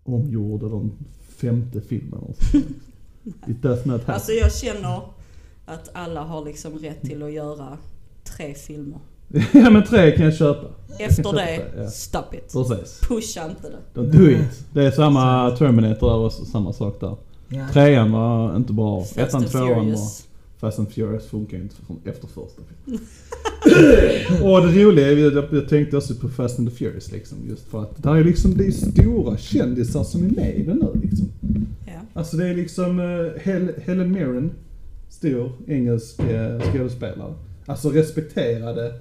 omgjord 0.05 0.63
eller 0.63 0.77
en 0.77 0.93
femte 1.37 1.81
film 1.81 2.09
eller 2.13 2.29
något 2.29 2.37
sånt 2.43 2.65
där. 2.65 3.51
It 3.51 3.63
does 3.63 3.85
not 3.85 4.01
happen. 4.01 4.15
Alltså 4.15 4.33
jag 4.33 4.55
känner 4.55 5.01
att 5.67 5.91
alla 5.93 6.21
har 6.23 6.45
liksom 6.45 6.79
rätt 6.79 7.03
till 7.03 7.23
att 7.23 7.33
göra 7.33 7.79
tre 8.25 8.55
filmer. 8.55 8.99
ja 9.53 9.71
men 9.71 9.85
tre 9.85 10.17
kan 10.17 10.25
jag 10.25 10.35
köpa. 10.37 10.67
Efter 10.99 11.23
Jag 11.23 11.35
det, 11.35 11.57
köper 11.57 11.77
det, 11.77 11.83
ja. 11.83 11.91
stop 11.91 12.35
it. 12.35 12.53
Precis. 12.53 13.01
Pusha 13.09 13.51
inte 13.51 13.69
det. 13.69 14.01
Don't 14.01 14.13
do 14.13 14.31
it. 14.31 14.65
Det 14.73 14.85
är 14.85 14.91
samma 14.91 15.51
Terminator 15.51 16.09
där 16.09 16.17
och 16.17 16.33
samma 16.33 16.73
sak 16.73 17.01
där. 17.01 17.17
ja. 17.49 17.69
Trean 17.73 18.13
var 18.13 18.57
inte 18.57 18.73
bra. 18.73 19.01
Fast 19.01 19.19
Ettan, 19.19 19.43
and 19.43 19.51
tvåan 19.51 19.69
var... 19.69 19.75
Furious. 19.83 20.27
Fast 20.59 20.79
and 20.79 20.91
Furious 20.93 21.27
funkar 21.27 21.57
inte 21.57 21.75
efter 22.05 22.27
första 22.27 22.63
filmen. 22.85 23.01
och 24.43 24.67
det 24.67 24.85
roliga 24.85 25.07
är 25.07 25.13
ju, 25.13 25.33
jag, 25.35 25.45
jag 25.53 25.69
tänkte 25.69 25.97
också 25.97 26.15
på 26.15 26.29
Fast 26.29 26.59
and 26.59 26.71
the 26.71 26.77
Furious 26.77 27.13
liksom. 27.13 27.39
Just 27.49 27.69
för 27.69 27.83
att 27.83 28.03
där 28.03 28.17
är 28.17 28.25
liksom, 28.25 28.57
det 28.57 28.67
är 28.67 28.71
stora 28.71 29.37
kändisar 29.37 30.05
som 30.05 30.25
är 30.25 30.31
med 30.31 30.55
i 30.57 30.63
den 30.63 30.77
nu 30.77 31.01
liksom. 31.03 31.29
Ja. 31.87 31.93
Alltså 32.15 32.37
det 32.37 32.49
är 32.49 32.55
liksom 32.55 32.99
uh, 32.99 33.31
Hel 33.43 33.69
Helen 33.85 34.13
Mirren, 34.13 34.51
stor 35.09 35.53
engelsk 35.67 36.21
uh, 36.21 36.73
skådespelare. 36.73 37.35
Alltså 37.67 37.91
respekterade 37.91 38.95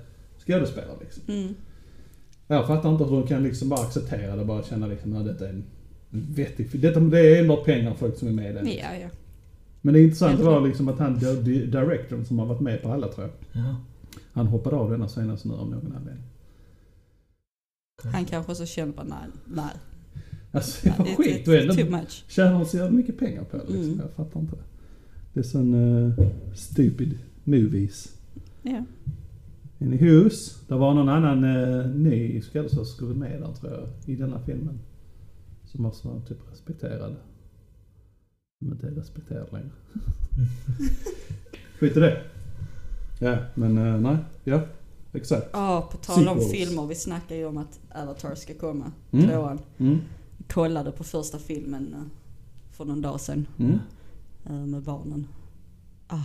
skådespelare 0.48 0.96
liksom. 1.02 1.24
Mm. 1.28 1.54
Jag 2.48 2.68
fattar 2.68 2.92
inte 2.92 3.04
hur 3.04 3.12
de 3.12 3.28
kan 3.28 3.44
liksom 3.44 3.70
bara 3.70 3.82
acceptera 3.82 4.36
det 4.36 4.46
bara 4.46 4.64
känna 4.64 4.88
liksom 4.88 5.16
att 5.16 5.26
detta 5.26 5.46
är 5.46 5.50
en 5.50 5.64
vettig. 6.10 6.70
Detta, 6.74 7.00
det 7.00 7.20
är 7.20 7.42
enbart 7.42 7.66
pengar 7.66 7.94
folk 8.00 8.18
som 8.18 8.28
är 8.28 8.32
med 8.32 8.52
i 8.52 8.54
den. 8.54 8.68
Ja, 8.68 8.96
ja. 9.02 9.08
Men 9.82 9.94
det 9.94 10.02
intressanta 10.02 10.44
var 10.44 10.68
liksom 10.68 10.88
att 10.90 11.00
han, 11.00 11.20
di- 11.20 11.42
di- 11.42 11.66
directorn 11.66 12.26
som 12.26 12.40
har 12.40 12.46
varit 12.46 12.62
med 12.62 12.82
på 12.82 12.92
alla 12.92 13.08
tror 13.08 13.28
jag. 13.28 13.64
ja. 13.64 13.76
Han 14.34 14.48
hoppade 14.48 14.76
av 14.76 14.92
denna 14.92 15.08
senast 15.08 15.46
nu 15.46 15.54
av 15.54 15.70
någon 15.70 15.96
anledning. 15.96 16.24
Han 18.04 18.26
kanske 18.26 18.56
så 18.56 18.66
känner 18.66 18.94
bara, 18.94 19.06
nej, 19.06 19.28
nej. 19.46 19.74
Alltså 20.52 20.90
det 20.90 21.00
var 21.00 21.06
It- 21.06 21.16
skit 21.18 21.46
too 21.46 21.56
ändå 21.56 21.98
much. 21.98 22.26
tjänar 22.28 22.54
han 22.54 22.66
så 22.66 22.78
jävla 22.78 22.92
mycket 22.92 23.18
pengar 23.20 23.44
på 23.44 23.58
det 23.58 23.64
liksom. 23.64 23.84
Mm. 23.84 24.00
Jag 24.00 24.12
fattar 24.12 24.40
inte. 24.40 24.58
Det 25.34 25.40
är 25.40 25.44
sån 25.44 25.74
uh, 25.74 26.20
stupid 26.54 27.18
movies. 27.44 28.18
Ja. 28.62 28.84
Anywho's, 29.80 30.58
det 30.68 30.76
var 30.76 30.94
någon 30.94 31.10
annan 31.10 31.44
uh, 31.44 31.96
ny 31.96 32.42
skulle 32.42 33.16
med 33.16 33.42
där 33.42 33.54
tror 33.54 33.72
jag, 33.72 33.90
i 34.06 34.16
denna 34.16 34.40
filmen. 34.40 34.80
Som 35.66 35.86
också 35.86 36.10
var 36.10 36.22
typ 36.22 36.38
respekterad. 36.52 37.16
Som 38.60 38.72
inte 38.72 38.88
är 38.88 38.92
respekterad 38.92 39.48
längre. 39.52 39.70
Skit 41.80 41.98
i 41.98 42.00
det. 42.00 42.22
Ja, 43.20 43.38
men 43.54 43.78
uh, 43.78 44.02
nej, 44.02 44.18
ja, 44.44 44.62
exakt. 45.14 45.50
Ja, 45.54 45.90
på 45.92 45.98
tal 45.98 46.28
om 46.28 46.42
filmer. 46.42 46.86
Vi 46.86 46.96
snackar 46.96 47.36
ju 47.36 47.46
om 47.46 47.58
att 47.58 47.80
Avatar 47.96 48.36
ska 48.36 48.54
komma. 48.54 48.92
Mm. 49.12 49.30
Tvåan. 49.30 49.60
Mm, 49.78 50.02
Kollade 50.48 50.92
på 50.92 51.04
första 51.04 51.40
filmen 51.40 51.94
eh, 51.94 52.02
för 52.72 52.86
någon 52.86 53.02
dag 53.02 53.20
sedan 53.20 53.48
mm. 53.60 53.80
eh, 54.46 54.66
med 54.66 54.82
barnen. 54.82 55.28
Ah, 56.08 56.16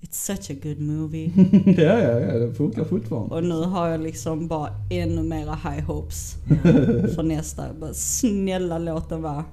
it's 0.00 0.36
such 0.36 0.50
a 0.50 0.54
good 0.62 0.80
movie. 0.80 1.32
ja, 1.66 1.98
ja, 1.98 2.20
ja, 2.20 2.38
det 2.38 2.54
funkar 2.54 2.84
fortfarande. 2.84 3.34
Och 3.34 3.44
nu 3.44 3.64
har 3.64 3.88
jag 3.88 4.00
liksom 4.00 4.48
bara 4.48 4.68
ännu 4.90 5.22
mera 5.22 5.54
high 5.54 5.84
hopes 5.84 6.34
för 7.14 7.22
nästa. 7.22 7.74
Bara, 7.80 7.94
snälla 7.94 8.78
låt 8.78 9.08
den 9.08 9.22
vara, 9.22 9.44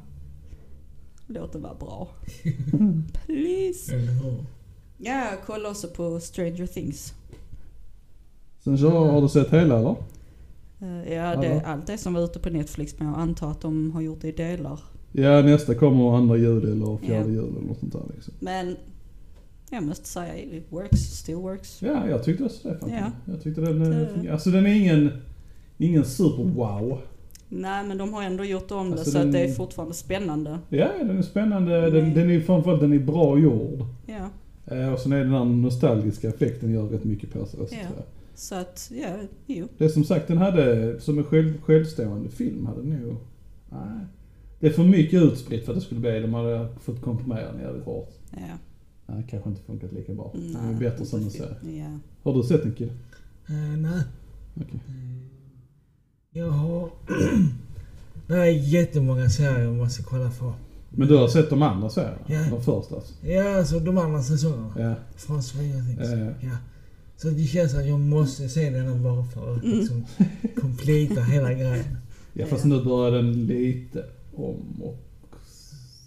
låt 1.28 1.54
den 1.54 1.62
vara 1.62 1.76
bra. 1.76 2.08
Please. 3.26 3.94
Ja, 5.02 5.26
jag 5.32 5.42
kollar 5.46 5.70
också 5.70 5.88
på 5.88 6.20
Stranger 6.20 6.68
Things. 6.68 7.14
Sen 8.64 8.78
så 8.78 8.90
har 8.90 9.22
du 9.22 9.30
sett 9.30 9.54
hela 9.54 9.78
eller? 9.80 9.96
Eh, 10.82 11.14
Ja, 11.14 11.36
det 11.36 11.48
är 11.48 11.64
allt 11.66 11.88
det 11.88 11.98
som 11.98 12.14
var 12.14 12.22
ute 12.22 12.40
på 12.40 12.50
Netflix 12.50 12.96
men 13.00 13.08
jag 13.08 13.18
antar 13.20 13.52
att 13.52 13.62
de 13.62 13.92
har 13.92 14.02
gjort 14.02 14.22
det 14.22 14.28
i 14.28 14.32
delar. 14.32 14.80
Ja, 15.12 15.42
nästa 15.42 15.76
kommer 15.76 16.18
andra 16.18 16.38
jul 16.38 16.64
eller 16.72 16.98
fjärde 16.98 17.30
Ja. 17.34 17.42
jul 17.42 17.50
eller 17.58 17.68
något 17.68 17.80
sånt 17.80 17.94
där 17.94 18.02
liksom. 18.16 18.34
Men 18.40 18.76
Jag 19.72 19.84
måste 19.84 20.08
säga, 20.08 20.38
it 20.38 20.66
works, 20.70 21.00
still 21.00 21.36
works. 21.36 21.82
Ja, 21.82 22.10
jag 22.10 22.24
tyckte 22.24 22.44
också 22.44 22.68
det 22.68 22.74
faktiskt. 22.80 22.96
Ja. 23.02 23.34
Jag 23.34 23.42
tyckte 23.44 23.62
den 23.62 23.82
eh, 23.82 24.08
Det-. 24.24 24.30
Alltså 24.32 24.50
den 24.52 24.66
är 24.66 24.74
ingen, 24.76 25.12
ingen 25.78 26.06
super 26.06 26.44
wow. 26.44 26.98
Nej 27.50 27.84
men 27.88 27.98
de 27.98 28.14
har 28.14 28.24
ändå 28.24 28.44
gjort 28.44 28.72
om 28.72 28.92
Alltså, 28.92 29.06
det 29.06 29.12
så 29.12 29.18
den- 29.18 29.28
att 29.28 29.34
det 29.34 29.40
är 29.40 29.54
fortfarande 29.54 29.94
spännande. 29.96 30.60
Ja, 30.70 30.88
den 31.00 31.18
är 31.18 31.22
spännande. 31.22 31.82
Den, 31.82 31.96
Mm. 32.02 32.14
den 32.14 32.32
är 32.32 32.40
framförallt 32.42 32.82
den 32.82 32.94
är 32.94 33.00
bra 33.00 33.40
gjord. 33.40 33.86
Ja. 34.06 34.30
Eh, 34.72 34.94
och 34.94 35.00
sen 35.00 35.12
är 35.12 35.20
den 35.20 35.32
här 35.34 35.46
nostalgiska 35.46 36.30
effekten 36.30 36.72
gör 36.74 36.88
rätt 36.88 37.04
mycket 37.04 37.32
på 37.34 37.46
sig 37.46 37.60
också 37.60 37.76
Ja. 37.76 37.82
tror 37.88 37.96
jag. 37.98 38.06
Så 38.40 38.56
att, 38.56 38.92
ja, 39.02 39.16
jo. 39.46 39.68
Det 39.78 39.86
är 39.86 39.90
som 39.90 40.04
sagt, 40.04 40.28
den 40.28 40.38
hade, 40.38 41.00
som 41.02 41.18
en 41.18 41.24
själv, 41.24 41.62
självstående 41.62 42.30
film 42.30 42.66
hade 42.66 42.82
den 42.82 42.90
nog, 42.90 43.18
nej. 43.70 44.06
Det 44.60 44.68
är 44.68 44.72
för 44.72 44.84
mycket 44.84 45.22
utspritt 45.24 45.66
för 45.66 45.72
att 45.72 45.80
det 45.80 45.86
skulle 45.86 46.02
bli, 46.02 46.20
de 46.20 46.34
hade 46.34 46.68
fått 46.82 47.02
komprimera 47.02 47.52
den 47.52 47.62
jävligt 47.62 47.84
hårt. 47.86 48.14
Ja. 48.32 48.58
Nej, 49.06 49.26
kanske 49.30 49.50
inte 49.50 49.62
funkat 49.62 49.94
lika 49.94 50.14
bra. 50.14 50.32
Nej, 50.36 50.54
den 50.54 50.76
är 50.76 50.80
bättre 50.80 51.06
som 51.06 51.30
ser. 51.30 51.58
fi- 51.62 51.78
Ja. 51.80 52.00
Har 52.24 52.34
du 52.38 52.44
sett 52.44 52.64
den 52.64 52.74
Kid? 52.74 52.90
Eh, 53.50 53.78
nej. 53.78 54.02
Okej. 54.56 54.80
Jag 56.32 56.50
har... 56.50 56.90
det 58.28 58.34
är 58.36 58.46
jättemånga 58.46 59.30
serier 59.30 59.60
jag 59.64 59.74
måste 59.76 60.04
kolla 60.04 60.32
på. 60.40 60.54
Men 60.90 61.08
du 61.08 61.16
har 61.18 61.28
sett 61.28 61.50
de 61.50 61.62
andra 61.62 61.90
serierna? 61.90 62.18
Ja. 62.28 62.40
De 62.52 62.62
första 62.64 62.96
alltså? 62.96 63.14
Ja, 63.22 63.58
alltså 63.58 63.80
de 63.80 63.98
andra 63.98 64.22
säsongerna. 64.22 64.74
Ja. 64.78 64.94
Från 65.16 65.44
Stranger 65.44 65.86
Things. 65.96 66.10
Eh, 66.14 66.20
Ja. 66.50 66.58
Så 67.18 67.30
det 67.30 67.44
känns 67.44 67.74
att 67.76 67.88
jag 67.88 68.00
måste 68.00 68.50
se 68.50 68.70
den 68.70 69.04
bara 69.04 69.24
för 69.24 69.56
att 69.56 69.64
Mm. 69.64 69.80
liksom 69.80 70.06
completa 70.62 71.22
hela 71.22 71.54
grejen. 71.54 71.86
ja, 72.34 72.46
fast 72.46 72.66
nu 72.66 72.84
börjar 72.84 73.12
den 73.12 73.46
lite 73.46 74.06
om 74.36 74.82
och... 74.82 74.98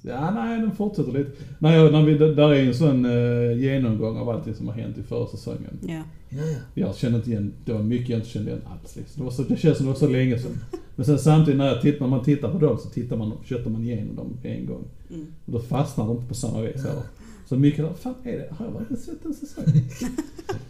Ja, 0.04 0.30
nej, 0.30 0.60
den 0.60 0.70
fortsätter 0.76 1.12
lite. 1.12 1.30
Nej, 1.58 1.76
jag- 1.76 1.92
när 1.92 2.02
vi, 2.02 2.18
där 2.18 2.52
är 2.52 2.66
en 2.66 2.74
sån 2.74 3.04
eh, 3.04 3.52
genomgång 3.58 4.16
av 4.18 4.28
allting 4.28 4.54
som 4.54 4.68
har 4.68 4.74
hänt 4.74 4.98
i 4.98 5.02
förra 5.02 5.26
säsongen. 5.26 5.78
Ja. 5.88 6.02
Ja, 6.28 6.38
ja. 6.38 6.56
Jag 6.74 6.96
kände 6.96 7.18
inte 7.18 7.30
igen, 7.30 7.52
det 7.64 7.72
var 7.72 7.82
mycket 7.82 8.08
jag 8.08 8.18
inte 8.18 8.28
kände 8.30 8.50
igen 8.50 8.62
alls 8.66 8.96
liksom. 8.96 9.18
det, 9.20 9.24
var 9.24 9.30
så, 9.30 9.42
det 9.42 9.56
känns 9.56 9.76
som 9.76 9.86
det 9.86 9.92
var 9.92 9.98
så 9.98 10.08
länge 10.08 10.38
sedan. 10.38 10.58
Men 10.96 11.06
sen 11.06 11.18
samtidigt 11.18 11.58
när, 11.58 11.66
jag 11.66 11.80
tittar, 11.82 12.00
när 12.00 12.06
man 12.16 12.24
tittar 12.24 12.52
på 12.52 12.58
dem 12.58 12.78
så 12.78 12.88
tittar 12.88 13.16
man, 13.16 13.32
köttar 13.44 13.70
man 13.70 13.82
igenom 13.84 14.16
dem 14.16 14.38
en 14.42 14.66
gång. 14.66 14.84
Mm. 15.10 15.26
Och 15.46 15.52
då 15.52 15.60
fastnar 15.60 16.06
det 16.06 16.12
inte 16.12 16.26
på 16.26 16.34
samma 16.34 16.60
vis 16.60 16.76
heller. 16.76 17.02
Så 17.48 17.56
mycket 17.56 17.98
fan 17.98 18.14
är 18.24 18.32
det, 18.38 18.48
har 18.50 18.66
jag 18.66 18.72
verkligen 18.72 19.02
sett 19.02 19.24
en 19.24 19.34
säsong? 19.34 19.64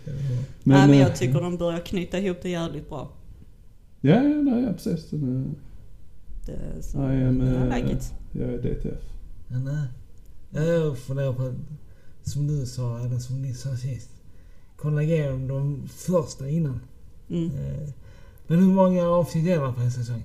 Nej 0.07 0.17
men 0.65 0.91
eh, 0.91 1.01
jag 1.01 1.17
tycker 1.17 1.41
de 1.41 1.57
börjar 1.57 1.81
knyta 1.81 2.19
ihop 2.19 2.37
det 2.43 2.49
jävligt 2.49 2.89
bra. 2.89 3.09
Ja, 4.01 4.15
ja, 4.15 4.43
nej, 4.43 4.63
ja 4.65 4.73
precis. 4.73 5.11
Den, 5.11 5.45
eh, 5.47 5.53
Det 6.47 6.53
är 6.53 6.81
så, 6.83 6.99
I 6.99 7.25
am, 7.25 7.43
I 7.43 7.47
eh, 7.47 7.77
like 7.77 7.93
it. 7.97 8.13
Jag 8.33 8.49
är 8.49 8.59
DTF. 8.59 9.01
ja 9.49 9.59
nej. 9.59 9.87
Ja, 10.51 10.63
Jag 10.63 10.99
funderar 10.99 11.33
på, 11.33 11.53
som 12.23 12.47
du 12.47 12.67
sa, 12.67 12.99
eller 13.01 13.19
som 13.19 13.43
ni 13.43 13.55
sa 13.55 13.77
sist. 13.77 14.09
Kolla 14.77 15.03
igenom 15.03 15.49
de 15.49 15.89
första 15.89 16.49
innan. 16.49 16.81
Mm. 17.31 17.45
Eh, 17.47 17.89
Men 18.53 18.61
hur 18.63 18.73
många 18.73 19.09
avsnitt 19.09 19.47
är 19.47 19.61
det 19.61 19.73
på 19.73 19.81
en 19.81 19.91
säsong? 19.91 20.23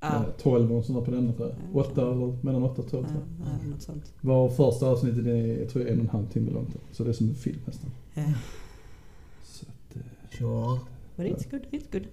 Ja. 0.00 0.08
Ja. 0.12 0.24
12 0.42 0.72
och 0.72 0.84
sådär 0.84 1.00
på 1.00 1.10
den 1.10 1.32
tror 1.32 1.48
jag. 1.48 1.56
Ja. 1.84 1.90
8 1.90 2.02
eller 2.12 2.44
mellan 2.44 2.62
8 2.62 2.82
och 2.82 2.90
12 2.90 3.04
Ja, 3.08 3.08
tror 3.12 3.22
jag. 3.38 3.48
ja, 3.64 3.70
något 3.70 3.82
sånt. 3.82 4.12
Var 4.20 4.48
första 4.48 4.86
avsnittet 4.86 5.26
är, 5.26 5.60
jag 5.60 5.68
tror 5.68 5.84
jag, 5.84 5.92
en 5.92 5.98
och 5.98 6.04
en 6.04 6.10
halv 6.10 6.26
timme 6.26 6.50
långt. 6.50 6.76
Så 6.92 7.04
det 7.04 7.10
är 7.10 7.12
som 7.12 7.28
en 7.28 7.34
film 7.34 7.58
nästan. 7.66 7.90
Ja. 8.14 8.22
Så 9.44 9.66
att, 9.68 9.96
eh, 9.96 10.38
Sure. 10.38 10.78
But 11.16 11.26
it's 11.26 11.50
good, 11.50 11.62
it's 11.70 11.92
good. 11.92 12.06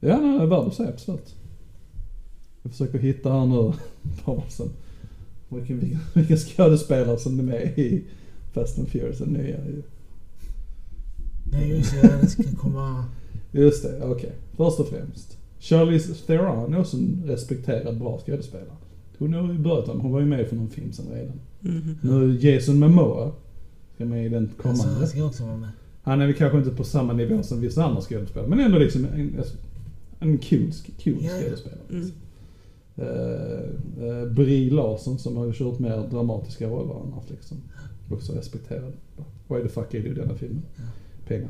Ja, 0.00 0.20
nej, 0.20 0.38
det 0.38 0.42
är 0.42 0.46
värt 0.46 0.66
att 0.66 0.74
se 0.74 0.86
absolut. 0.86 1.36
Jag 2.62 2.72
försöker 2.72 2.98
hitta 2.98 3.32
här 3.32 3.46
nu, 3.46 3.72
vilken, 5.56 5.80
vilken, 5.80 5.98
vilken 6.14 6.36
skådespelare 6.36 7.18
som 7.18 7.38
är 7.38 7.42
med 7.42 7.78
i 7.78 8.04
Fast 8.52 8.78
and 8.78 8.88
Furious, 8.88 9.18
den 9.18 9.28
nya 9.28 9.66
ju. 9.66 9.82
Nej 11.52 11.68
just 11.68 12.02
det, 12.02 12.18
det 12.20 12.26
ska 12.28 12.42
komma... 12.56 13.04
Just 13.52 13.82
det, 13.82 14.04
okej. 14.04 14.32
Först 14.56 14.80
och 14.80 14.88
främst. 14.88 15.38
Charlize 15.58 16.14
Theron 16.26 16.74
är 16.74 16.80
också 16.80 16.96
en 16.96 17.22
respekterad 17.26 17.98
bra 17.98 18.18
skådespelare. 18.26 18.76
Hon 19.18 19.34
har 19.34 19.52
ju 19.52 19.58
börjat 19.58 19.88
om, 19.88 20.00
hon 20.00 20.12
var 20.12 20.20
ju 20.20 20.26
med 20.26 20.46
för 20.46 20.56
någon 20.56 20.68
film 20.70 20.92
sen 20.92 21.06
redan. 21.14 21.40
Mhm. 21.60 21.98
Nu 22.02 22.30
är 22.30 22.44
Jason 22.54 22.78
Momoa, 22.78 23.32
ska 23.94 24.04
med 24.04 24.26
i 24.26 24.28
den 24.28 24.42
Alltså, 24.44 24.62
kommande. 24.62 24.98
han 24.98 25.06
ska 25.08 25.24
också 25.24 25.44
vara 25.44 25.56
med. 25.56 25.68
Han 26.02 26.20
är 26.20 26.26
väl 26.26 26.34
kanske 26.36 26.58
inte 26.58 26.70
på 26.70 26.84
samma 26.84 27.12
nivå 27.12 27.42
som 27.42 27.60
vissa 27.60 27.84
andra 27.84 28.00
skådespelare, 28.00 28.48
men 28.50 28.60
ändå 28.60 28.78
liksom 28.78 29.04
en, 29.04 29.34
alltså, 29.38 29.56
en 30.20 30.38
cool, 30.38 30.70
cool 31.04 31.16
Ja, 31.20 31.30
ja. 31.32 31.42
skådespelare. 31.44 31.80
Mm. 31.90 32.10
Uh, 32.98 34.04
uh, 34.04 34.32
Brie 34.32 34.70
Larson 34.70 35.18
som 35.18 35.36
har 35.36 35.52
kört 35.52 35.78
mer 35.78 36.08
dramatiska 36.10 36.66
roller 36.68 36.94
annars 37.02 37.30
liksom. 37.30 37.56
Också 38.12 38.32
respekterad. 38.32 38.92
Why 39.48 39.62
the 39.62 39.68
fuck 39.68 39.94
är 39.94 40.00
du 40.02 40.08
i 40.08 40.14
denna 40.14 40.34
filmen? 40.34 40.62
Ja. 40.76 40.82
Pengar. 41.26 41.48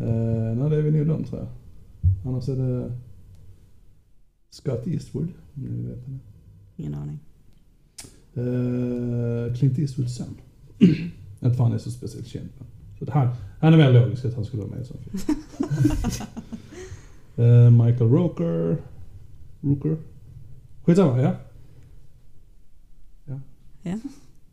Uh, 0.00 0.56
nej, 0.58 0.70
det 0.70 0.76
är 0.76 0.82
väl 0.82 0.92
nog 0.92 1.06
de 1.06 1.24
tror 1.24 1.38
jag. 1.40 1.48
Annars 2.24 2.48
är 2.48 2.56
det 2.56 2.92
Scott 4.50 4.86
Eastwood, 4.86 5.28
om 5.54 5.62
ni 5.62 5.88
vet 5.88 6.06
det. 6.06 6.18
Ingen 6.76 6.94
aning. 6.94 7.18
Uh, 8.36 9.54
Clint 9.54 9.78
Eastwoods 9.78 10.16
son. 10.16 10.36
Inte 11.40 11.56
för 11.56 11.64
han 11.64 11.72
är 11.72 11.78
så 11.78 11.90
speciellt 11.90 12.26
känd. 12.26 12.48
Så 12.98 13.04
det- 13.04 13.12
han, 13.12 13.28
han 13.60 13.72
är 13.72 13.76
mer 13.76 13.92
logisk 13.92 14.24
att 14.24 14.34
han 14.34 14.44
skulle 14.44 14.62
vara 14.62 14.70
med 14.70 14.78
i 14.78 14.80
en 14.80 14.86
sån 14.86 14.98
film. 14.98 15.18
Eh, 17.36 17.70
Michael 17.70 18.10
Roker. 18.10 18.76
Rooker. 19.60 19.96
Skitsamma, 20.84 21.22
ja. 21.22 21.34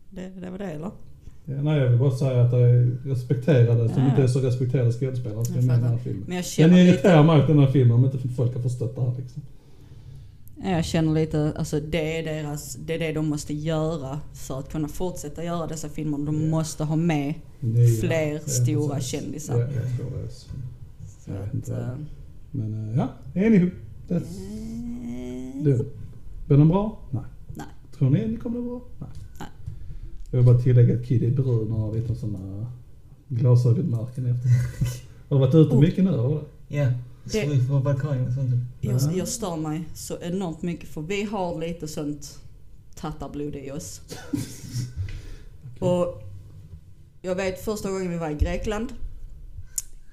Det, 0.09 0.29
det 0.29 0.49
var 0.49 0.57
det 0.57 0.71
eller? 0.71 0.91
Ja. 1.45 1.61
Nej, 1.61 1.79
jag 1.79 1.89
vill 1.89 1.99
bara 1.99 2.11
säga 2.11 2.41
att 2.41 2.51
är 2.59 2.97
respekterade 3.09 3.89
som 3.89 4.03
Ja. 4.03 4.09
inte 4.09 4.23
är 4.23 4.27
så 4.27 4.39
respekterade 4.39 4.91
skådespelare 4.91 5.45
ska 5.45 5.55
Jag 5.55 5.63
med 5.65 5.77
i 5.77 5.81
den 5.81 5.89
här 5.89 5.97
filmen. 5.97 6.23
Men 6.27 6.35
jag 6.35 6.43
Den 6.43 6.49
känner 6.49 6.77
irriterar 6.77 7.17
lite, 7.23 7.23
mig 7.33 7.41
att 7.41 7.47
den 7.47 7.59
här 7.59 7.67
filmen 7.67 7.91
om 7.97 8.05
inte 8.05 8.17
folk 8.17 8.53
har 8.55 8.61
förstått 8.61 8.95
det 8.95 9.01
här 9.01 9.13
liksom. 9.17 9.41
jag 10.63 10.85
känner 10.85 11.13
lite, 11.13 11.53
alltså 11.57 11.79
det 11.79 12.19
är 12.19 12.23
deras, 12.23 12.75
det 12.75 12.93
är 12.95 12.99
det 12.99 13.11
de 13.13 13.27
måste 13.29 13.53
göra 13.53 14.19
för 14.33 14.59
att 14.59 14.71
kunna 14.71 14.87
fortsätta 14.87 15.43
göra 15.43 15.67
dessa 15.67 15.89
filmer. 15.89 16.17
De 16.17 16.41
Ja. 16.41 16.47
måste 16.49 16.83
ha 16.83 16.95
med 16.95 17.33
Nya, 17.59 18.01
fler 18.01 18.33
ja, 18.33 18.39
stora 18.39 18.95
precis. 18.95 19.09
kändisar. 19.11 19.59
Ja, 19.59 19.61
jag 19.61 19.97
tror 19.97 20.17
det. 20.19 20.23
är 20.25 20.29
så. 20.29 20.49
Så 21.19 21.31
Jag 21.31 21.39
vet 21.39 21.53
inte 21.53 21.75
är. 21.75 21.81
eh, 21.91 21.97
Men 22.51 22.89
eh, 22.91 22.97
ja, 22.97 23.07
anywho. 23.35 23.69
That's 24.09 24.15
eh, 24.23 25.63
Du, 25.63 25.85
blir 26.47 26.57
den 26.57 26.67
bra? 26.67 26.99
Nej. 27.11 27.23
Nej. 27.55 27.65
Tror 27.97 28.09
ni 28.09 28.27
det 28.27 28.37
kommer 28.37 28.59
bli 28.59 28.69
bra? 28.69 28.81
Nej. 28.99 29.09
Jag 30.35 30.43
vill 30.43 30.53
bara 30.53 30.63
tillägga 30.63 30.95
att 30.95 31.05
Kid 31.05 31.23
är 31.23 31.31
brun 31.31 31.71
och 31.71 31.79
har 31.79 31.93
lite 31.95 32.15
sådana 32.15 32.65
glasögonmärken 33.27 34.25
efter. 34.25 34.49
Har 35.29 35.37
du 35.37 35.45
varit 35.45 35.55
ute 35.55 35.75
Oh. 35.75 35.79
mycket 35.81 36.03
nu 36.03 36.09
eller? 36.13 36.41
Ja. 36.67 36.91
Står 37.25 37.39
vi 37.53 37.67
på 37.67 37.79
balkongen 37.79 38.27
och 38.27 38.33
sånt. 38.33 38.49
Jag, 38.81 38.95
Ja. 38.95 39.11
jag 39.17 39.27
stör 39.27 39.55
mig 39.57 39.83
så 39.93 40.17
enormt 40.21 40.61
mycket 40.61 40.89
för 40.89 41.01
vi 41.01 41.23
har 41.23 41.59
lite 41.59 41.87
sånt 41.87 42.39
tattarblod 42.95 43.55
i 43.55 43.71
oss. 43.71 44.01
Och 45.79 46.23
jag 47.21 47.35
vet 47.35 47.65
första 47.65 47.91
gången 47.91 48.11
vi 48.11 48.17
var 48.17 48.29
i 48.29 48.33
Grekland. 48.35 48.93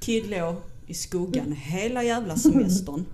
Kid 0.00 0.30
låg 0.30 0.54
i 0.87 0.94
skuggan 0.94 1.52
hela 1.52 2.02
jävla 2.02 2.37
semestern. 2.37 3.04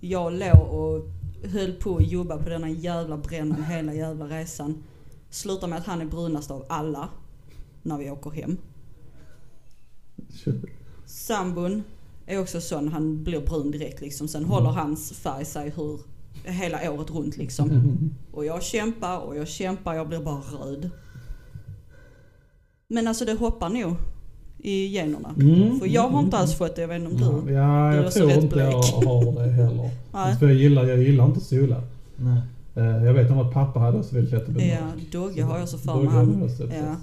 Jag 0.00 0.32
låg 0.32 0.68
och 0.70 1.08
höll 1.50 1.72
på 1.72 1.96
att 1.96 2.10
jobba 2.12 2.38
på 2.38 2.48
denna 2.48 2.70
jävla 2.70 3.16
brännan 3.16 3.64
hela 3.64 3.94
jävla 3.94 4.24
resan. 4.28 4.82
Slutar 5.34 5.68
med 5.68 5.78
att 5.78 5.86
han 5.86 6.00
är 6.00 6.04
brunast 6.04 6.50
av 6.50 6.64
alla 6.68 7.08
när 7.82 7.98
vi 7.98 8.10
åker 8.10 8.30
hem. 8.30 8.56
Sambon 11.06 11.82
är 12.26 12.40
också 12.40 12.60
sån, 12.60 12.88
han 12.88 13.24
blir 13.24 13.40
brun 13.40 13.70
direkt 13.70 14.00
liksom. 14.00 14.28
Sen 14.28 14.44
håller 14.44 14.70
hans 14.70 15.12
färg 15.12 15.44
sig 15.44 15.72
hur, 15.76 16.00
hela 16.44 16.92
året 16.92 17.10
runt 17.10 17.36
liksom. 17.36 17.98
Och 18.32 18.44
jag 18.44 18.62
kämpar 18.62 19.18
och 19.18 19.36
jag 19.36 19.48
kämpar, 19.48 19.94
jag 19.94 20.08
blir 20.08 20.20
bara 20.20 20.40
röd. 20.40 20.90
Men 22.88 23.08
alltså 23.08 23.24
det 23.24 23.34
hoppar 23.34 23.68
nog 23.68 23.96
i 24.58 24.86
generna. 24.86 25.34
Mm. 25.40 25.80
För 25.80 25.86
jag 25.86 26.08
har 26.08 26.20
inte 26.20 26.36
alls 26.36 26.54
fått 26.54 26.76
det, 26.76 26.80
jag 26.80 26.88
vet 26.88 27.02
inte 27.02 27.24
om 27.24 27.46
du. 27.46 27.52
Ja, 27.52 27.90
Du 27.90 27.98
är 27.98 28.02
jag 28.02 28.12
så 28.12 28.18
tror 28.18 28.30
inte 28.30 28.58
jag 28.58 28.82
har 28.82 29.44
det 29.44 29.50
heller. 29.52 29.90
Nej. 30.12 30.36
För 30.36 30.46
jag, 30.46 30.56
gillar, 30.56 30.84
jag 30.84 30.98
gillar 30.98 31.24
inte 31.26 31.40
sola. 31.40 31.82
Nej. 32.16 32.40
Eh, 32.74 33.04
Jag 33.04 33.14
vet 33.14 33.30
om 33.30 33.38
att 33.38 33.52
pappa 33.52 33.78
hade 33.80 33.98
också 33.98 34.14
väldigt 34.14 34.32
lätt 34.34 34.42
att 34.42 34.48
bli 34.48 34.68
Ja. 34.70 34.78
Dogge 35.12 35.42
har 35.42 35.58
jag 35.58 35.68
så 35.68 35.78
för 35.78 35.94
mig. 35.94 36.06
Han, 36.06 36.42
också, 36.42 36.62
ja. 36.62 36.96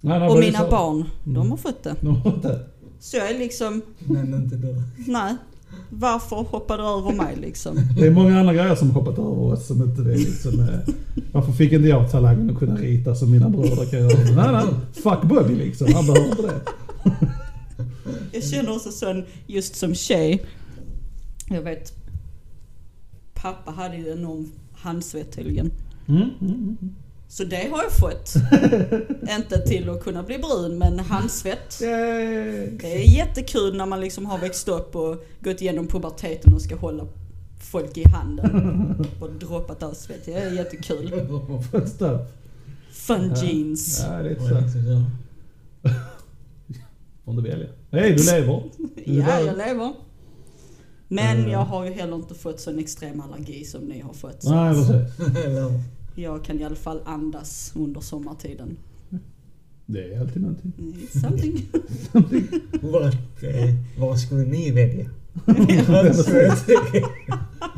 Nej, 0.00 0.18
nej, 0.20 0.28
Och 0.28 0.34
det 0.34 0.40
mina 0.40 0.58
så? 0.58 0.70
barn, 0.70 1.04
de 1.24 1.36
Mm. 1.36 1.50
har 1.50 1.56
fått 1.56 1.82
det. 1.82 1.94
De 2.00 2.16
har 2.16 2.34
inte. 2.34 2.60
Så 3.00 3.16
jag 3.16 3.30
är 3.30 3.38
liksom, 3.38 3.82
Men 3.98 4.34
inte 4.34 4.56
du. 4.56 4.82
nej. 5.06 5.36
Varför 5.90 6.36
hoppar 6.36 6.78
du 6.78 6.84
över 6.84 7.12
mig 7.24 7.36
liksom? 7.36 7.76
Det 7.98 8.06
är 8.06 8.10
många 8.10 8.40
andra 8.40 8.54
grejer 8.54 8.74
som 8.74 8.90
hoppat 8.90 9.18
över 9.18 9.38
oss 9.38 9.66
som 9.66 9.82
inte 9.82 10.02
det 10.02 10.12
är 10.12 10.18
liksom... 10.18 10.66
Varför 11.32 11.52
fick 11.52 11.72
inte 11.72 11.88
jag 11.88 12.10
talangen 12.10 12.50
att 12.50 12.58
kunna 12.58 12.76
rita 12.76 13.14
som 13.14 13.30
mina 13.30 13.48
bröder 13.48 13.90
kan 13.90 13.98
göra? 14.00 14.52
Nej, 14.52 14.64
nej. 14.64 14.74
Fuck 15.02 15.22
Bobby 15.22 15.54
liksom. 15.54 15.92
Han 15.94 16.06
behöver 16.06 16.30
inte 16.30 16.42
det. 16.42 16.60
Jag 18.32 18.44
känner 18.44 18.76
också 18.76 18.90
sån, 18.92 19.24
just 19.46 19.76
som 19.76 19.94
tjej. 19.94 20.42
Jag 21.48 21.62
vet, 21.62 21.92
pappa 23.36 23.70
hade 23.70 23.96
ju 23.96 24.12
enorm 24.12 24.52
handsvett 24.72 25.32
tydligen. 25.32 25.70
Mm, 26.08 26.22
mm, 26.40 26.54
mm. 26.54 26.94
Så 27.28 27.44
det 27.44 27.68
har 27.70 27.82
jag 27.82 27.92
fått. 27.92 28.34
Inte 29.38 29.58
till 29.66 29.90
att 29.90 30.04
kunna 30.04 30.22
bli 30.22 30.38
brun, 30.38 30.78
men 30.78 30.98
handsvett. 30.98 31.78
Det 31.80 32.92
är 32.94 33.16
jättekul 33.16 33.76
när 33.76 33.86
man 33.86 34.00
liksom 34.00 34.26
har 34.26 34.38
växt 34.38 34.68
upp 34.68 34.96
och 34.96 35.24
gått 35.40 35.60
igenom 35.60 35.86
puberteten 35.86 36.54
och 36.54 36.62
ska 36.62 36.76
hålla 36.76 37.06
folk 37.60 37.96
i 37.96 38.08
handen 38.08 39.06
och 39.20 39.32
droppat 39.32 39.82
av 39.82 39.92
svett. 39.92 40.24
Det 40.24 40.32
är 40.34 40.52
jättekul. 40.52 41.10
Fun 42.90 43.32
Ja. 43.34 43.42
jeans. 43.44 44.00
Ja, 44.02 44.06
så. 44.06 44.12
är 44.14 44.22
det 44.24 44.40
så? 44.40 45.02
Får 47.24 47.34
inte 47.34 47.50
välja. 47.50 47.68
Nej, 47.90 48.12
du 48.12 48.24
lever. 48.24 48.62
Ja, 49.04 49.40
jag 49.40 49.56
lever. 49.56 49.94
Men 51.08 51.36
Mm. 51.38 51.50
jag 51.50 51.58
har 51.64 51.84
ju 51.84 51.92
heller 51.92 52.16
inte 52.16 52.34
fått 52.34 52.60
sån 52.60 52.78
extrem 52.78 53.20
allergi 53.20 53.64
som 53.64 53.80
ni 53.84 54.00
har 54.00 54.12
fått. 54.12 54.42
Så 54.42 54.54
Nej, 54.54 54.74
precis. 54.74 55.82
Jag 56.14 56.44
kan 56.44 56.60
i 56.60 56.64
alla 56.64 56.76
fall 56.76 57.00
andas 57.04 57.72
under 57.74 58.00
sommartiden. 58.00 58.76
Det 59.86 60.14
är 60.14 60.20
alltid 60.20 60.42
någonting. 60.42 60.72
Mm, 60.78 60.94
Something. 61.22 61.68
Vad, 62.92 63.04
eh, 63.04 63.74
vad 63.98 64.20
skulle 64.20 64.44
ni 64.44 64.70
välja? 64.70 65.10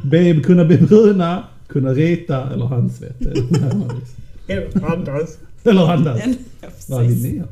Be, 0.05 0.41
kunna 0.41 0.65
bli 0.65 0.77
bruna, 0.79 1.45
kunna 1.69 1.95
rita 1.95 2.53
eller 2.53 2.67
handsvett. 2.67 3.21
Eller 4.51 4.85
andas. 4.93 5.39
eller 5.65 5.89
andas. 5.93 6.21
Vad 6.89 7.07
vill 7.07 7.23
ni? 7.23 7.43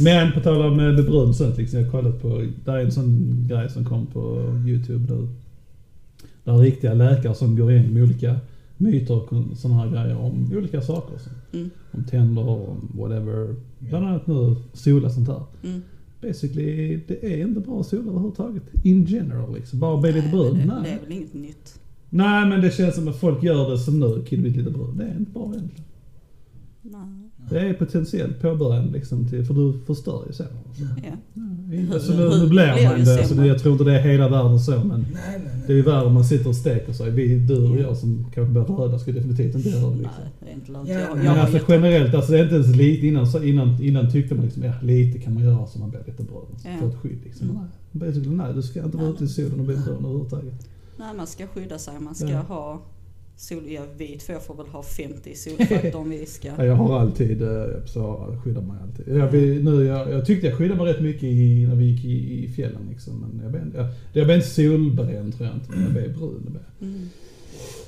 Men 0.00 0.32
på 0.32 0.40
tal 0.40 0.62
om 0.62 0.80
eh, 0.80 0.94
bli 0.94 1.02
brun 1.02 1.28
och 1.28 1.36
sånt 1.36 1.58
liksom. 1.58 1.78
Jag 1.78 1.86
har 1.86 1.92
kollat 1.92 2.22
på, 2.22 2.46
där 2.64 2.72
är 2.72 2.84
en 2.84 2.92
sån 2.92 3.46
grej 3.48 3.70
som 3.70 3.84
kom 3.84 4.06
på 4.06 4.52
YouTube 4.66 5.14
nu. 5.14 5.28
Där 6.44 6.52
är 6.52 6.58
riktiga 6.58 6.94
läkare 6.94 7.34
som 7.34 7.56
går 7.56 7.72
in 7.72 7.94
med 7.94 8.02
olika 8.02 8.36
myter 8.76 9.14
och 9.14 9.58
sådana 9.58 9.80
här 9.80 9.90
grejer 9.90 10.16
om 10.18 10.52
olika 10.56 10.82
saker. 10.82 11.18
Som, 11.18 11.32
Mm. 11.52 11.70
Om 11.92 12.04
tänder, 12.04 12.48
om 12.48 12.92
whatever. 12.94 13.54
Bland 13.78 14.06
annat 14.06 14.26
nu 14.26 14.56
sola 14.72 15.10
sånt 15.10 15.28
här. 15.28 15.42
Mm. 15.64 15.82
Basically, 16.22 17.00
det 17.08 17.32
är 17.32 17.46
inte 17.46 17.60
bra 17.60 17.80
att 17.80 17.86
sola 17.86 18.10
överhuvudtaget. 18.10 18.62
In 18.84 19.04
general 19.04 19.54
liksom. 19.54 19.78
Bara 19.78 20.00
bli 20.00 20.12
lite 20.12 20.28
brun. 20.28 20.54
Det, 20.54 20.80
det 20.84 20.90
är 20.90 21.00
väl 21.00 21.12
inget 21.12 21.34
nytt. 21.34 21.80
Nej 22.10 22.46
men 22.48 22.60
det 22.60 22.70
känns 22.70 22.94
som 22.94 23.08
att 23.08 23.20
folk 23.20 23.42
gör 23.42 23.70
det 23.70 23.78
som 23.78 24.00
nu, 24.00 24.24
kid 24.26 24.42
lite 24.42 24.70
brun. 24.70 24.96
Det 24.96 25.04
är 25.04 25.16
inte 25.18 25.30
bra 25.30 25.52
egentligen. 25.54 25.84
Nej. 26.82 27.17
Det 27.50 27.60
är 27.60 27.74
potentiellt 27.74 28.40
påbörjan 28.40 28.86
liksom 28.86 29.28
till, 29.28 29.44
för 29.44 29.54
du 29.54 29.80
förstör 29.86 30.24
ju 30.26 30.32
sen. 30.32 30.46
Ja. 30.76 30.84
Ja, 31.72 31.94
alltså, 31.94 32.12
nu, 32.12 32.28
nu 32.42 32.48
blir 32.48 32.66
man 32.66 32.98
ju 32.98 33.04
det, 33.04 33.24
så 33.26 33.34
det, 33.34 33.46
jag 33.46 33.58
tror 33.58 33.72
inte 33.72 33.84
det 33.84 33.98
är 33.98 34.02
hela 34.02 34.28
världen 34.28 34.60
så 34.60 34.70
men 34.84 34.88
Nej, 35.00 35.08
nej, 35.14 35.40
det 35.66 35.72
är 35.72 35.76
ju 35.76 35.82
nej. 35.82 35.92
värre 35.92 36.06
om 36.06 36.14
man 36.14 36.24
sitter 36.24 36.48
och 36.48 36.56
steker 36.56 36.92
sig. 36.92 37.10
Vi, 37.10 37.38
du 37.38 37.68
och 37.70 37.78
jag 37.80 37.96
som 37.96 38.26
kanske 38.34 38.52
blir 38.52 38.62
röda 38.62 38.98
ska 38.98 39.12
definitivt 39.12 39.54
inte 39.54 39.68
göra 39.68 39.90
det 39.90 39.96
liksom. 39.96 40.12
Nej, 40.22 40.32
det 40.40 40.50
är 40.50 40.54
inte. 40.54 40.72
Ja, 40.92 41.00
Jag, 41.00 41.10
jag 41.10 41.16
men 41.16 41.26
har 41.26 41.36
alltså 41.36 41.58
generellt, 41.68 42.14
alltså 42.14 42.32
det 42.32 42.38
är 42.38 42.42
inte 42.42 42.54
ens 42.54 42.76
lite 42.76 43.06
innan, 43.06 43.26
så 43.26 43.42
innan, 43.42 43.82
innan 43.82 44.12
tyckte 44.12 44.34
man 44.34 44.44
liksom, 44.44 44.62
ja 44.64 44.72
lite 44.82 45.18
kan 45.18 45.34
man 45.34 45.42
göra 45.42 45.66
så 45.66 45.78
man 45.78 45.90
blir 45.90 46.00
lite 46.06 46.22
brun. 46.22 46.46
Ja. 46.64 46.70
För 46.80 46.88
ett 46.88 46.96
skydd 47.02 47.18
liksom. 47.24 47.50
Mm. 47.50 47.62
Nej, 47.92 48.12
nej 48.36 48.54
du 48.54 48.62
ska 48.62 48.84
inte 48.84 48.96
vara 48.96 49.06
Nej. 49.06 49.14
ute 49.14 49.24
i 49.24 49.28
solen 49.28 49.60
och 49.60 49.66
bli 49.66 49.76
brun 49.76 49.96
överhuvudtaget. 50.04 50.68
Nej, 50.98 51.08
man 51.16 51.26
ska 51.26 51.46
skydda 51.46 51.78
sig. 51.78 51.94
Man 52.00 52.14
ska 52.14 52.28
Ja. 52.28 52.40
ha 52.48 52.80
sol... 53.38 53.62
Ja, 53.68 53.82
för 54.18 54.32
jag 54.32 54.42
får 54.42 54.54
väl 54.54 54.66
ha 54.66 54.82
50 54.82 55.34
solfaktor 55.34 55.96
om 56.00 56.10
vi 56.10 56.26
ska... 56.26 56.48
Ja, 56.58 56.64
jag 56.64 56.74
har 56.74 57.00
alltid, 57.00 57.42
eh, 57.42 57.64
så 57.86 57.98
jag 58.30 58.44
skyddar 58.44 58.62
mig 58.62 58.76
alltid. 58.82 59.16
Jag, 59.16 59.28
vi, 59.28 59.62
nu, 59.62 59.84
jag, 59.84 60.10
jag 60.12 60.26
tyckte 60.26 60.46
jag 60.46 60.58
skyddade 60.58 60.82
mig 60.82 60.92
rätt 60.92 61.02
mycket 61.02 61.22
i, 61.22 61.66
när 61.68 61.76
vi 61.76 61.84
gick 61.84 62.04
i, 62.04 62.44
i 62.44 62.48
fjällen 62.48 62.88
liksom. 62.90 63.20
Men 63.20 63.40
jag 63.42 63.52
blev, 63.52 63.76
jag, 63.76 63.86
jag 64.12 64.26
blev 64.26 64.36
inte 64.36 64.48
solbränd 64.48 65.36
tror 65.36 65.48
jag 65.48 65.56
inte, 65.56 65.70
men 65.70 65.82
jag 65.82 65.92
blev 65.92 66.18
brun. 66.18 66.46
blev. 66.46 66.90
Mm. 66.90 67.08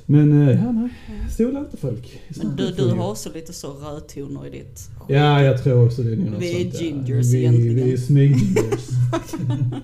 Men 0.06 0.48
eh, 0.48 0.64
ja, 0.64 0.72
nej. 0.72 0.90
Sola 1.36 1.60
inte 1.60 1.76
folk. 1.76 2.20
Men 2.36 2.56
du, 2.56 2.70
du 2.70 2.90
har 2.90 3.10
också 3.10 3.30
lite 3.34 3.52
så 3.52 3.72
rödtoner 3.72 4.46
i 4.46 4.50
ditt 4.50 4.90
skägg. 4.98 5.16
Ja, 5.16 5.42
jag 5.42 5.62
tror 5.62 5.86
också 5.86 6.02
det 6.02 6.12
är 6.12 6.16
något 6.16 6.40
Vi 6.42 6.60
är 6.60 6.62
sånt, 6.62 6.74
ja. 6.74 6.80
gingers 6.80 7.26
vi, 7.26 7.38
egentligen. 7.38 7.74
Vi 7.74 7.92
är 7.92 7.96
smyg-gingers. 7.96 8.90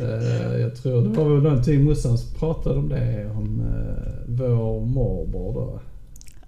Eh, 0.00 0.60
jag 0.60 0.76
tror 0.76 1.02
det 1.02 1.08
var 1.08 1.28
väl 1.28 1.42
någonting 1.42 1.84
morsan 1.84 2.18
pratade 2.38 2.78
om 2.78 2.88
det, 2.88 3.30
om 3.36 3.60
uh, 3.60 4.24
vår 4.26 4.86
morbror 4.86 5.54
då. 5.54 5.80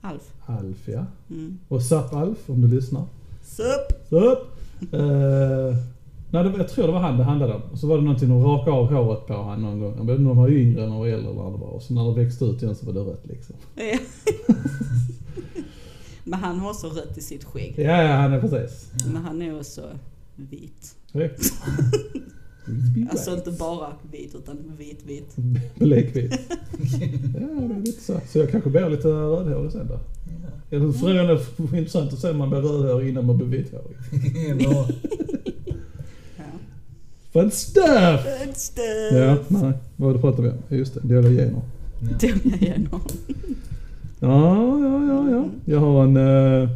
Alf. 0.00 0.22
Alf 0.46 0.88
ja. 0.88 1.06
Mm. 1.30 1.58
Och 1.68 1.82
Zapp 1.82 2.14
Alf 2.14 2.38
om 2.50 2.60
du 2.60 2.68
lyssnar. 2.76 3.04
Sup! 3.42 4.08
Zapp! 4.08 4.38
Uh, 4.94 5.76
nej, 6.30 6.44
det, 6.44 6.50
var- 6.50 6.58
jag 6.58 6.68
tror 6.68 6.86
det 6.86 6.92
var 6.92 7.00
han 7.00 7.18
det 7.18 7.24
handlade 7.24 7.54
om. 7.54 7.62
Och 7.72 7.78
så 7.78 7.86
var 7.86 7.96
det 7.96 8.02
någonting 8.04 8.30
att 8.40 8.44
raka 8.46 8.70
av 8.70 8.86
håret 8.92 9.26
på 9.26 9.34
han 9.42 9.62
någon 9.62 9.80
gång. 9.80 9.94
Jag 9.98 10.04
vet 10.06 10.18
inte 10.18 10.30
om 10.30 10.36
han 10.36 10.36
var 10.36 10.48
yngre 10.50 10.84
eller 10.84 11.06
äldre 11.06 11.30
eller 11.30 11.42
vad 11.42 11.52
det 11.52 11.58
var. 11.58 11.68
Och 11.68 11.82
så 11.82 11.94
när 11.94 12.04
det 12.14 12.24
växte 12.24 12.44
ut 12.44 12.62
igen 12.62 12.74
så 12.74 12.86
var 12.86 12.92
det 12.92 13.00
rött 13.00 13.26
liksom. 13.26 13.56
Ja. 13.74 13.98
Men 16.24 16.40
han 16.40 16.58
har 16.58 16.74
så 16.74 16.88
rött 16.88 17.18
i 17.18 17.20
sitt 17.20 17.44
skägg. 17.44 17.74
Ja, 17.76 18.02
ja 18.02 18.12
han 18.16 18.32
är 18.32 18.40
precis. 18.40 18.90
Men 19.12 19.16
han 19.24 19.42
är 19.42 19.56
också 19.56 19.82
vit. 20.36 20.94
Alltså 23.10 23.34
inte 23.34 23.50
bara 23.50 23.92
vit 24.12 24.34
utan 24.34 24.56
vit 24.78 25.00
vit. 25.06 25.36
Blekvit. 25.74 26.32
ja, 27.34 27.40
det 27.40 27.74
är 27.74 27.80
lite 27.80 28.02
så. 28.02 28.20
Så 28.28 28.38
jag 28.38 28.50
kanske 28.50 28.70
blir 28.70 28.90
lite 28.90 29.08
rödhårig 29.08 29.72
sen 29.72 29.86
då. 29.88 29.98
Tror 30.70 30.92
frågan 30.92 31.26
är 31.26 31.40
intressant 31.78 32.12
att 32.12 32.18
se 32.18 32.30
om 32.30 32.38
man 32.38 32.50
blir 32.50 32.60
rödhårig 32.60 33.08
innan 33.08 33.26
man 33.26 33.36
blir 33.36 33.46
vithårig. 33.46 33.96
Fun 37.38 37.50
stuff! 37.50 38.26
It's 38.26 38.74
the... 38.74 39.16
Ja, 39.18 39.38
nej. 39.48 39.72
Vad 39.96 40.20
pratar 40.20 40.42
vi 40.42 40.48
om? 40.48 40.58
Just 40.68 40.94
det, 40.94 41.00
dåliga 41.00 41.44
gener. 41.44 41.62
ja. 42.00 42.18
Jag 42.20 42.46
igenom. 42.46 43.00
Ja, 44.20 44.78
ja, 44.80 45.04
ja, 45.06 45.30
ja. 45.30 45.50
Jag 45.64 45.80
har 45.80 46.04
en, 46.04 46.16
eh, 46.16 46.70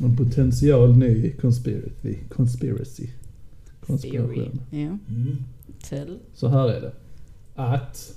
en 0.00 0.16
potential 0.16 0.96
ny 0.96 1.30
conspiracy. 1.30 2.16
Conspiracy. 2.28 3.08
Konspiration. 3.86 4.60
Ja. 4.70 4.78
Mm. 4.78 5.36
Tell. 5.88 6.18
Så 6.34 6.48
här 6.48 6.68
är 6.68 6.80
det. 6.80 6.92
Att 7.54 8.14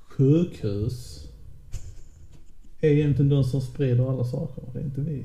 sjukhus 0.00 1.28
är 2.80 2.88
egentligen 2.88 3.28
de 3.28 3.44
som 3.44 3.60
sprider 3.60 4.10
alla 4.10 4.24
saker. 4.24 4.62
Det 4.72 4.78
är 4.78 4.84
inte 4.84 5.00
vi. 5.00 5.24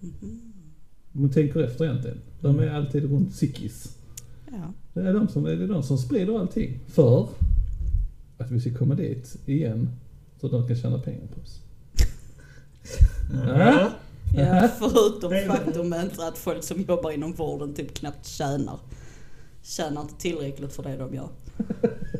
Mhm. 0.00 0.40
Om 1.12 1.20
man 1.20 1.30
tänker 1.30 1.60
efter 1.60 1.84
egentligen. 1.84 2.18
De 2.40 2.58
är 2.58 2.70
alltid 2.70 3.10
runt 3.10 3.34
sickis. 3.34 3.96
Ja. 4.52 4.72
Det 4.94 5.08
är 5.08 5.14
de 5.14 5.28
som, 5.28 5.44
det 5.44 5.52
är 5.52 5.68
de 5.68 5.82
som 5.82 5.98
sprider 5.98 6.38
allting. 6.38 6.78
För 6.86 7.28
att 8.38 8.50
vi 8.50 8.60
ska 8.60 8.74
komma 8.74 8.94
dit 8.94 9.36
igen. 9.46 9.88
Så 10.40 10.48
de 10.48 10.66
kan 10.66 10.76
tjäna 10.76 10.98
pengar 10.98 11.26
på 11.34 11.40
oss. 11.40 11.60
Ja. 13.46 13.90
ja, 14.36 14.68
förutom 14.78 15.30
faktumet 15.46 16.18
att 16.18 16.38
folk 16.38 16.64
som 16.64 16.80
jobbar 16.80 17.10
inom 17.10 17.32
vården 17.32 17.74
typ 17.74 17.94
knappt 17.94 18.26
tjänar. 18.26 18.78
Tjänar 19.62 20.00
inte 20.00 20.14
tillräckligt 20.14 20.72
för 20.72 20.82
det 20.82 20.96
de 20.96 21.14
gör. 21.14 21.28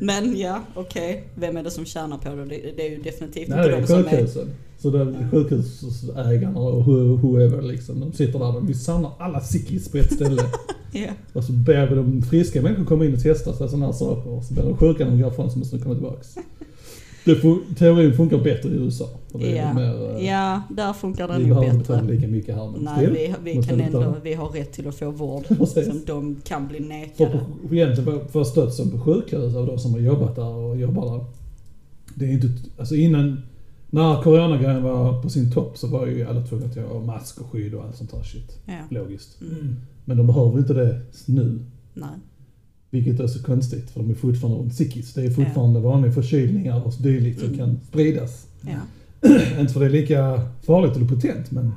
Men 0.01 0.39
ja, 0.39 0.62
okej. 0.74 1.28
Vem 1.35 1.57
är 1.57 1.62
det 1.62 1.70
som 1.70 1.85
tjänar 1.85 2.18
på 2.18 2.35
det? 2.35 2.45
Det, 2.45 2.87
är 2.87 2.91
ju 2.91 3.03
definitivt 3.03 3.49
Nej, 3.49 3.59
inte 3.59 3.81
de 3.81 3.87
som 3.87 4.07
är... 4.07 4.47
Så 4.83 4.91
det 4.91 5.28
sjukhusägarna 5.31 6.61
och 6.61 6.85
who- 6.85 7.16
whoever 7.20 7.62
liksom. 7.62 8.01
De 8.01 8.12
sitter 8.12 8.39
där 8.39 8.57
och 8.57 8.68
vi 8.70 8.74
samlar 8.74 9.11
alla 9.18 9.41
sickis 9.41 9.89
på 9.89 9.99
ett 9.99 10.12
ställe. 10.12 10.43
Ja. 10.93 11.07
och 11.33 11.45
så 11.45 11.53
ber 11.53 11.87
vi 11.87 11.95
de 11.95 12.22
friska 12.22 12.62
människor 12.62 12.85
komma 12.85 13.05
in 13.05 13.14
och 13.14 13.22
testa 13.22 13.53
sig 13.53 13.68
sådana 13.68 13.87
här 13.87 13.93
saker. 13.93 14.31
Och 14.31 14.45
så 14.45 14.55
blir 14.55 14.62
de 14.64 14.76
sjuka 14.76 15.05
när 15.05 15.11
de 15.12 15.22
går 15.22 15.33
ifrån 15.33 15.51
så 15.51 15.59
måste 15.59 15.76
de 15.76 15.83
komma 15.83 15.95
tillbaks. 15.95 16.35
Det 17.24 17.35
fun- 17.35 17.74
teorin 17.78 18.12
funkar 18.14 18.39
bättre 18.39 18.68
i 18.68 18.72
USA. 18.72 19.09
Ja. 19.33 19.74
mer, 19.74 20.16
eh, 20.18 20.26
ja, 20.26 20.62
där 20.70 20.93
funkar 20.93 21.28
det 21.28 21.35
vi 21.39 21.41
nog 21.41 21.49
behöver 21.49 21.66
inte 21.66 21.78
betala 21.78 22.03
bättre. 22.03 22.14
lika 22.16 22.28
mycket 22.28 22.55
här 22.55 22.70
men 22.70 22.81
Nej, 22.83 23.07
vi, 23.45 23.53
vi 23.53 23.62
kan 23.62 23.76
vi 23.78 23.83
ändå, 23.83 24.14
vi 24.22 24.35
har 24.35 24.49
rätt 24.49 24.72
till 24.72 24.89
att 24.89 24.95
få 24.95 25.11
vård 25.11 25.45
som 25.68 26.03
de 26.07 26.37
kan 26.45 26.68
bli 26.68 26.81
nekade. 26.81 27.41
egentligen 27.72 28.05
för, 28.05 28.24
för 28.28 28.45
stödsen 28.45 28.91
på 28.91 28.99
sjukhus 28.99 29.55
av 29.55 29.66
de 29.66 29.78
som 29.78 29.93
har 29.93 30.01
jobbat 30.01 30.37
där 30.37 30.45
och 30.55 30.76
jobbar 30.76 31.12
där. 31.18 31.24
Det 32.14 32.24
är 32.24 32.31
inte, 32.33 32.49
alltså 32.78 32.95
innan, 32.95 33.43
när 33.91 34.22
coronagrejen 34.22 34.82
var 34.82 35.22
på 35.22 35.28
sin 35.30 35.53
topp 35.53 35.78
så 35.78 35.86
var 35.86 36.07
ju 36.07 36.24
alla 36.24 36.47
tvungna 36.47 36.66
att 36.66 36.76
ha 36.76 37.01
mask 37.01 37.41
och 37.41 37.47
skydd 37.51 37.74
och 37.74 37.84
allt 37.84 37.97
sånt 37.97 38.12
här 38.12 38.22
shit. 38.22 38.59
Ja. 38.66 38.78
Logiskt. 38.91 39.41
Mm. 39.41 39.76
Men 40.05 40.16
de 40.16 40.26
behöver 40.26 40.59
inte 40.59 40.74
det 40.74 41.01
nu. 41.26 41.64
Nej. 41.95 42.09
Vilket 42.91 43.20
är 43.20 43.26
så 43.26 43.43
konstigt 43.43 43.91
för 43.91 44.01
de 44.01 44.11
är 44.11 44.14
fortfarande 44.14 44.59
runt 44.61 44.74
sickis. 44.74 45.14
Det 45.14 45.22
är 45.24 45.30
fortfarande 45.30 45.80
vanliga 45.80 46.12
förkylningar 46.12 46.86
och 46.86 46.93
dylikt 47.01 47.38
som 47.41 47.49
Mm. 47.49 47.59
kan 47.59 47.80
spridas. 47.88 48.47
Ja. 48.61 48.78
inte 49.61 49.72
för 49.72 49.80
det 49.80 49.86
är 49.86 49.91
lika 49.91 50.41
farligt 50.62 50.97
eller 50.97 51.07
potent 51.09 51.51
men 51.51 51.72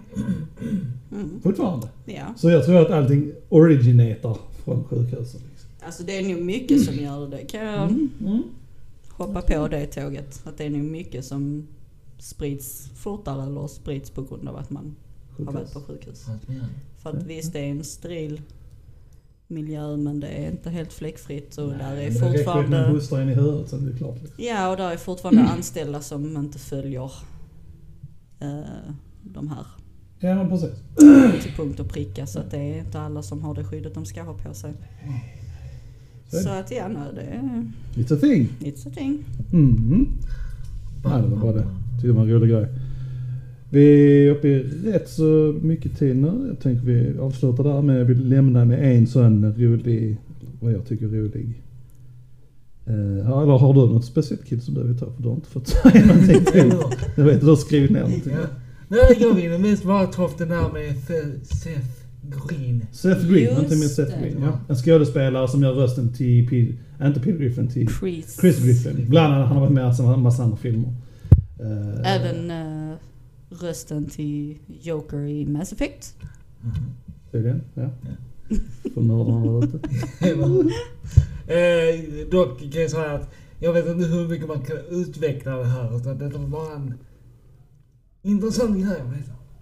Mm. 1.11 1.41
fortfarande. 1.43 1.87
ja. 2.05 2.33
Så 2.37 2.49
jag 2.49 2.65
tror 2.65 2.81
att 2.81 2.91
allting 2.91 3.31
originator 3.49 4.37
från 4.63 4.83
sjukhusen. 4.83 5.41
Liksom. 5.51 5.69
Alltså 5.85 6.03
det 6.03 6.17
är 6.17 6.33
nog 6.33 6.41
mycket 6.41 6.81
som 6.85 6.95
gör 6.95 7.27
det. 7.27 7.37
Kan 7.37 7.65
jag 7.65 7.89
Mm. 7.89 8.43
hoppa 9.09 9.41
på 9.41 9.67
det 9.67 9.85
tåget? 9.85 10.41
Att 10.45 10.57
det 10.57 10.63
är 10.65 10.69
nog 10.69 10.83
mycket 10.83 11.25
som 11.25 11.67
sprids 12.23 12.89
fortare 12.95 13.43
eller 13.43 13.67
sprids 13.67 14.09
på 14.09 14.21
grund 14.21 14.47
av 14.49 14.55
att 14.55 14.69
man 14.69 14.95
har 15.37 15.45
varit 15.45 15.57
Sjukhus. 15.57 15.73
på 15.73 15.79
sjukhus. 15.81 16.27
Mer. 16.47 16.65
För 16.97 17.09
att 17.09 17.23
visst, 17.23 17.53
det 17.53 17.59
är 17.59 17.71
en 17.71 17.83
steril 17.83 18.41
miljö 19.47 19.97
men 19.97 20.19
det 20.19 20.27
är 20.27 20.51
inte 20.51 20.69
helt 20.69 20.93
fläckfritt 20.93 21.57
och 21.57 21.69
där 21.69 21.95
är 21.95 22.11
Men 22.11 22.21
det 22.21 22.29
räcker 22.29 22.37
fortfarande... 22.37 23.21
in 23.23 23.29
i 23.29 23.33
huvudet 23.33 23.69
så 23.69 23.75
är 23.77 23.79
det 23.81 23.97
klart. 23.97 24.15
Liksom. 24.21 24.43
Ja, 24.45 24.69
och 24.71 24.77
där 24.77 24.91
är 24.91 24.97
fortfarande 24.97 25.41
anställda 25.57 26.01
som 26.01 26.37
inte 26.37 26.59
följer 26.59 27.11
eh, 28.39 28.91
de 29.21 29.47
här 29.49 29.65
Ja, 30.19 30.35
men 30.35 30.49
precis. 30.49 30.69
till 31.43 31.51
punkt 31.55 31.79
och 31.79 31.89
pricka 31.89 32.27
så 32.27 32.39
att 32.39 32.51
det 32.51 32.57
är 32.57 32.79
inte 32.79 32.99
alla 32.99 33.23
som 33.23 33.41
har 33.41 33.55
det 33.55 33.63
skyddet 33.63 33.93
de 33.93 34.05
ska 34.05 34.23
ha 34.23 34.33
på 34.33 34.53
sig. 34.53 34.73
Så 36.29 36.49
är 36.49 36.59
att 36.59 36.71
ja, 36.71 36.87
nej, 36.87 37.07
det 37.15 37.21
är 37.21 37.71
It's 37.95 38.15
a 38.15 38.19
thing. 38.21 38.49
it's 38.59 38.87
a 38.87 38.91
thing. 38.95 39.23
Mhm. 39.51 40.07
Ja, 41.03 41.17
det 41.17 41.27
var 41.27 41.37
bara 41.37 41.51
det. 41.53 41.67
Tycker 42.03 42.13
det 42.13 42.19
var 42.19 42.25
en 42.25 42.33
rolig 42.33 42.49
grej. 42.49 42.67
Vi 43.69 44.27
är 44.27 44.31
uppe 44.31 44.47
i 44.47 44.63
rätt 44.85 45.09
så 45.09 45.59
mycket 45.61 45.99
tid 45.99 46.17
nu. 46.17 46.45
Jag 46.47 46.59
tänker 46.59 46.85
vi 46.85 47.19
avslutar 47.19 47.63
där 47.63 47.81
men 47.81 47.95
jag 47.95 48.05
vill 48.05 48.29
lämna 48.29 48.65
med 48.65 48.97
en 48.97 49.07
sån 49.07 49.53
rolig, 49.53 50.17
vad 50.59 50.73
jag 50.73 50.85
tycker 50.85 51.05
är 51.05 51.09
rolig. 51.09 51.61
Uh, 52.89 53.41
eller 53.41 53.57
har 53.57 53.73
du 53.73 53.79
något 53.79 54.05
speciellt 54.05 54.45
kid 54.45 54.63
som 54.63 54.73
du 54.73 54.83
vill 54.83 54.99
ta? 54.99 55.05
För 55.05 55.23
du 55.23 55.27
har 55.27 55.35
inte 55.35 55.49
fått 55.49 55.67
säga 55.67 56.05
någonting 56.05 56.45
till. 56.45 56.73
Jag 57.15 57.23
vet 57.23 57.35
att 57.35 57.41
du 57.41 57.47
har 57.47 57.55
skrivit 57.55 57.91
ner 57.91 57.99
någonting. 57.99 58.33
Ja. 58.33 58.47
Nej, 58.87 59.17
jag 59.19 59.33
ville 59.33 59.57
mest 59.57 59.83
bara 59.83 60.05
ta 60.05 60.25
upp 60.25 60.37
den 60.37 60.49
där 60.49 60.73
med 60.73 60.95
Seth 61.47 62.03
Green. 62.47 62.85
Seth 62.91 63.27
Green, 63.27 63.43
Just 63.43 63.61
inte 63.61 63.75
minst 63.75 63.95
Seth. 63.95 64.21
Green. 64.21 64.41
Ja. 64.41 64.59
En 64.67 64.75
skådespelare 64.75 65.47
som 65.47 65.63
gör 65.63 65.73
rösten 65.73 66.13
till, 66.13 66.49
Pete, 66.49 67.07
inte 67.07 67.19
Peter 67.19 67.39
Griffin, 67.39 67.67
till 67.67 67.87
Chris. 67.99 68.37
Chris 68.41 68.59
Griffin. 68.59 69.05
Bland 69.09 69.33
annat, 69.33 69.47
han 69.47 69.57
har 69.57 69.61
varit 69.61 69.73
med 69.73 69.99
i 69.99 70.13
en 70.13 70.21
massa 70.21 70.43
andra 70.43 70.57
filmer. 70.57 70.93
Eh, 71.63 72.15
Även 72.15 72.51
eh, 72.51 72.97
rösten 73.49 74.09
till 74.09 74.57
Joker 74.67 75.19
i 75.19 75.45
Mass 75.45 75.73
Effect. 75.73 76.15
Är 77.31 77.39
det 77.39 77.43
den? 77.43 77.61
Ja. 77.73 77.89
För 78.93 79.01
nördarna 79.01 79.51
där 79.51 79.63
ute. 79.65 79.79
dock 82.31 82.59
kan 82.59 82.81
jag 82.81 82.91
säga 82.91 83.11
att 83.11 83.33
jag 83.59 83.73
vet 83.73 83.87
inte 83.87 84.05
hur 84.05 84.27
mycket 84.27 84.47
man 84.47 84.61
kan 84.61 84.77
utveckla 84.89 85.57
det 85.57 85.65
här. 85.65 85.97
Utan 85.97 86.17
det 86.17 86.29
var 86.29 86.47
bara 86.47 86.75
en 86.75 86.93
intressant 88.21 88.77
grej. 88.77 89.01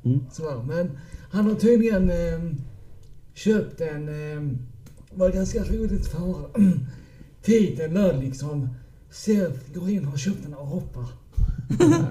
Mm. 0.04 0.20
Sådär. 0.32 0.64
Men 0.68 0.98
han 1.32 1.46
har 1.46 1.56
tydligen 1.56 2.10
eh, 2.10 2.56
köpt 3.34 3.82
en... 3.82 4.10
Eh, 4.10 4.58
var 5.14 5.30
ganska 5.30 5.64
roligt 5.64 6.08
för 6.08 6.46
Titeln 7.42 7.94
löd 7.94 8.20
liksom 8.20 8.70
Seth 9.10 9.60
Green 9.74 10.06
har 10.06 10.18
köpt 10.18 10.46
en 10.46 10.54
apa. 10.54 11.08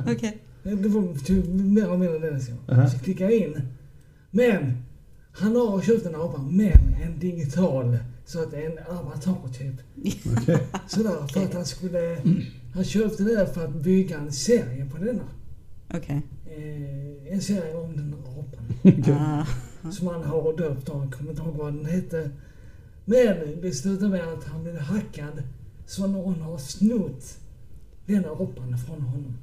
Okej. 0.17 0.43
Det 0.63 0.89
var 0.89 1.25
typ 1.25 1.47
mer 1.49 1.83
eller 1.85 1.97
mindre 1.97 2.31
det 2.31 2.41
så. 2.41 2.53
Aha. 2.69 2.91
Så 2.91 2.99
klickar 2.99 3.25
jag 3.25 3.35
in. 3.35 3.61
Men 4.31 4.83
han 5.33 5.57
har 5.57 5.81
köpt 5.81 6.07
en 6.07 6.15
apa, 6.15 6.43
men 6.43 6.95
en 7.03 7.19
digital. 7.19 7.99
Så 8.25 8.43
att 8.43 8.53
en 8.53 8.79
avatar 8.89 9.35
typ. 9.53 9.75
Okej. 10.39 10.67
Sådär, 10.89 11.27
för 11.33 11.45
att 11.45 11.55
han 11.55 11.65
skulle... 11.65 12.17
Han 12.75 12.85
köpte 12.85 13.23
det 13.23 13.47
för 13.55 13.65
att 13.65 13.75
bygga 13.75 14.19
en 14.19 14.33
serie 14.33 14.87
på 14.87 14.99
denna. 15.05 15.23
Okej. 15.95 16.23
Eh, 16.47 17.33
en 17.35 17.41
serie 17.41 17.75
om 17.75 17.97
den 17.97 18.15
här 18.15 18.41
apan. 18.41 18.65
Okej. 19.01 19.15
Ah, 19.21 19.91
Som 19.91 20.07
han 20.07 20.23
har 20.25 20.57
döpt 20.57 20.89
av, 20.89 21.05
jag 21.05 21.13
kommer 21.15 21.31
inte 21.31 21.43
ihåg 21.43 21.55
vad 21.57 21.75
den 21.75 21.87
hette. 21.87 22.31
Men 23.05 23.37
det 23.63 23.73
slutade 23.73 24.11
med 24.11 24.29
att 24.29 24.45
han 24.45 24.63
blev 24.63 24.79
hackad. 24.79 25.43
Så 25.87 26.07
någon 26.07 26.41
har 26.41 26.59
snott 26.59 27.39
den 28.11 28.25
apan 28.25 28.79
från 28.87 29.01
honom. 29.03 29.37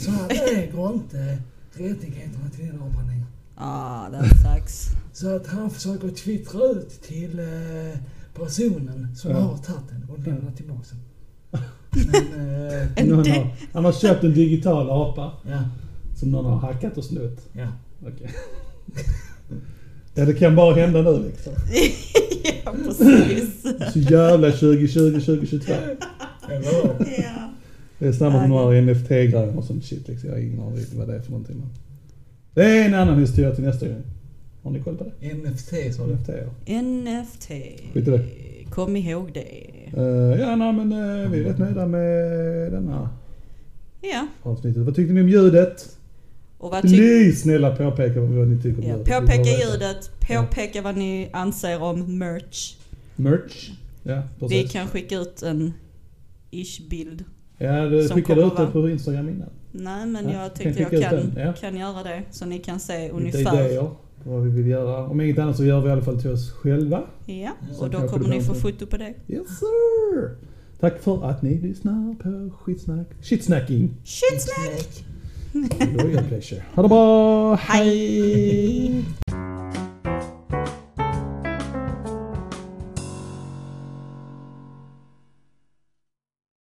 Så 0.00 0.10
han 0.10 0.30
äger 0.30 0.92
inte 0.94 1.38
rättigheterna 1.72 2.50
till 2.56 2.66
den 2.66 2.76
apan 2.82 3.06
längre. 3.06 3.24
ah, 3.56 4.06
that 4.10 4.26
sucks. 4.28 4.86
Så 5.12 5.36
att 5.36 5.46
han 5.46 5.70
försöker 5.70 6.08
twittra 6.08 6.64
ut 6.64 7.02
till 7.02 7.38
eh, 7.38 7.98
personen 8.34 9.16
som 9.16 9.30
Ja. 9.30 9.36
har 9.40 9.56
tagit 9.58 9.88
den 9.90 10.10
och 10.10 10.18
lämna 10.26 10.50
tillbaka 10.52 10.86
den. 10.90 11.60
Men, 12.96 13.10
eh, 13.10 13.16
har, 13.16 13.46
han 13.72 13.84
har 13.84 13.92
köpt 13.92 14.24
en 14.24 14.34
digital 14.34 14.90
apa 14.90 15.32
ja, 15.50 15.58
som 16.16 16.30
någon 16.30 16.44
har 16.44 16.58
hackat 16.72 16.98
och 16.98 17.04
snott. 17.04 17.40
ja. 17.52 17.68
Okej. 18.06 18.30
Ja, 20.14 20.24
det 20.24 20.34
kan 20.34 20.56
bara 20.56 20.74
hända 20.74 21.02
nu 21.02 21.22
liksom. 21.26 21.52
ja, 22.64 22.74
precis. 22.86 23.62
Så 23.92 23.98
jävla 23.98 24.50
2020, 24.50 25.20
2022. 25.20 25.72
Eller 26.50 26.62
hur? 26.82 27.22
ja. 27.22 27.43
Det 28.04 28.08
är 28.08 28.12
samma 28.12 28.40
som 28.42 28.50
de 28.50 28.56
här 28.74 28.80
NFT-grejerna 28.82 29.58
och 29.58 29.64
sånt 29.64 29.84
shit 29.84 30.08
liksom. 30.08 30.28
Jag 30.28 30.36
har 30.36 30.42
ingen 30.42 30.60
aning 30.60 30.76
riktigt 30.76 30.98
vad 30.98 31.08
det 31.08 31.14
är 31.14 31.20
för 31.20 31.30
någonting. 31.30 31.56
Men. 31.56 31.68
Det 32.54 32.62
är 32.78 32.84
en 32.88 32.94
annan 32.94 33.20
historia 33.20 33.54
till 33.54 33.64
nästa 33.64 33.88
gång. 33.88 34.02
Har 34.62 34.70
ni 34.70 34.80
koll 34.80 34.96
på 34.96 35.04
det? 35.04 35.34
NFT 35.34 35.96
sa 35.96 36.06
du? 36.06 36.12
NFT 36.14 36.28
ja. 36.28 36.82
NFT. 36.82 37.48
Skit 37.94 38.08
i 38.08 38.10
det. 38.10 38.24
Kom 38.70 38.96
ihåg 38.96 39.30
det. 39.34 39.70
Uh, 40.00 40.40
ja, 40.40 40.56
nej, 40.56 40.72
men 40.72 40.92
uh, 40.92 41.30
vi 41.30 41.40
är 41.40 41.44
rätt 41.44 41.58
nöjda 41.58 41.86
med 41.86 42.72
denna 42.72 43.08
Ja. 44.00 44.26
avsnittet. 44.42 44.82
Vad 44.82 44.94
tyckte 44.94 45.12
ni 45.14 45.20
om 45.20 45.28
ljudet? 45.28 45.96
Och 46.58 46.70
vad 46.70 46.82
tycker 46.82 46.96
Please 46.96 47.36
snälla 47.40 47.76
påpeka 47.76 48.20
vad 48.20 48.48
ni 48.48 48.56
tycker 48.62 48.78
om 48.78 48.88
Ja, 48.88 48.96
ljudet. 48.96 49.08
Vi 49.08 49.12
påpeka 49.20 49.50
ljudet, 49.50 50.10
påpeka 50.20 50.82
vad 50.82 50.96
ni 50.96 51.28
anser 51.32 51.82
om 51.82 52.18
merch. 52.18 52.76
Merch. 53.16 53.70
Ja, 54.02 54.22
Vi 54.40 54.48
precis. 54.48 54.72
kan 54.72 54.88
skicka 54.88 55.18
ut 55.18 55.42
en 55.42 55.72
ish-bild. 56.50 57.24
Ja, 57.64 57.88
du 57.88 58.08
skickade 58.08 58.40
ut 58.42 58.52
vara- 58.58 58.70
på 58.70 58.88
Instagram 58.90 59.28
innan. 59.28 59.48
Nej 59.72 60.06
men 60.06 60.28
Ja, 60.28 60.42
jag 60.42 60.54
tänkte 60.54 60.82
jag 60.82 60.90
kan, 60.90 61.00
den, 61.16 61.32
ja. 61.46 61.52
kan 61.52 61.76
göra 61.76 62.02
det. 62.02 62.22
Så 62.30 62.46
ni 62.46 62.58
kan 62.58 62.80
se 62.80 63.02
Lite 63.02 63.14
ungefär. 63.14 63.64
idéer 63.64 63.90
vad 64.24 64.42
vi 64.42 64.50
vill 64.50 64.66
göra. 64.66 65.06
Om 65.06 65.20
inget 65.20 65.38
annat 65.38 65.56
så 65.56 65.64
gör 65.64 65.80
vi 65.80 65.88
i 65.88 65.92
alla 65.92 66.02
fall 66.02 66.20
till 66.20 66.30
oss 66.30 66.52
själva. 66.52 67.02
Ja, 67.26 67.50
Så 67.72 67.84
och 67.84 67.90
då 67.90 68.08
kommer 68.08 68.28
ni 68.28 68.40
få 68.42 68.54
foto 68.54 68.86
på 68.86 68.96
det. 68.96 69.14
Yes 69.28 69.46
sir! 69.58 70.30
Tack 70.80 71.02
för 71.02 71.30
att 71.30 71.42
ni 71.42 71.58
lyssnar 71.58 72.14
på 72.22 72.56
skitsnack. 72.56 73.06
Shitsnacking. 73.22 73.90
Shitsnack! 74.04 75.04
Snack. 75.52 76.04
Royal 76.04 76.24
pleasure. 76.24 76.62
Ha 76.74 76.82
det 76.82 76.88
bra! 76.88 77.54
Hej! 77.54 79.04